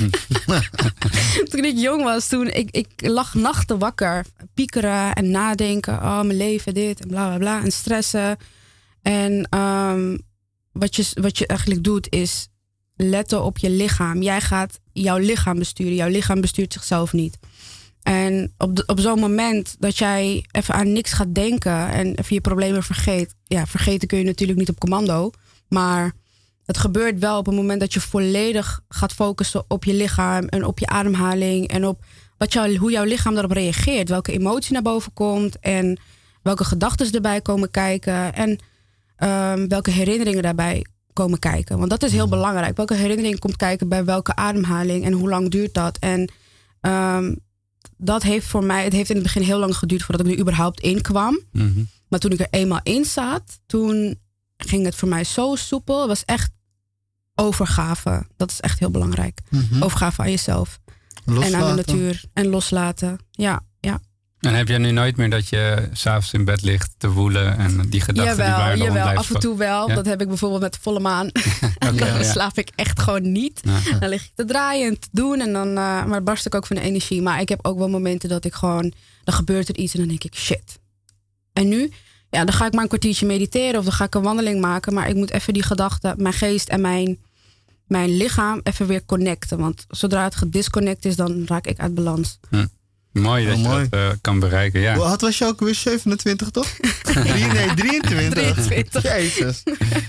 toen 1.50 1.64
ik 1.64 1.76
jong 1.76 2.02
was, 2.02 2.28
toen 2.28 2.48
ik, 2.48 2.70
ik 2.70 2.88
lag 2.96 3.34
nachten 3.34 3.78
wakker. 3.78 4.24
Piekeren 4.54 5.14
en 5.14 5.30
nadenken. 5.30 5.94
Oh, 5.94 6.20
mijn 6.20 6.36
leven, 6.36 6.74
dit 6.74 7.00
en 7.00 7.08
bla 7.08 7.26
bla 7.26 7.38
bla. 7.38 7.62
En 7.62 7.72
stressen. 7.72 8.36
En 9.02 9.46
ehm, 9.50 10.16
wat, 10.72 10.96
je, 10.96 11.06
wat 11.20 11.38
je 11.38 11.46
eigenlijk 11.46 11.84
doet 11.84 12.12
is 12.12 12.48
letten 12.96 13.44
op 13.44 13.58
je 13.58 13.70
lichaam. 13.70 14.22
Jij 14.22 14.40
gaat 14.40 14.80
jouw 15.02 15.18
lichaam 15.18 15.58
besturen. 15.58 15.94
Jouw 15.94 16.08
lichaam 16.08 16.40
bestuurt 16.40 16.72
zichzelf 16.72 17.12
niet. 17.12 17.38
En 18.02 18.52
op, 18.58 18.82
op 18.86 19.00
zo'n 19.00 19.18
moment 19.18 19.76
dat 19.78 19.98
jij 19.98 20.44
even 20.50 20.74
aan 20.74 20.92
niks 20.92 21.12
gaat 21.12 21.34
denken 21.34 21.88
en 21.90 22.14
even 22.14 22.34
je 22.34 22.40
problemen 22.40 22.82
vergeet. 22.82 23.34
Ja, 23.44 23.66
vergeten 23.66 24.08
kun 24.08 24.18
je 24.18 24.24
natuurlijk 24.24 24.58
niet 24.58 24.68
op 24.68 24.78
commando. 24.78 25.30
Maar 25.68 26.12
het 26.64 26.78
gebeurt 26.78 27.18
wel 27.18 27.38
op 27.38 27.46
het 27.46 27.54
moment 27.54 27.80
dat 27.80 27.92
je 27.92 28.00
volledig 28.00 28.80
gaat 28.88 29.12
focussen 29.12 29.64
op 29.68 29.84
je 29.84 29.94
lichaam 29.94 30.46
en 30.46 30.64
op 30.64 30.78
je 30.78 30.86
ademhaling 30.86 31.68
en 31.68 31.86
op 31.86 32.04
wat 32.38 32.52
jou, 32.52 32.76
hoe 32.76 32.90
jouw 32.90 33.04
lichaam 33.04 33.32
daarop 33.32 33.52
reageert. 33.52 34.08
Welke 34.08 34.32
emotie 34.32 34.72
naar 34.72 34.82
boven 34.82 35.12
komt 35.12 35.58
en 35.60 35.98
welke 36.42 36.64
gedachten 36.64 37.12
erbij 37.12 37.40
komen 37.40 37.70
kijken 37.70 38.34
en 38.34 38.58
ehm, 39.16 39.68
welke 39.68 39.90
herinneringen 39.90 40.42
daarbij 40.42 40.86
komen 41.16 41.38
kijken. 41.38 41.78
Want 41.78 41.90
dat 41.90 42.02
is 42.02 42.12
heel 42.12 42.28
belangrijk. 42.28 42.76
Welke 42.76 42.94
herinnering 42.94 43.38
komt 43.38 43.56
kijken 43.56 43.88
bij 43.88 44.04
welke 44.04 44.34
ademhaling 44.36 45.04
en 45.04 45.12
hoe 45.12 45.28
lang 45.28 45.50
duurt 45.50 45.74
dat? 45.74 45.98
En 45.98 46.30
ehm, 46.80 47.34
dat 47.96 48.22
heeft 48.22 48.46
voor 48.46 48.64
mij, 48.64 48.84
het 48.84 48.92
heeft 48.92 49.08
in 49.08 49.14
het 49.14 49.24
begin 49.24 49.42
heel 49.42 49.58
lang 49.58 49.76
geduurd 49.76 50.02
voordat 50.02 50.26
ik 50.26 50.32
er 50.32 50.40
überhaupt 50.40 50.80
in 50.80 51.00
kwam. 51.00 51.40
Mhm. 51.52 51.82
Maar 52.08 52.18
toen 52.18 52.30
ik 52.32 52.40
er 52.40 52.46
eenmaal 52.50 52.80
in 52.82 53.04
zat, 53.04 53.60
toen 53.66 54.18
ging 54.56 54.84
het 54.84 54.94
voor 54.94 55.08
mij 55.08 55.24
zo 55.24 55.54
soepel. 55.54 55.98
Het 55.98 56.08
was 56.08 56.24
echt 56.24 56.50
overgave. 57.34 58.26
Dat 58.36 58.50
is 58.50 58.60
echt 58.60 58.78
heel 58.78 58.90
belangrijk. 58.90 59.40
Mhm. 59.50 59.82
Overgave 59.82 60.22
aan 60.22 60.30
jezelf. 60.30 60.78
En 61.24 61.34
aan 61.34 61.34
de 61.34 61.40
Loslaten. 61.40 61.76
natuur. 61.76 62.24
En 62.32 62.46
loslaten. 62.46 63.18
Ja. 63.30 63.60
En 64.46 64.54
heb 64.54 64.68
jij 64.68 64.78
nu 64.78 64.90
nooit 64.90 65.16
meer 65.16 65.30
dat 65.30 65.48
je 65.48 65.88
s'avonds 65.92 66.32
in 66.32 66.44
bed 66.44 66.62
ligt 66.62 66.90
te 66.98 67.10
woelen 67.10 67.58
en 67.58 67.88
die 67.88 68.00
gedachten 68.00 68.36
die 68.36 68.44
jawel, 68.44 68.64
bij 68.64 68.76
je 68.76 68.82
jawel. 68.82 68.92
blijven 68.92 69.16
Af 69.16 69.34
en 69.34 69.40
toe 69.40 69.56
wel. 69.56 69.88
Ja? 69.88 69.94
Dat 69.94 70.06
heb 70.06 70.20
ik 70.20 70.28
bijvoorbeeld 70.28 70.60
met 70.60 70.72
de 70.72 70.78
volle 70.82 71.00
maan. 71.00 71.30
Dan 71.78 71.94
ja. 71.94 72.22
slaap 72.22 72.58
ik 72.58 72.70
echt 72.74 73.00
gewoon 73.00 73.32
niet. 73.32 73.60
Ja. 73.64 73.98
Dan 73.98 74.08
lig 74.08 74.24
ik 74.24 74.30
te 74.34 74.44
draaien 74.44 74.88
en 74.88 74.98
te 74.98 75.08
doen. 75.10 75.40
En 75.40 75.52
dan, 75.52 75.68
eh, 75.68 76.04
maar 76.04 76.22
barst 76.22 76.46
ik 76.46 76.54
ook 76.54 76.66
van 76.66 76.76
de 76.76 76.82
energie. 76.82 77.22
Maar 77.22 77.40
ik 77.40 77.48
heb 77.48 77.58
ook 77.62 77.78
wel 77.78 77.88
momenten 77.88 78.28
dat 78.28 78.44
ik 78.44 78.54
gewoon... 78.54 78.92
Dan 79.24 79.34
gebeurt 79.34 79.68
er 79.68 79.76
iets 79.76 79.92
en 79.92 79.98
dan 79.98 80.08
denk 80.08 80.24
ik, 80.24 80.34
shit. 80.34 80.78
En 81.52 81.68
nu? 81.68 81.92
Ja, 82.30 82.44
dan 82.44 82.54
ga 82.54 82.66
ik 82.66 82.72
maar 82.72 82.82
een 82.82 82.88
kwartiertje 82.88 83.26
mediteren. 83.26 83.78
Of 83.78 83.84
dan 83.84 83.92
ga 83.92 84.04
ik 84.04 84.14
een 84.14 84.22
wandeling 84.22 84.60
maken. 84.60 84.94
Maar 84.94 85.08
ik 85.08 85.14
moet 85.14 85.30
even 85.30 85.52
die 85.52 85.62
gedachten, 85.62 86.14
mijn 86.22 86.34
geest 86.34 86.68
en 86.68 86.80
mijn, 86.80 87.18
mijn 87.86 88.16
lichaam... 88.16 88.60
even 88.62 88.86
weer 88.86 89.04
connecten. 89.04 89.58
Want 89.58 89.84
zodra 89.88 90.24
het 90.24 90.34
gedisconnect 90.34 91.04
is, 91.04 91.16
dan 91.16 91.44
raak 91.46 91.66
ik 91.66 91.78
uit 91.78 91.94
balans. 91.94 92.38
Hm. 92.48 92.66
Mooi 93.20 93.44
dat 93.46 93.54
Oh, 93.54 93.60
je 93.62 93.68
mooi. 93.68 93.86
dat 93.90 94.00
eh, 94.00 94.08
kan 94.20 94.38
bereiken, 94.38 94.80
ja. 94.80 94.94
Hoe 94.94 95.04
oud 95.04 95.20
was 95.20 95.38
je 95.38 95.44
ook 95.44 95.60
weer? 95.60 95.74
27, 95.74 96.50
toch? 96.50 96.66
Drie, 97.02 97.44
nee, 97.46 97.74
23. 97.74 98.54
23. 98.54 99.02
Jezus. 99.02 99.62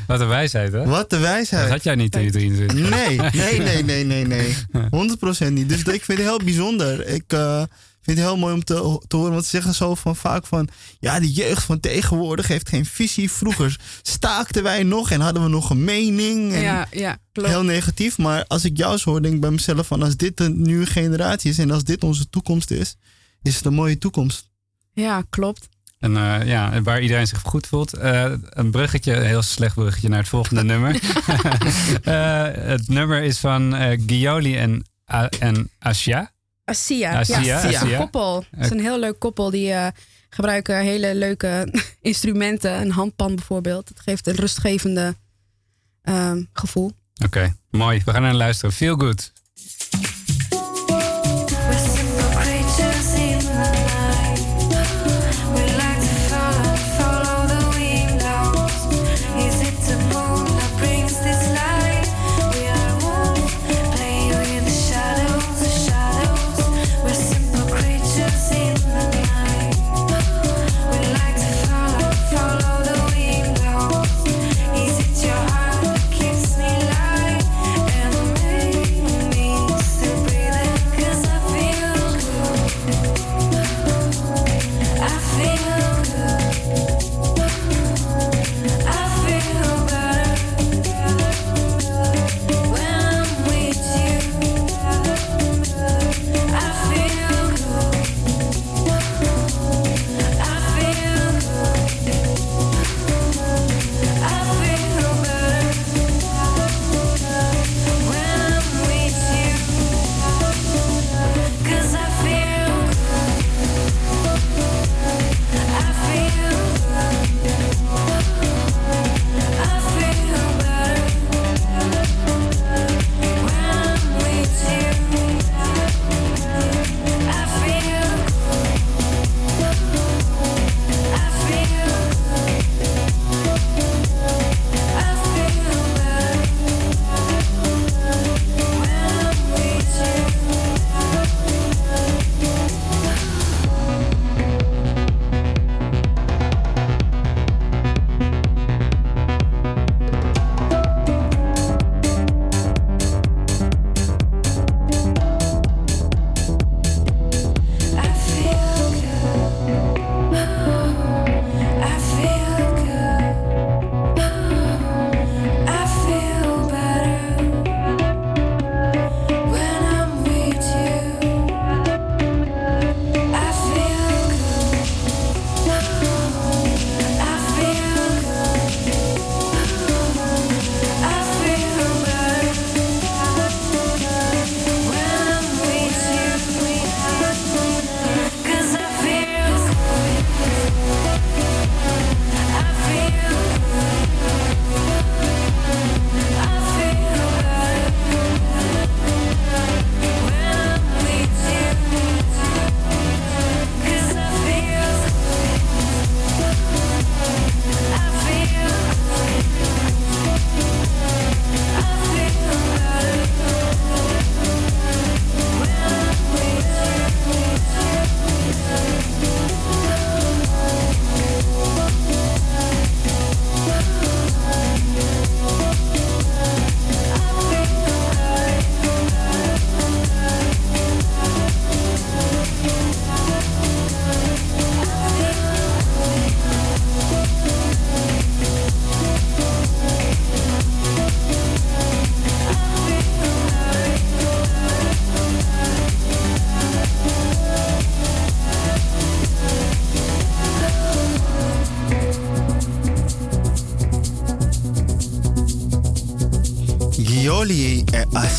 Wat 0.08 0.20
een 0.22 0.28
wijsheid, 0.28 0.72
hè? 0.72 0.86
Wat 0.86 1.10
de 1.10 1.16
Dat 1.16 1.20
wijsheid. 1.26 1.70
had 1.70 1.84
jij 1.84 1.96
niet 1.96 2.16
in 2.16 2.24
je 2.24 2.32
23. 2.32 2.90
Nee, 2.90 3.18
nee, 3.32 3.84
nee, 3.84 3.84
nee, 3.84 4.26
nee, 4.26 4.26
nee. 4.28 4.56
100% 5.50 5.52
niet. 5.52 5.70
Dus 5.70 5.84
dat- 5.84 5.94
ik 5.94 6.04
vind 6.04 6.18
het 6.18 6.28
heel 6.28 6.40
bijzonder. 6.44 7.08
Ik 7.08 7.24
eh, 7.28 7.64
vind 8.08 8.18
het 8.18 8.28
heel 8.28 8.38
mooi 8.38 8.54
om 8.54 8.64
te, 8.64 9.00
te 9.08 9.16
horen. 9.16 9.32
Want 9.32 9.44
ze 9.44 9.50
zeggen 9.50 9.74
zo 9.74 9.96
van, 9.96 10.16
vaak 10.16 10.46
van... 10.46 10.68
Ja, 11.00 11.20
de 11.20 11.32
jeugd 11.32 11.64
van 11.64 11.80
tegenwoordig 11.80 12.48
heeft 12.48 12.70
geen 12.70 12.86
visie. 12.86 13.32
Vroeger 13.32 13.80
staakten 14.02 14.64
wij 14.64 14.84
nog 14.84 15.12
en 15.12 15.22
hadden 15.22 15.44
we 15.44 15.50
nog 15.50 15.70
een 15.70 15.84
mening. 15.84 16.54
En 16.54 16.62
Ja, 16.62 16.88
ja, 16.92 17.18
klopt. 17.32 17.50
heel 17.50 17.64
negatief. 17.64 18.18
Maar 18.18 18.46
als 18.48 18.66
ik 18.66 18.78
jou 18.78 18.98
zo 18.98 19.10
hoor, 19.10 19.22
denk 19.22 19.34
ik 19.34 19.42
bij 19.42 19.52
mezelf 19.52 19.88
van... 19.88 20.04
Als 20.04 20.16
dit 20.16 20.38
de 20.38 20.50
nieuwe 20.50 20.86
generatie 20.86 21.50
is 21.52 21.60
en 21.60 21.72
als 21.72 21.84
dit 21.84 22.04
onze 22.04 22.30
toekomst 22.30 22.72
is... 22.72 22.96
Is 23.42 23.56
het 23.56 23.66
een 23.66 23.74
mooie 23.74 23.98
toekomst. 23.98 24.50
Ja, 24.94 25.24
klopt. 25.30 25.68
En 26.00 26.18
eh, 26.18 26.48
ja, 26.48 26.82
waar 26.82 27.02
iedereen 27.02 27.28
zich 27.28 27.42
goed 27.42 27.68
voelt. 27.68 27.94
Eh, 27.94 28.32
een 28.50 28.72
bruggetje, 28.72 29.14
een 29.14 29.26
heel 29.26 29.42
slecht 29.42 29.76
bruggetje 29.76 30.10
naar 30.10 30.20
het 30.20 30.28
volgende 30.28 30.64
nummer. 30.74 31.00
Eh, 32.04 32.44
het 32.52 32.88
nummer 32.88 33.24
is 33.24 33.38
van 33.38 33.76
eh 33.76 34.00
Gioli 34.08 34.58
en, 34.58 34.86
en 35.40 35.70
Asia. 35.80 36.32
Asia. 36.70 37.20
Asia, 37.20 37.40
ja, 37.40 37.56
het 37.60 37.70
is 37.70 37.76
Asia. 37.76 37.92
een 37.92 37.98
koppel. 37.98 38.46
Het 38.52 38.66
is 38.66 38.72
een 38.72 38.80
heel 38.80 39.00
leuk 39.00 39.20
koppel. 39.20 39.50
Die 39.50 39.72
eh, 39.72 39.88
gebruiken 40.30 40.80
hele 40.80 41.16
leuke 41.16 41.74
instrumenten. 42.02 42.82
Een 42.82 42.92
handpan 42.92 43.36
bijvoorbeeld. 43.36 43.90
Het 43.90 44.00
geeft 44.00 44.28
een 44.28 44.36
rustgevende 44.36 45.16
ehm, 46.02 46.44
gevoel. 46.54 46.92
Oké, 47.26 47.56
mooi. 47.70 48.02
We 48.06 48.12
gaan 48.12 48.22
naar 48.22 48.34
luisteren. 48.34 48.72
Feel 48.72 48.96
good. 48.96 49.32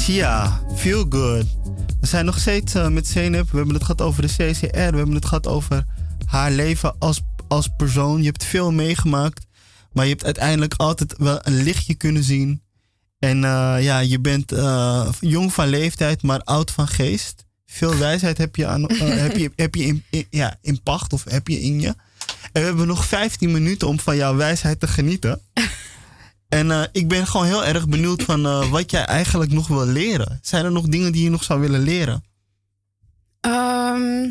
Asia, 0.09 0.61
feel 0.77 1.07
good. 1.09 1.45
We 2.01 2.07
zijn 2.07 2.25
nog 2.25 2.39
steeds 2.39 2.75
eh, 2.75 2.89
met 2.89 3.07
Zeynep. 3.07 3.51
We 3.51 3.57
hebben 3.57 3.75
het 3.75 3.85
gehad 3.85 4.01
over 4.01 4.23
de 4.23 4.29
CCR. 4.29 4.67
We 4.77 4.97
hebben 4.97 5.15
het 5.15 5.25
gehad 5.25 5.47
over 5.47 5.85
haar 6.27 6.51
leven 6.51 6.95
als, 6.99 7.21
als 7.49 7.69
persoon. 7.77 8.19
Je 8.21 8.27
hebt 8.27 8.45
veel 8.45 8.73
meegemaakt. 8.73 9.47
Maar 9.93 10.05
je 10.05 10.11
hebt 10.11 10.25
uiteindelijk 10.25 10.75
altijd 10.77 11.15
wel 11.19 11.39
een 11.43 11.63
lichtje 11.63 11.95
kunnen 11.95 12.23
zien. 12.25 12.63
En 13.19 13.45
eh, 13.45 13.77
ja, 13.81 13.99
je 13.99 14.21
bent 14.21 14.53
eh, 14.53 15.09
jong 15.21 15.53
van 15.53 15.69
leeftijd, 15.69 16.23
maar 16.23 16.41
oud 16.43 16.71
van 16.71 16.89
geest. 16.89 17.45
Veel 17.67 17.97
wijsheid 17.97 18.39
heb 18.39 18.57
je, 18.57 18.67
aan, 18.67 18.93
heb 18.93 19.37
je, 19.37 19.51
heb 19.57 19.75
je 19.75 19.85
in- 19.85 20.27
ja, 20.31 20.57
in 20.63 20.83
pacht 20.83 21.13
of 21.13 21.25
heb 21.25 21.49
je 21.49 21.61
in 21.61 21.81
je. 21.81 21.95
En 22.53 22.61
we 22.63 22.69
hebben 22.69 22.87
nog 22.87 23.05
15 23.05 23.53
minuten 23.53 23.89
om 23.89 24.01
van 24.01 24.17
jouw 24.17 24.35
wijsheid 24.37 24.81
te 24.81 24.87
genieten. 24.89 25.41
En 26.49 26.70
eh, 26.70 26.82
ik 26.92 27.09
ben 27.09 27.26
gewoon 27.26 27.46
heel 27.46 27.64
erg 27.64 27.88
benieuwd 27.88 28.22
van 28.22 28.46
eh, 28.46 28.70
wat 28.70 28.90
jij 28.90 29.05
eigenlijk 29.05 29.53
nog 29.53 29.68
wil 29.68 29.86
leren. 29.86 30.38
Zijn 30.42 30.64
er 30.64 30.72
nog 30.72 30.86
dingen 30.86 31.12
die 31.12 31.24
je 31.24 31.30
nog 31.30 31.44
zou 31.44 31.61
willen 31.61 31.80
leren? 31.80 32.24
Ehm, 33.40 34.30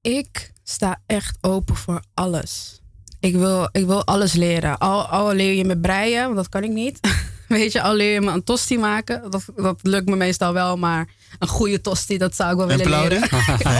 ik 0.00 0.52
sta 0.62 1.00
echt 1.06 1.38
open 1.40 1.76
voor 1.76 2.02
alles. 2.14 2.80
Ik 3.20 3.34
wil, 3.34 3.68
ik 3.72 3.86
wil 3.86 4.04
alles 4.04 4.32
leren. 4.32 4.78
Al, 4.78 5.06
al 5.06 5.32
leer 5.32 5.52
je 5.52 5.64
me 5.64 5.78
breien, 5.78 6.24
want 6.24 6.36
dat 6.36 6.48
kan 6.48 6.62
ik 6.62 6.70
niet. 6.70 7.00
Weet 7.48 7.72
je, 7.72 7.82
al 7.82 7.94
leer 7.94 8.12
je 8.12 8.20
me 8.20 8.30
een 8.30 8.44
tosti 8.44 8.78
maken. 8.78 9.30
Dat, 9.30 9.44
dat 9.56 9.78
lukt 9.82 10.08
me 10.08 10.16
meestal 10.16 10.52
wel, 10.52 10.76
maar 10.76 11.08
een 11.38 11.48
goede 11.48 11.80
tosti, 11.80 12.18
dat 12.18 12.34
zou 12.34 12.50
ik 12.50 12.56
wel 12.56 12.70
En 12.70 12.78
willen 12.78 13.00
leren. 13.00 13.22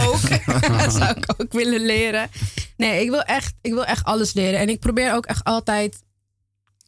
ook. 0.07 0.47
dat 0.81 0.93
zou 0.93 1.17
ik 1.17 1.33
ook 1.37 1.53
willen 1.53 1.85
leren. 1.85 2.29
Nee, 2.77 3.03
ik 3.03 3.09
wil, 3.09 3.21
echt, 3.21 3.53
ik 3.61 3.73
wil 3.73 3.85
echt 3.85 4.03
alles 4.03 4.33
leren. 4.33 4.59
En 4.59 4.69
ik 4.69 4.79
probeer 4.79 5.13
ook 5.13 5.25
echt 5.25 5.43
altijd 5.43 6.03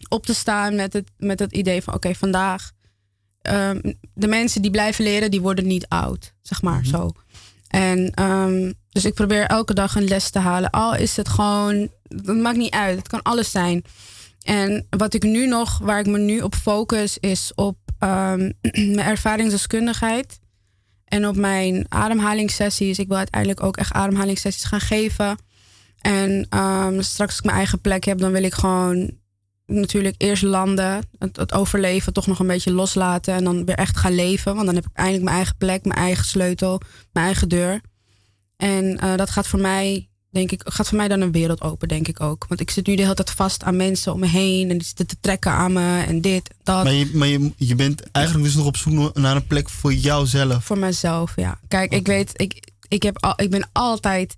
op 0.09 0.25
te 0.25 0.33
staan 0.33 0.75
met 0.75 0.93
het, 0.93 1.11
met 1.17 1.39
het 1.39 1.51
idee 1.51 1.81
van... 1.81 1.93
oké, 1.93 2.15
vandaag... 2.15 2.71
ehm, 3.41 3.93
de 4.13 4.27
mensen 4.27 4.61
die 4.61 4.71
blijven 4.71 5.03
leren, 5.03 5.31
die 5.31 5.41
worden 5.41 5.67
niet 5.67 5.87
oud. 5.87 6.33
Zeg 6.41 6.61
maar, 6.61 6.85
zo. 6.85 7.11
En 7.67 8.11
ehm, 8.13 8.71
dus 8.89 9.05
ik 9.05 9.13
probeer 9.13 9.45
elke 9.45 9.73
dag 9.73 9.95
een 9.95 10.07
les 10.07 10.29
te 10.29 10.39
halen. 10.39 10.69
Al 10.69 10.95
is 10.95 11.17
het 11.17 11.29
gewoon, 11.29 11.89
dat 12.03 12.35
maakt 12.35 12.57
niet 12.57 12.73
uit. 12.73 12.97
Het 12.97 13.07
kan 13.07 13.21
alles 13.21 13.51
zijn. 13.51 13.83
En 14.41 14.87
wat 14.89 15.13
ik 15.13 15.23
nu 15.23 15.47
nog, 15.47 15.77
waar 15.77 15.99
ik 15.99 16.05
me 16.05 16.17
nu 16.17 16.41
op 16.41 16.55
focus, 16.55 17.17
is 17.17 17.51
op 17.55 17.77
ehm, 17.99 18.51
mijn 18.95 18.99
ervaringsdeskundigheid. 18.99 20.39
En 21.05 21.27
op 21.27 21.35
mijn 21.35 21.85
ademhalingssessies. 21.89 22.99
Ik 22.99 23.07
wil 23.07 23.17
uiteindelijk 23.17 23.63
ook 23.63 23.77
echt 23.77 23.93
ademhalingssessies 23.93 24.63
gaan 24.63 24.79
geven. 24.79 25.37
En 25.99 26.47
straks 26.99 27.29
als 27.29 27.37
ik 27.37 27.43
mijn 27.43 27.57
eigen 27.57 27.81
plek 27.81 28.03
heb, 28.03 28.17
dan 28.17 28.31
wil 28.31 28.43
ik 28.43 28.53
gewoon 28.53 29.11
natuurlijk 29.65 30.15
eerst 30.17 30.43
landen. 30.43 31.09
Het, 31.19 31.35
het 31.35 31.53
overleven 31.53 32.13
toch 32.13 32.27
nog 32.27 32.39
een 32.39 32.47
beetje 32.47 32.71
loslaten. 32.71 33.33
En 33.33 33.43
dan 33.43 33.65
weer 33.65 33.75
echt 33.75 33.97
gaan 33.97 34.15
leven. 34.15 34.53
Want 34.53 34.65
dan 34.65 34.75
heb 34.75 34.85
ik 34.85 34.93
eindelijk 34.93 35.23
mijn 35.23 35.35
eigen 35.35 35.55
plek, 35.57 35.85
mijn 35.85 35.99
eigen 35.99 36.25
sleutel, 36.25 36.81
mijn 37.11 37.25
eigen 37.25 37.49
deur. 37.49 37.81
En 38.57 38.99
eh, 38.99 39.15
dat 39.15 39.29
gaat 39.29 39.47
voor 39.47 39.59
mij, 39.59 40.07
denk 40.29 40.51
ik, 40.51 40.61
gaat 40.65 40.87
voor 40.87 40.97
mij 40.97 41.07
dan 41.07 41.21
een 41.21 41.31
wereld 41.31 41.61
open, 41.61 41.87
denk 41.87 42.07
ik 42.07 42.21
ook. 42.21 42.45
Want 42.47 42.59
ik 42.59 42.71
zit 42.71 42.87
nu 42.87 42.95
de 42.95 43.01
hele 43.01 43.13
tijd 43.13 43.31
vast 43.31 43.63
aan 43.63 43.75
mensen 43.75 44.13
om 44.13 44.19
me 44.19 44.27
heen. 44.27 44.69
En 44.69 44.77
die 44.77 44.87
zitten 44.87 45.07
te 45.07 45.17
trekken 45.19 45.51
aan 45.51 45.73
me 45.73 46.03
en 46.07 46.21
dit, 46.21 46.49
dat. 46.63 46.83
Maar, 46.83 46.93
je, 46.93 47.11
maar 47.13 47.27
je, 47.27 47.51
je 47.57 47.75
bent 47.75 48.11
eigenlijk 48.11 48.45
dus 48.45 48.55
nog 48.55 48.65
op 48.65 48.77
zoek 48.77 49.13
naar 49.13 49.35
een 49.35 49.47
plek 49.47 49.69
voor 49.69 49.93
jouzelf. 49.93 50.65
Voor 50.65 50.77
mezelf, 50.77 51.33
ja. 51.35 51.59
Kijk, 51.67 51.93
ik 51.93 52.07
weet, 52.07 52.31
ik, 52.33 52.71
ik, 52.87 53.03
heb 53.03 53.23
al, 53.23 53.33
ik 53.35 53.49
ben 53.49 53.69
altijd 53.71 54.35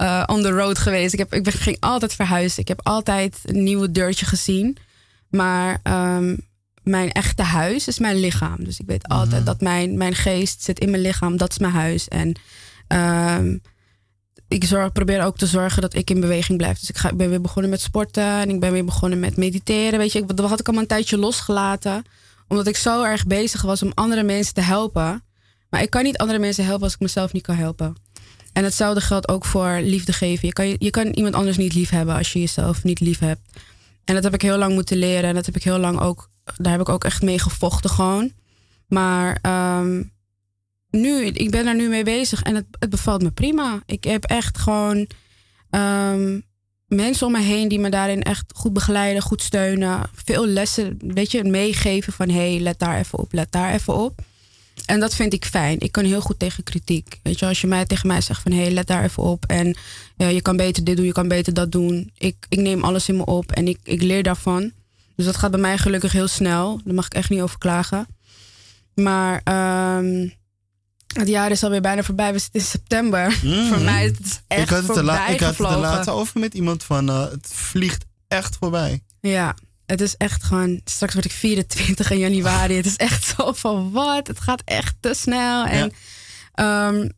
eh, 0.00 0.22
on 0.26 0.42
the 0.42 0.50
road 0.50 0.78
geweest. 0.78 1.12
Ik, 1.12 1.18
heb, 1.18 1.34
ik 1.34 1.48
ging 1.48 1.76
altijd 1.80 2.14
verhuizen. 2.14 2.60
Ik 2.60 2.68
heb 2.68 2.80
altijd 2.82 3.38
een 3.44 3.62
nieuwe 3.62 3.90
deurtje 3.90 4.26
gezien. 4.26 4.76
Maar 5.30 5.80
ehm, 5.82 6.36
mijn 6.82 7.12
echte 7.12 7.42
huis 7.42 7.88
is 7.88 7.98
mijn 7.98 8.16
lichaam. 8.16 8.64
Dus 8.64 8.80
ik 8.80 8.86
weet 8.86 9.08
altijd 9.08 9.46
dat 9.46 9.60
mijn, 9.60 9.98
mijn 9.98 10.14
geest 10.14 10.62
zit 10.62 10.78
in 10.78 10.90
mijn 10.90 11.02
lichaam. 11.02 11.36
Dat 11.36 11.50
is 11.50 11.58
mijn 11.58 11.72
huis. 11.72 12.08
En 12.08 12.32
ehm, 12.86 13.56
ik 14.48 14.64
zorg, 14.64 14.92
probeer 14.92 15.24
ook 15.24 15.36
te 15.36 15.46
zorgen 15.46 15.82
dat 15.82 15.94
ik 15.94 16.10
in 16.10 16.20
beweging 16.20 16.58
blijf. 16.58 16.78
Dus 16.78 16.88
ik, 16.88 16.96
ga, 16.96 17.10
ik 17.10 17.16
ben 17.16 17.28
weer 17.28 17.40
begonnen 17.40 17.70
met 17.70 17.80
sporten. 17.80 18.24
En 18.24 18.50
ik 18.50 18.60
ben 18.60 18.72
weer 18.72 18.84
begonnen 18.84 19.20
met 19.20 19.36
mediteren. 19.36 19.98
Weet 19.98 20.12
je, 20.12 20.18
ik, 20.18 20.36
dat 20.36 20.48
had 20.48 20.60
ik 20.60 20.66
allemaal 20.66 20.82
een 20.82 20.90
tijdje 20.90 21.18
losgelaten. 21.18 22.04
Omdat 22.48 22.66
ik 22.66 22.76
zo 22.76 23.02
erg 23.02 23.26
bezig 23.26 23.62
was 23.62 23.82
om 23.82 23.92
andere 23.94 24.22
mensen 24.22 24.54
te 24.54 24.60
helpen. 24.60 25.22
Maar 25.70 25.82
ik 25.82 25.90
kan 25.90 26.02
niet 26.02 26.18
andere 26.18 26.38
mensen 26.38 26.64
helpen 26.64 26.84
als 26.84 26.94
ik 26.94 27.00
mezelf 27.00 27.32
niet 27.32 27.42
kan 27.42 27.56
helpen. 27.56 27.94
En 28.52 28.64
hetzelfde 28.64 29.00
geldt 29.00 29.28
ook 29.28 29.44
voor 29.44 29.80
liefde 29.82 30.12
geven. 30.12 30.46
Je 30.46 30.52
kan, 30.52 30.68
je, 30.68 30.76
je 30.78 30.90
kan 30.90 31.06
iemand 31.06 31.34
anders 31.34 31.56
niet 31.56 31.74
lief 31.74 31.90
hebben 31.90 32.14
als 32.14 32.32
je 32.32 32.40
jezelf 32.40 32.84
niet 32.84 33.00
lief 33.00 33.18
hebt. 33.18 33.40
En 34.04 34.14
dat 34.14 34.24
heb 34.24 34.34
ik 34.34 34.42
heel 34.42 34.58
lang 34.58 34.74
moeten 34.74 34.96
leren. 34.96 35.28
En 35.28 35.34
dat 35.34 35.46
heb 35.46 35.56
ik 35.56 35.62
heel 35.62 35.78
lang 35.78 36.00
ook. 36.00 36.30
Daar 36.56 36.72
heb 36.72 36.80
ik 36.80 36.88
ook 36.88 37.04
echt 37.04 37.22
mee 37.22 37.38
gevochten 37.38 37.90
gewoon. 37.90 38.32
Maar 38.88 39.38
ehm, 39.42 40.02
nu, 40.90 41.26
ik 41.26 41.50
ben 41.50 41.66
er 41.66 41.74
nu 41.74 41.88
mee 41.88 42.04
bezig 42.04 42.42
en 42.42 42.54
het, 42.54 42.66
het 42.78 42.90
bevalt 42.90 43.22
me 43.22 43.30
prima. 43.30 43.82
Ik 43.86 44.04
heb 44.04 44.24
echt 44.24 44.58
gewoon 44.58 45.06
ehm, 45.70 46.40
mensen 46.86 47.26
om 47.26 47.32
me 47.32 47.40
heen 47.40 47.68
die 47.68 47.78
me 47.78 47.88
daarin 47.88 48.22
echt 48.22 48.52
goed 48.54 48.72
begeleiden, 48.72 49.22
goed 49.22 49.42
steunen. 49.42 50.02
Veel 50.24 50.46
lessen, 50.46 50.98
weet 51.00 51.30
je, 51.30 51.44
meegeven 51.44 52.12
van 52.12 52.28
hé, 52.28 52.52
hey, 52.52 52.60
let 52.60 52.78
daar 52.78 52.98
even 52.98 53.18
op, 53.18 53.32
let 53.32 53.52
daar 53.52 53.72
even 53.72 53.94
op. 53.94 54.20
En 54.86 55.00
dat 55.00 55.14
vind 55.14 55.32
ik 55.32 55.44
fijn. 55.44 55.80
Ik 55.80 55.92
kan 55.92 56.04
heel 56.04 56.20
goed 56.20 56.38
tegen 56.38 56.62
kritiek. 56.62 57.18
Weet 57.22 57.38
je, 57.38 57.46
als 57.46 57.60
je 57.60 57.66
mij 57.66 57.84
tegen 57.86 58.06
mij 58.06 58.20
zegt 58.20 58.42
van 58.42 58.52
hé, 58.52 58.60
hey, 58.60 58.70
let 58.70 58.86
daar 58.86 59.04
even 59.04 59.22
op. 59.22 59.44
En 59.46 59.76
je 60.16 60.42
kan 60.42 60.56
beter 60.56 60.84
dit 60.84 60.96
doen, 60.96 61.06
je 61.06 61.12
kan 61.12 61.28
beter 61.28 61.54
dat 61.54 61.72
doen. 61.72 62.10
Ik, 62.18 62.36
ik 62.48 62.58
neem 62.58 62.84
alles 62.84 63.08
in 63.08 63.16
me 63.16 63.24
op 63.24 63.52
en 63.52 63.68
ik, 63.68 63.78
ik 63.82 64.02
leer 64.02 64.22
daarvan. 64.22 64.72
Dus 65.16 65.26
dat 65.26 65.36
gaat 65.36 65.50
bij 65.50 65.60
mij 65.60 65.78
gelukkig 65.78 66.12
heel 66.12 66.28
snel. 66.28 66.80
Daar 66.84 66.94
mag 66.94 67.06
ik 67.06 67.14
echt 67.14 67.30
niet 67.30 67.40
over 67.40 67.58
klagen. 67.58 68.06
Maar 68.94 69.40
ehm, 69.44 70.28
het 71.06 71.28
jaar 71.28 71.50
is 71.50 71.64
alweer 71.64 71.80
bijna 71.80 72.02
voorbij. 72.02 72.32
We 72.32 72.38
zitten 72.38 72.60
in 72.60 72.66
september. 72.66 73.32
Voor 73.68 73.80
mij 73.80 74.04
is 74.04 74.10
het 74.10 74.42
echt 74.46 74.62
ik 74.62 74.68
had 74.68 74.82
het, 74.82 74.96
voorbij 74.96 75.14
ik 75.14 75.20
had 75.20 75.30
het 75.30 75.40
er 75.40 75.46
gevlogen. 75.46 75.80
laatst 75.80 76.08
over 76.08 76.40
met 76.40 76.54
iemand 76.54 76.84
van 76.84 77.08
eh, 77.08 77.30
het 77.30 77.48
vliegt 77.52 78.04
echt 78.28 78.56
voorbij. 78.60 79.02
Ja, 79.20 79.54
het 79.90 80.00
is 80.00 80.16
echt 80.16 80.42
gewoon. 80.42 80.80
Straks 80.84 81.12
word 81.12 81.24
ik 81.24 81.32
24 81.32 82.10
in 82.10 82.18
januari. 82.18 82.74
Het 82.74 82.86
is 82.86 82.96
echt 82.96 83.24
zo 83.36 83.52
van 83.52 83.90
wat? 83.90 84.26
Het 84.26 84.40
gaat 84.40 84.62
echt 84.64 84.94
te 85.00 85.14
snel. 85.14 85.64
En 85.64 85.92
ehm, 86.54 87.08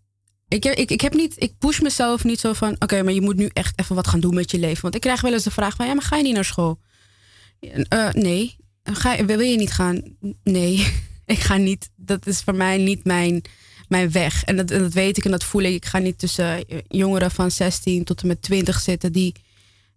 ik, 0.49 0.63
heb, 0.63 0.75
ik, 0.75 0.91
ik 0.91 1.01
heb 1.01 1.15
niet. 1.15 1.35
Ik 1.37 1.59
push 1.59 1.81
mezelf 1.81 2.25
niet 2.25 2.41
zo 2.41 2.53
van. 2.53 2.77
Oké, 2.79 3.03
maar 3.03 3.13
je 3.13 3.21
moet 3.21 3.37
nu 3.37 3.51
echt 3.53 3.81
even 3.81 3.95
wat 3.95 4.07
gaan 4.09 4.21
doen 4.21 4.35
met 4.35 4.51
je 4.51 4.59
leven. 4.59 4.83
Want 4.83 4.95
ik 4.95 5.01
krijg 5.01 5.21
wel 5.21 5.33
eens 5.33 5.45
de 5.45 5.51
vraag 5.51 5.77
van. 5.77 5.87
Ja, 5.87 5.95
maar 5.95 6.03
ga 6.03 6.17
je 6.17 6.23
niet 6.23 6.35
naar 6.35 6.45
school? 6.45 6.79
Eh, 7.89 8.09
nee. 8.13 8.57
Ga, 8.83 9.13
je- 9.13 9.25
wil 9.25 9.41
je 9.41 9.57
niet 9.57 9.73
gaan? 9.73 10.03
Nee. 10.43 10.93
ik 11.27 11.39
ga 11.39 11.57
niet. 11.57 11.91
Dat 11.97 12.27
is 12.27 12.41
voor 12.41 12.55
mij 12.55 12.77
niet 12.79 13.05
mijn, 13.05 13.43
mijn 13.89 14.11
weg. 14.13 14.45
En 14.45 14.57
dat, 14.57 14.71
en 14.71 14.81
dat 14.81 14.93
weet 14.93 15.17
ik 15.17 15.25
en 15.25 15.31
dat 15.31 15.45
voel 15.45 15.63
ik. 15.63 15.75
Ik 15.75 15.85
ga 15.85 15.99
niet 15.99 16.19
tussen 16.19 16.65
jongeren 16.89 17.31
van 17.31 17.51
16 17.51 18.05
tot 18.05 18.21
en 18.21 18.27
met 18.27 18.43
20 18.43 18.81
zitten 18.81 19.13
die 19.13 19.35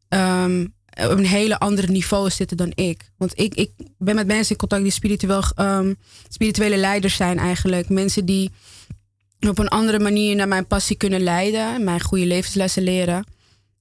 ehm, 0.07 0.65
op 0.95 1.17
een 1.17 1.25
hele 1.25 1.59
andere 1.59 1.87
niveau 1.87 2.29
zitten 2.29 2.57
dan 2.57 2.71
ik. 2.75 3.11
Want 3.17 3.39
ik, 3.39 3.55
ik 3.55 3.71
ben 3.97 4.15
met 4.15 4.27
mensen 4.27 4.51
in 4.51 4.57
contact 4.57 4.83
die 4.83 4.91
spiritueel, 4.91 5.43
ehm, 5.55 5.93
spirituele 6.29 6.77
leiders 6.77 7.15
zijn 7.15 7.39
eigenlijk. 7.39 7.89
Mensen 7.89 8.25
die 8.25 8.51
op 9.39 9.59
een 9.59 9.67
andere 9.67 9.99
manier 9.99 10.35
naar 10.35 10.47
mijn 10.47 10.67
passie 10.67 10.95
kunnen 10.95 11.21
leiden. 11.21 11.83
Mijn 11.83 12.01
goede 12.01 12.25
levenslessen 12.25 12.83
leren. 12.83 13.25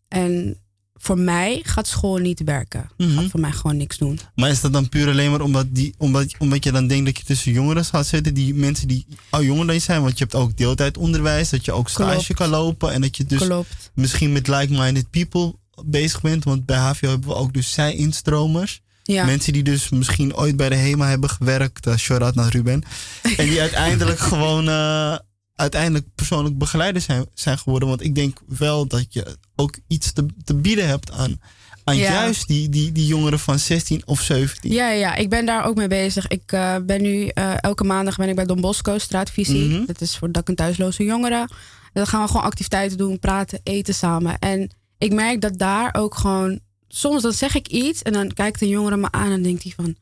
En 0.08 0.58
voor 0.94 1.18
mij 1.18 1.60
gaat 1.62 1.86
school 1.86 2.16
niet 2.16 2.42
werken. 2.44 2.90
Gaat 2.96 3.30
voor 3.30 3.40
mij 3.40 3.52
gewoon 3.52 3.76
niks 3.76 3.98
doen. 3.98 4.20
Maar 4.34 4.50
is 4.50 4.60
dat 4.60 4.72
dan 4.72 4.88
puur 4.88 5.08
alleen 5.08 5.30
maar 5.30 5.40
omdat, 5.40 5.66
die, 5.70 5.94
omdat, 5.98 6.34
omdat 6.38 6.64
je 6.64 6.72
dan 6.72 6.86
denkt 6.86 7.04
dat 7.04 7.18
je 7.18 7.24
tussen 7.24 7.52
jongeren 7.52 7.84
gaat 7.84 8.06
zitten, 8.06 8.34
die 8.34 8.54
mensen 8.54 8.88
die 8.88 9.06
al 9.30 9.42
jonger 9.42 9.66
dan 9.66 9.74
je 9.74 9.80
zijn? 9.80 10.02
Want 10.02 10.18
je 10.18 10.24
hebt 10.24 10.36
ook 10.36 10.56
deeltijdonderwijs, 10.56 11.50
dat 11.50 11.64
je 11.64 11.72
ook 11.72 11.88
stage 11.88 12.14
Klopt. 12.14 12.34
kan 12.34 12.48
lopen 12.48 12.92
en 12.92 13.00
dat 13.00 13.16
je 13.16 13.24
dus 13.24 13.46
Klopt. 13.46 13.90
misschien 13.94 14.32
met 14.32 14.48
like-minded 14.48 15.10
people 15.10 15.54
bezig 15.84 16.20
bent. 16.20 16.44
Want 16.44 16.66
bij 16.66 16.76
HVO 16.76 17.08
hebben 17.08 17.28
we 17.28 17.34
ook 17.34 17.52
dus 17.52 17.72
zij-instromers. 17.72 18.80
Ja. 19.02 19.24
Mensen 19.24 19.52
die 19.52 19.62
dus 19.62 19.88
misschien 19.88 20.36
ooit 20.36 20.56
bij 20.56 20.68
de 20.68 20.74
HEMA 20.74 21.08
hebben 21.08 21.30
gewerkt. 21.30 21.86
Uh, 21.86 21.96
shout-out 21.96 22.34
naar 22.34 22.50
Ruben. 22.50 22.82
en 23.36 23.46
die 23.48 23.60
uiteindelijk 23.60 24.18
gewoon 24.18 24.68
eh, 24.68 25.16
uiteindelijk 25.54 26.06
persoonlijk 26.14 26.58
begeleider 26.58 27.02
zijn, 27.02 27.26
zijn 27.34 27.58
geworden. 27.58 27.88
Want 27.88 28.02
ik 28.02 28.14
denk 28.14 28.38
wel 28.46 28.86
dat 28.86 29.06
je 29.08 29.36
ook 29.56 29.78
iets 29.88 30.12
te, 30.12 30.26
te 30.44 30.54
bieden 30.54 30.86
hebt 30.88 31.12
aan, 31.12 31.40
aan 31.84 31.96
Ja. 31.96 32.12
juist 32.12 32.46
die, 32.46 32.68
die, 32.68 32.92
die 32.92 33.06
jongeren 33.06 33.38
van 33.38 33.58
16 33.58 34.02
of 34.06 34.20
17. 34.20 34.72
Ja, 34.72 34.90
ja, 34.90 35.14
ik 35.14 35.28
ben 35.30 35.46
daar 35.46 35.64
ook 35.64 35.76
mee 35.76 35.88
bezig. 35.88 36.28
Ik 36.28 36.52
eh, 36.52 36.76
ben 36.86 37.02
nu 37.02 37.26
eh, 37.26 37.52
elke 37.60 37.84
maandag 37.84 38.16
ben 38.16 38.28
ik 38.28 38.34
bij 38.36 38.46
Don 38.46 38.60
Bosco, 38.60 38.98
straatvisie. 38.98 39.68
Mhm. 39.68 39.84
Dat 39.86 40.00
is 40.00 40.16
voor 40.16 40.32
dak- 40.32 40.48
en 40.48 40.54
thuisloze 40.54 41.04
jongeren. 41.04 41.40
En 41.40 42.00
dan 42.00 42.06
gaan 42.06 42.22
we 42.22 42.26
gewoon 42.28 42.42
activiteiten 42.42 42.98
doen, 42.98 43.18
praten, 43.18 43.60
eten 43.62 43.94
samen. 43.94 44.38
En 44.38 44.70
ik 44.98 45.12
merk 45.12 45.40
dat 45.40 45.58
daar 45.58 45.94
ook 45.94 46.14
gewoon... 46.14 46.60
Soms 46.88 47.22
dan 47.22 47.32
zeg 47.32 47.54
ik 47.54 47.68
iets 47.68 48.02
en 48.02 48.12
dan 48.12 48.32
kijkt 48.32 48.60
een 48.62 48.68
jongere 48.68 48.96
me 48.96 49.08
aan 49.10 49.30
en 49.32 49.42
denkt 49.42 49.62
hij 49.62 49.72
van... 49.76 49.96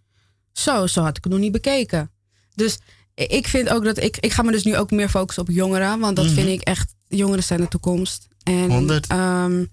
Zo, 0.52 0.86
zo 0.86 1.02
had 1.02 1.16
ik 1.16 1.24
het 1.24 1.32
nog 1.32 1.42
niet 1.42 1.52
bekeken. 1.52 2.10
Dus 2.54 2.78
ik 3.14 3.46
vind 3.48 3.68
ook 3.68 3.84
dat 3.84 3.98
ik... 4.02 4.16
Ik 4.16 4.32
ga 4.32 4.42
me 4.42 4.52
dus 4.52 4.64
nu 4.64 4.76
ook 4.76 4.90
meer 4.90 5.08
focussen 5.08 5.42
op 5.42 5.50
jongeren. 5.50 5.98
Want 6.00 6.16
dat 6.16 6.24
Mhm. 6.24 6.34
vind 6.34 6.48
ik 6.48 6.60
echt... 6.60 6.94
Jongeren 7.08 7.42
zijn 7.44 7.60
de 7.60 7.68
toekomst. 7.68 8.28
En 8.42 8.70
100. 8.70 9.06
ehm, 9.06 9.64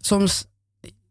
soms 0.00 0.44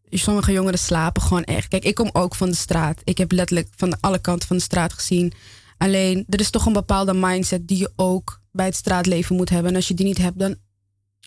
sommige 0.09 0.51
jongeren 0.51 0.79
slapen 0.79 1.21
gewoon 1.21 1.43
echt. 1.43 1.67
Kijk, 1.67 1.83
ik 1.83 1.95
kom 1.95 2.09
ook 2.13 2.35
van 2.35 2.49
de 2.49 2.55
straat. 2.55 3.01
Ik 3.03 3.17
heb 3.17 3.31
letterlijk 3.31 3.67
van 3.75 3.99
alle 3.99 4.19
kanten 4.19 4.47
van 4.47 4.57
de 4.57 4.63
straat 4.63 4.93
gezien 4.93 5.33
Alleen, 5.77 6.25
er 6.29 6.39
is 6.39 6.49
toch 6.49 6.65
een 6.65 6.73
bepaalde 6.73 7.13
mindset 7.13 7.67
die 7.67 7.77
je 7.77 7.91
ook 7.95 8.41
bij 8.51 8.65
het 8.65 8.75
straatleven 8.75 9.35
moet 9.35 9.49
hebben. 9.49 9.69
En 9.71 9.75
als 9.75 9.87
je 9.87 9.93
die 9.93 10.05
niet 10.05 10.17
hebt, 10.17 10.39
dan 10.39 10.55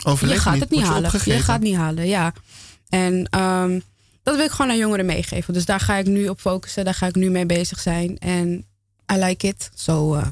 Overleef 0.05 0.35
je 0.37 0.41
gaat 0.43 0.53
niet, 0.53 0.63
het 0.63 0.71
niet 0.71 0.81
je 0.81 0.87
halen. 0.87 1.11
Je 1.25 1.41
gaat 1.41 1.61
niet 1.61 1.77
halen, 1.77 2.07
ja. 2.07 2.33
En 2.89 3.27
ehm, 3.31 3.81
dat 4.23 4.37
wil 4.37 4.45
ik 4.45 4.51
gewoon 4.51 4.71
aan 4.71 4.77
jongeren 4.79 5.07
meegeven. 5.07 5.55
Dus 5.55 5.65
daar 5.65 5.81
ga 5.81 5.97
ik 5.97 6.07
nu 6.07 6.29
op 6.29 6.41
focussen. 6.41 6.85
Daar 6.85 6.95
ga 6.95 7.07
ik 7.07 7.15
nu 7.15 7.31
mee 7.31 7.47
bezig 7.47 7.81
zijn. 7.81 8.19
En 8.19 8.67
I 9.13 9.17
like 9.17 9.47
it. 9.47 9.71
Zo. 9.75 10.15
eh, 10.15 10.27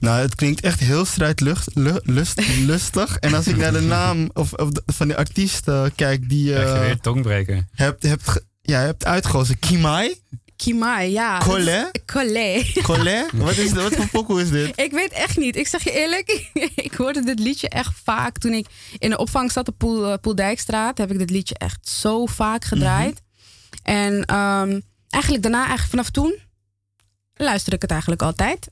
Nou, 0.00 0.20
het 0.20 0.34
klinkt 0.34 0.60
echt 0.60 0.80
heel 0.80 1.04
strijdlustig. 1.04 1.74
Lust, 2.04 2.40
lustig. 2.66 3.16
En 3.18 3.34
als 3.34 3.46
ik 3.46 3.56
naar 3.56 3.72
de 3.72 3.80
naam 3.80 4.30
of, 4.32 4.52
of 4.52 4.70
de- 4.70 4.82
van 4.86 5.06
die 5.08 5.16
artiest 5.16 5.68
eh, 5.68 5.84
kijk 5.94 6.28
die 6.28 6.44
je 6.44 6.52
Krijg 6.52 6.72
je 6.72 6.78
weer 6.80 7.00
tongbreken. 7.00 7.68
hebt, 7.72 8.02
hebt, 8.02 8.44
ja, 8.62 8.80
hebt 8.80 9.04
uitgekozen. 9.04 9.58
Kimai? 9.58 10.14
Kimai, 10.56 11.10
ja. 11.10 11.38
Collet? 11.38 12.02
Collet. 12.06 12.82
Collet? 12.82 13.30
Wat, 13.44 13.56
is, 13.56 13.72
wat 13.72 13.94
voor 13.94 14.08
pokoe 14.08 14.40
is 14.40 14.50
dit? 14.50 14.80
Ik 14.80 14.92
weet 14.92 15.12
echt 15.12 15.36
niet. 15.36 15.56
Ik 15.56 15.66
zeg 15.66 15.84
je 15.84 15.90
eerlijk, 15.90 16.50
ik 16.74 16.94
hoorde 16.94 17.24
dit 17.24 17.38
liedje 17.38 17.68
echt 17.68 17.92
vaak. 18.04 18.38
Toen 18.38 18.52
ik 18.52 18.66
in 18.98 19.10
de 19.10 19.18
opvang 19.18 19.52
zat 19.52 19.68
op 19.68 19.78
Poel, 19.78 20.12
eh, 20.12 20.18
Poeldijkstraat, 20.20 20.98
heb 20.98 21.10
ik 21.10 21.18
dit 21.18 21.30
liedje 21.30 21.54
echt 21.58 21.88
zo 21.88 22.26
vaak 22.26 22.64
gedraaid. 22.64 23.22
En 23.82 24.24
ehm, 24.24 24.80
eigenlijk 25.08 25.42
daarna, 25.42 25.58
eigenlijk 25.58 25.90
vanaf 25.90 26.10
toen, 26.10 26.38
luister 27.34 27.72
ik 27.72 27.82
het 27.82 27.90
eigenlijk 27.90 28.22
altijd. 28.22 28.68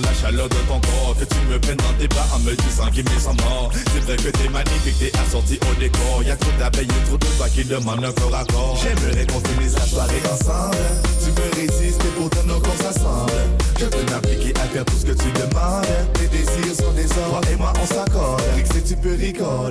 La 0.00 0.14
chaleur 0.14 0.48
de 0.48 0.56
ton 0.68 0.80
corps. 0.80 1.16
Que 1.18 1.24
tu 1.24 1.40
me 1.50 1.58
prennes 1.58 1.76
dans 1.76 1.94
tes 1.98 2.08
bras 2.08 2.26
en 2.34 2.38
me 2.40 2.54
disant 2.54 2.90
qu'il 2.90 3.04
me 3.04 3.18
sent 3.18 3.36
mort. 3.44 3.70
C'est 3.92 4.00
vrai 4.00 4.16
que 4.16 4.30
t'es 4.30 4.48
magnifique, 4.48 4.98
t'es 4.98 5.12
assorti 5.18 5.58
au 5.70 5.80
décor. 5.80 6.22
Y'a 6.24 6.36
trop 6.36 6.50
d'abeilles 6.58 6.88
et 6.88 7.06
trop 7.06 7.18
de 7.18 7.26
toi 7.36 7.48
qui 7.48 7.64
demandent 7.64 8.04
un 8.04 8.12
corps 8.12 8.34
à 8.34 8.44
corps. 8.44 8.78
J'aimerais 8.82 9.26
qu'on 9.26 9.40
finisse 9.40 9.74
la 9.74 9.86
soirée 9.86 10.22
ensemble. 10.32 10.76
Tu 11.22 11.30
me 11.30 11.56
résistes 11.56 12.02
et 12.02 12.20
pourtant 12.20 12.44
nos 12.46 12.60
corps 12.60 12.78
s'assemblent. 12.78 13.32
Je 13.78 13.84
veux 13.84 14.04
m'appliquer 14.10 14.54
à 14.60 14.66
faire 14.68 14.84
tout 14.84 14.96
ce 14.98 15.06
que 15.06 15.12
tu 15.12 15.30
demandes. 15.32 15.86
Tes 16.14 16.28
désirs 16.28 16.76
sont 16.76 16.92
des 16.92 17.10
ordres, 17.18 17.48
et 17.50 17.56
moi 17.56 17.72
on 17.80 17.86
s'accorde. 17.86 18.42
Rick, 18.54 18.66
si 18.72 18.82
tu 18.82 18.96
peux 18.96 19.12
record 19.12 19.70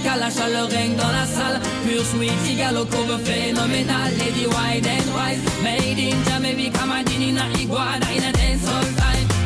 La 0.00 0.30
chaleur 0.30 0.68
règne 0.70 0.94
dans 0.94 1.10
la 1.10 1.26
salle. 1.26 1.60
Pure 1.84 2.04
sweet, 2.04 2.32
Igalo 2.48 2.84
cover 2.86 3.18
phénoménal. 3.24 4.10
Lady 4.18 4.46
wide 4.46 4.86
and 4.86 5.10
wide. 5.14 5.40
Made 5.62 5.98
in 5.98 6.22
Jamaica, 6.24 6.86
Madinina, 6.86 7.42
Iguana, 7.60 8.06
in 8.16 8.24
a 8.24 8.32
dance 8.32 8.66
all 8.68 8.84
time. 8.96 9.41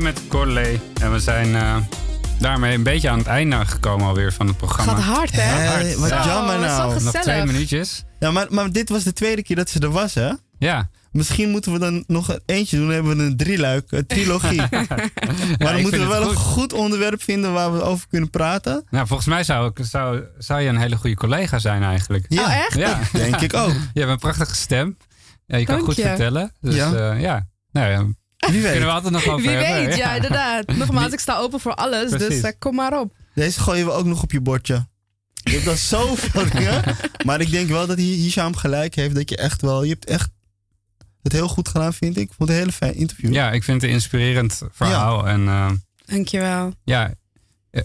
Met 0.00 0.20
Corley. 0.28 0.80
En 1.00 1.12
we 1.12 1.20
zijn 1.20 1.54
eh, 1.54 1.76
daarmee 2.38 2.74
een 2.74 2.82
beetje 2.82 3.08
aan 3.10 3.18
het 3.18 3.26
einde 3.26 3.66
gekomen 3.66 4.06
alweer 4.06 4.32
van 4.32 4.46
het 4.46 4.56
programma. 4.56 4.94
Gaat 4.94 5.02
hard, 5.02 5.30
hè? 5.32 5.96
Wat 5.98 6.08
Zo, 6.08 6.14
jammer 6.14 6.60
wel 6.60 6.68
nou. 6.68 7.02
Nog 7.02 7.14
twee 7.14 7.44
minuutjes. 7.44 8.04
Ja, 8.18 8.30
maar, 8.30 8.46
maar 8.50 8.72
dit 8.72 8.88
was 8.88 9.02
de 9.02 9.12
tweede 9.12 9.42
keer 9.42 9.56
dat 9.56 9.70
ze 9.70 9.80
er 9.80 9.90
was, 9.90 10.14
hè? 10.14 10.30
Ja. 10.58 10.88
Misschien 11.12 11.50
moeten 11.50 11.72
we 11.72 11.78
dan 11.78 12.04
nog 12.06 12.28
een 12.28 12.40
eentje 12.46 12.76
doen. 12.76 12.86
Dan 12.86 12.94
hebben 12.94 13.16
we 13.16 13.22
een 13.22 13.36
drieluik, 13.36 13.84
een 13.92 14.06
trilogie. 14.06 14.60
maar 15.58 15.72
dan 15.72 15.80
moeten 15.80 16.00
we 16.00 16.06
wel 16.06 16.30
een 16.30 16.36
goed. 16.36 16.72
onderwerp 16.72 17.22
vinden 17.22 17.52
waar 17.52 17.72
we 17.72 17.82
over 17.82 18.06
kunnen 18.08 18.30
praten. 18.30 18.84
Nou, 18.90 19.06
volgens 19.06 19.28
mij 19.28 19.44
zou, 19.44 19.70
ik, 19.74 19.84
zou, 19.84 20.22
zou 20.38 20.60
je 20.60 20.68
een 20.68 20.76
hele 20.78 20.96
goede 20.96 21.16
collega 21.16 21.58
zijn 21.58 21.82
eigenlijk. 21.82 22.24
Ja, 22.28 22.42
Oh, 22.44 22.54
echt? 22.56 22.74
Ja. 22.74 23.00
denk 23.12 23.36
ik 23.40 23.54
ook. 23.54 23.72
Je 23.92 24.00
hebt 24.00 24.12
een 24.12 24.18
prachtige 24.18 24.54
stem. 24.54 24.96
Ja, 25.46 25.56
je 25.56 25.64
kan 25.64 25.80
goed 25.80 25.96
je. 25.96 26.02
vertellen. 26.02 26.52
Dus 26.60 26.74
Ja. 26.74 26.90
ja, 26.94 27.12
ja. 27.12 27.46
Nou 27.72 27.90
ja, 27.90 28.06
Wie 28.50 28.50
kunnen 28.52 28.70
weet. 28.72 28.82
we 28.82 28.90
altijd 28.90 29.12
nog 29.12 29.26
over 29.26 29.40
Wie 29.40 29.50
hebben. 29.50 29.86
weet, 29.86 29.96
ja, 29.96 30.14
inderdaad. 30.14 30.66
Nogmaals, 30.76 31.12
ik 31.12 31.20
sta 31.20 31.36
open 31.38 31.60
voor 31.60 31.74
alles, 31.74 32.10
dus 32.10 32.40
eh, 32.40 32.50
kom 32.58 32.74
maar 32.74 33.00
op. 33.00 33.14
Deze 33.34 33.60
gooien 33.60 33.86
we 33.86 33.92
ook 33.92 34.04
nog 34.06 34.22
op 34.22 34.32
je 34.32 34.40
bordje. 34.40 34.86
Je 35.42 35.50
hebt 35.50 35.68
al 35.68 35.76
zoveel 35.98 36.50
dingen. 36.50 36.82
Maar 37.24 37.40
ik 37.40 37.50
denk 37.50 37.68
wel 37.68 37.86
dat 37.86 37.96
Hi- 37.98 38.22
Hisham 38.22 38.56
gelijk 38.56 38.94
heeft 38.94 39.14
dat 39.14 39.30
je 39.30 39.36
echt 39.36 39.60
wel... 39.62 39.82
Je 39.82 39.90
hebt 39.90 40.04
echt 40.04 40.30
het 41.22 41.32
heel 41.32 41.48
goed 41.48 41.68
gedaan, 41.68 41.92
vind 41.94 42.16
ik. 42.16 42.22
Ik 42.22 42.32
vond 42.36 42.48
het 42.48 42.58
een 42.58 42.64
hele 42.64 42.72
fijn 42.76 42.94
interview. 42.94 43.32
Ja, 43.32 43.50
ik 43.52 43.64
vind 43.64 43.80
het 43.80 43.90
een 43.90 43.96
inspirerend 43.96 44.62
verhaal. 44.72 45.28
En 45.28 45.48
eh, 45.48 45.70
Dankjewel. 46.06 46.72
ja, 46.84 47.10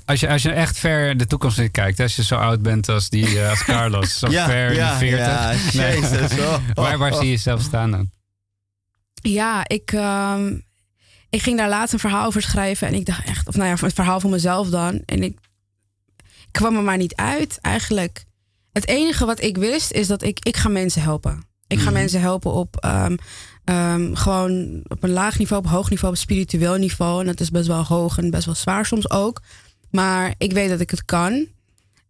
als 0.06 0.20
je, 0.20 0.30
als 0.30 0.42
je 0.42 0.52
echt 0.52 0.78
ver 0.78 1.18
de 1.18 1.26
toekomst 1.28 1.58
in 1.60 1.72
kijkt, 1.72 2.00
als 2.00 2.16
je 2.16 2.24
zo 2.24 2.36
oud 2.36 2.62
bent 2.62 2.90
als, 2.90 3.10
die, 3.10 3.42
eh, 3.42 3.50
als 3.50 3.64
Carlos, 3.74 4.20
zo 4.20 4.30
Ja, 4.30 4.46
ver 4.46 4.74
ja, 4.74 4.92
in 4.92 5.00
de 5.00 5.18
40. 5.18 5.74
ja, 5.74 5.82
jezus, 5.92 6.40
oh. 6.40 6.58
waar, 6.74 6.98
waar 6.98 7.14
zie 7.14 7.24
je 7.26 7.30
jezelf 7.32 7.62
staan 7.62 7.92
dan? 7.92 8.10
Ja, 9.30 9.68
ik, 9.68 9.92
ehm, 9.92 10.58
ik 11.30 11.42
ging 11.42 11.58
daar 11.58 11.70
laatst 11.70 11.94
een 11.94 12.00
verhaal 12.00 12.26
over 12.26 12.42
schrijven. 12.42 12.88
En 12.88 12.94
ik 12.94 13.06
dacht 13.06 13.26
echt, 13.26 13.48
of 13.48 13.56
nou 13.56 13.70
ja, 13.70 13.86
het 13.86 13.94
verhaal 13.94 14.20
van 14.20 14.30
mezelf 14.30 14.70
dan. 14.70 15.02
En 15.06 15.24
ik, 15.24 15.38
ik 16.18 16.52
kwam 16.52 16.76
er 16.76 16.84
maar 16.84 16.98
niet 16.98 17.16
uit 17.16 17.60
eigenlijk. 17.62 18.26
Het 18.72 18.88
enige 18.88 19.26
wat 19.26 19.42
ik 19.42 19.58
wist 19.58 19.92
is 19.92 20.08
dat 20.08 20.22
ik, 20.24 20.40
ik 20.46 20.58
ga 20.58 20.70
mensen 20.70 21.02
helpen. 21.02 21.46
Ik 21.68 21.80
ga 21.80 21.92
mensen 21.92 22.22
helpen 22.22 22.52
op 22.52 22.76
ehm, 22.76 23.16
ehm, 23.64 24.14
gewoon 24.14 24.84
op 24.88 25.04
een 25.04 25.12
laag 25.12 25.38
niveau, 25.38 25.64
op 25.64 25.70
hoog 25.70 25.90
niveau, 25.90 26.14
op 26.14 26.20
spiritueel 26.20 26.76
niveau. 26.76 27.20
En 27.20 27.26
dat 27.26 27.40
is 27.40 27.52
best 27.52 27.68
wel 27.68 27.84
hoog 27.84 28.18
en 28.18 28.30
best 28.30 28.46
wel 28.46 28.56
zwaar 28.56 28.86
soms 28.86 29.10
ook. 29.10 29.42
Maar 29.90 30.34
ik 30.38 30.52
weet 30.52 30.70
dat 30.70 30.80
ik 30.80 30.90
het 30.90 31.06
kan. 31.06 31.48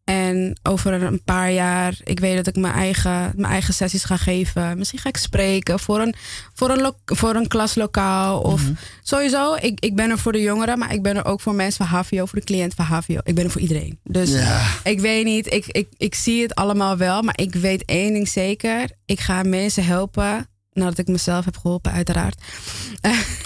En 0.08 0.60
over 0.64 0.94
een 0.94 1.24
paar 1.24 1.52
jaar, 1.52 1.98
ik 2.04 2.20
weet 2.20 2.36
dat 2.36 2.48
ik 2.48 2.56
mijn 2.56 2.74
eigen, 2.74 3.32
mijn 3.36 3.52
eigen 3.52 3.74
sessies 3.74 4.04
ga 4.04 4.18
geven. 4.18 4.78
Misschien 4.78 5.00
ga 5.00 5.10
ik 5.10 5.18
spreken 5.18 5.80
voor 5.80 6.00
een, 6.00 6.16
voor 6.54 6.70
een, 6.70 6.94
voor 7.06 7.36
een 7.36 7.48
klaslokaal. 7.48 8.40
Of 8.42 8.62
sowieso, 9.04 9.56
ik, 9.56 9.80
ik 9.80 9.96
ben 9.96 10.10
er 10.10 10.18
voor 10.20 10.32
de 10.32 10.42
jongeren, 10.42 10.78
maar 10.80 10.94
ik 10.94 11.02
ben 11.02 11.16
er 11.16 11.26
ook 11.26 11.42
voor 11.42 11.56
mensen 11.56 11.88
van 11.88 11.98
HVO, 11.98 12.26
voor 12.26 12.40
de 12.40 12.46
cliënt 12.46 12.74
van 12.74 12.86
HVO. 12.86 13.18
Ik 13.24 13.36
ben 13.36 13.44
er 13.44 13.50
voor 13.52 13.62
iedereen. 13.62 14.00
Dus 14.04 14.32
Ja. 14.32 14.62
ik 14.84 15.00
weet 15.00 15.26
niet, 15.26 15.54
ik, 15.54 15.66
ik, 15.68 15.88
ik 15.98 16.16
zie 16.16 16.42
het 16.42 16.56
allemaal 16.56 16.98
wel, 16.98 17.22
maar 17.22 17.40
ik 17.40 17.54
weet 17.56 17.86
één 17.86 18.14
ding 18.14 18.28
zeker. 18.28 18.90
Ik 19.06 19.20
ga 19.20 19.44
mensen 19.44 19.86
helpen, 19.86 20.48
nadat 20.74 20.98
ik 20.98 21.08
mezelf 21.08 21.46
heb 21.46 21.58
geholpen, 21.58 21.92
uiteraard. 21.92 22.42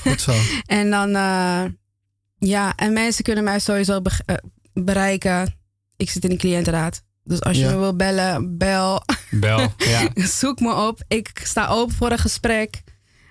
Goed 0.01 0.21
zo. 0.21 0.33
En 0.65 0.89
dan, 0.89 1.15
eh, 1.15 1.63
ja, 2.37 2.73
en 2.75 2.93
mensen 2.93 3.23
kunnen 3.23 3.43
mij 3.43 3.59
sowieso 3.59 4.01
be- 4.01 4.19
eh, 4.25 4.35
bereiken. 4.73 5.59
Ik 6.01 6.09
zit 6.09 6.23
in 6.23 6.29
de 6.29 6.35
cliëntenraad. 6.35 7.01
Dus 7.23 7.41
als 7.41 7.57
je 7.57 7.63
Ja. 7.63 7.71
me 7.71 7.77
wil 7.77 7.95
bellen, 7.95 8.57
bel. 8.57 9.03
Bel, 9.29 9.73
ja. 9.91 10.07
Zoek 10.15 10.59
me 10.59 10.73
op. 10.75 11.03
Ik 11.07 11.29
sta 11.43 11.67
open 11.67 11.95
voor 11.95 12.11
een 12.11 12.17
gesprek 12.19 12.81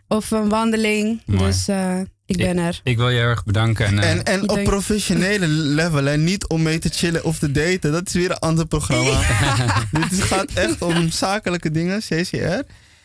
of 0.09 0.31
een 0.31 0.49
wandeling. 0.49 1.23
Mooi. 1.27 1.45
Dus 1.45 1.69
eh, 1.69 2.01
ik 2.27 2.37
ben 2.37 2.59
er. 2.59 2.81
Ik 2.85 2.97
wil 2.97 3.09
je 3.09 3.19
heel 3.19 3.27
erg 3.27 3.45
bedanken. 3.45 3.87
En, 3.87 3.99
eh, 3.99 4.11
En, 4.11 4.25
en 4.25 4.43
op 4.43 4.55
denk- 4.55 4.69
professionele 4.69 5.47
level, 5.81 6.07
en 6.09 6.25
niet 6.25 6.47
om 6.49 6.63
mee 6.63 6.79
te 6.79 6.89
chillen 6.89 7.25
of 7.25 7.39
te 7.39 7.51
daten. 7.53 7.93
Dat 7.93 8.07
is 8.07 8.13
weer 8.13 8.31
een 8.31 8.39
ander 8.39 8.67
programma. 8.67 9.21
Dit 10.11 10.23
gaat 10.23 10.53
echt 10.53 10.83
om 10.83 11.11
zakelijke 11.11 11.71
dingen, 11.71 11.99
CCR. 12.01 12.63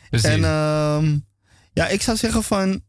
precies. 0.09 0.29
En 0.29 0.43
ehm, 0.43 1.17
ja, 1.73 1.87
ik 1.87 2.01
zou 2.01 2.17
zeggen 2.17 2.43
van 2.43 2.81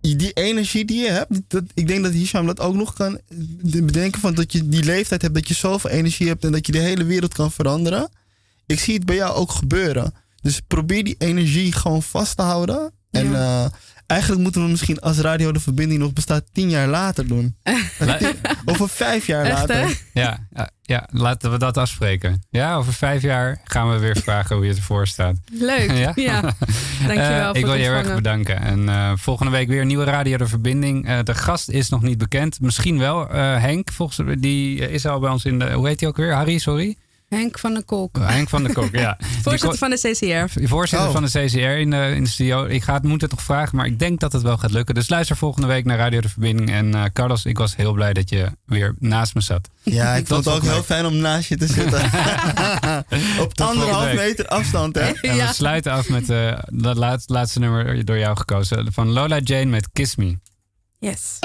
die 0.00 0.32
energie 0.32 0.84
die 0.84 1.00
je 1.00 1.10
hebt, 1.10 1.40
dat, 1.48 1.62
ik 1.74 1.88
denk 1.88 2.02
dat 2.02 2.12
Hisham 2.12 2.46
dat 2.46 2.60
ook 2.60 2.74
nog 2.74 2.92
kan 2.92 3.20
bedenken 3.62 4.20
van 4.20 4.34
dat 4.34 4.52
je 4.52 4.68
die 4.68 4.84
leeftijd 4.84 5.22
hebt, 5.22 5.34
dat 5.34 5.48
je 5.48 5.54
zoveel 5.54 5.90
energie 5.90 6.28
hebt 6.28 6.44
en 6.44 6.52
dat 6.52 6.66
je 6.66 6.72
de 6.72 6.78
hele 6.78 7.04
wereld 7.04 7.34
kan 7.34 7.52
veranderen. 7.52 8.10
Ik 8.66 8.80
zie 8.80 8.94
het 8.94 9.04
bij 9.04 9.16
jou 9.16 9.34
ook 9.34 9.50
gebeuren. 9.50 10.14
Dus 10.42 10.60
probeer 10.66 11.04
die 11.04 11.14
energie 11.18 11.72
gewoon 11.72 12.02
vast 12.02 12.36
te 12.36 12.42
houden. 12.42 12.92
En 13.10 13.34
eh, 13.34 13.66
eigenlijk 14.10 14.42
moeten 14.42 14.62
we 14.62 14.68
misschien 14.68 15.00
als 15.00 15.18
Radio 15.18 15.52
de 15.52 15.60
Verbinding 15.60 16.00
nog 16.00 16.12
bestaat 16.12 16.44
tien 16.52 16.70
jaar 16.70 16.88
later 16.88 17.26
doen. 17.26 17.56
Over 18.64 18.88
vijf 18.88 19.26
jaar 19.26 19.44
Echt, 19.44 19.58
later. 19.58 20.00
ja, 20.12 20.46
ja, 20.54 20.70
ja, 20.82 21.08
laten 21.10 21.50
we 21.50 21.58
dat 21.58 21.76
afspreken. 21.76 22.42
Ja, 22.50 22.74
over 22.74 22.92
vijf 22.92 23.22
jaar 23.22 23.60
gaan 23.64 23.90
we 23.90 23.98
weer 23.98 24.16
vragen 24.16 24.56
hoe 24.56 24.66
je 24.66 24.74
ervoor 24.74 25.06
staat. 25.06 25.36
Leuk. 25.52 25.90
Ja? 25.98 26.12
Ja. 26.14 26.40
Dankjewel 27.06 27.38
Eh, 27.40 27.46
voor 27.46 27.56
ik 27.56 27.64
wil 27.64 27.74
je 27.74 27.82
heel 27.82 27.92
erg 27.92 28.14
bedanken. 28.14 28.60
En 28.60 28.88
eh, 28.88 29.12
volgende 29.16 29.52
week 29.52 29.68
weer 29.68 29.80
een 29.80 29.86
nieuwe 29.86 30.04
Radio 30.04 30.36
De 30.36 30.46
Verbinding. 30.46 31.06
Eh, 31.06 31.18
de 31.22 31.34
gast 31.34 31.68
is 31.68 31.88
nog 31.88 32.02
niet 32.02 32.18
bekend. 32.18 32.60
Misschien 32.60 32.98
wel 32.98 33.28
eh, 33.30 33.60
Henk. 33.60 33.92
Volgens, 33.92 34.20
die 34.38 34.90
is 34.90 35.06
al 35.06 35.20
bij 35.20 35.30
ons 35.30 35.44
in 35.44 35.58
de... 35.58 35.72
Hoe 35.72 35.86
heet 35.86 36.00
hij 36.00 36.08
ook 36.08 36.16
weer? 36.16 36.34
Harry, 36.34 36.58
sorry? 36.58 36.96
Henk 37.30 37.58
van 37.58 37.74
der 37.74 37.84
Kolk. 37.84 38.18
Oh, 38.18 38.28
Henk 38.28 38.48
van 38.48 38.62
der 38.62 38.72
Kok, 38.72 38.88
ja. 38.92 39.18
Voorzitter 39.42 39.78
van 39.78 39.90
de 39.90 39.96
CCR. 39.96 40.66
Voorzitter 40.68 41.06
Oh. 41.08 41.12
van 41.14 41.22
de 41.24 41.28
CCR 41.28 41.58
in 41.58 41.90
de, 41.90 42.12
in 42.14 42.24
de 42.24 42.30
studio. 42.30 42.64
Ik 42.64 42.82
ga 42.82 42.94
het, 42.94 43.02
moet 43.02 43.20
het 43.20 43.30
nog 43.30 43.42
vragen, 43.42 43.76
maar 43.76 43.86
ik 43.86 43.98
denk 43.98 44.20
dat 44.20 44.32
het 44.32 44.42
wel 44.42 44.56
gaat 44.56 44.70
lukken. 44.70 44.94
Dus 44.94 45.08
luister 45.08 45.36
volgende 45.36 45.66
week 45.66 45.84
naar 45.84 45.98
Radio 45.98 46.20
De 46.20 46.28
Verbinding. 46.28 46.70
En 46.70 46.94
eh, 46.94 47.04
Carlos, 47.12 47.44
ik 47.44 47.58
was 47.58 47.76
heel 47.76 47.92
blij 47.92 48.12
dat 48.12 48.28
je 48.30 48.50
weer 48.66 48.94
naast 48.98 49.34
me 49.34 49.40
zat. 49.40 49.68
Ja, 49.82 50.14
ik 50.14 50.26
Tot 50.26 50.32
vond 50.44 50.44
het 50.44 50.54
ook 50.54 50.62
heel 50.72 50.82
fijn 50.82 51.06
om 51.06 51.16
naast 51.16 51.48
je 51.48 51.56
te 51.56 51.66
zitten. 51.66 52.02
Op 53.44 53.60
anderhalf 53.60 54.14
meter 54.14 54.46
afstand, 54.46 54.94
hè? 54.94 55.10
En 55.10 55.36
we 55.36 55.48
sluiten 55.52 55.92
af 55.92 56.08
met 56.08 56.30
eh 56.30 56.58
dat 56.66 56.96
laatste, 56.96 57.32
laatste 57.32 57.58
nummer 57.58 58.04
door 58.04 58.18
jou 58.18 58.36
gekozen. 58.36 58.92
Van 58.92 59.08
Lola 59.08 59.38
Jane 59.38 59.64
met 59.64 59.88
Kiss 59.92 60.16
Me. 60.16 60.38
Yes. 60.98 61.38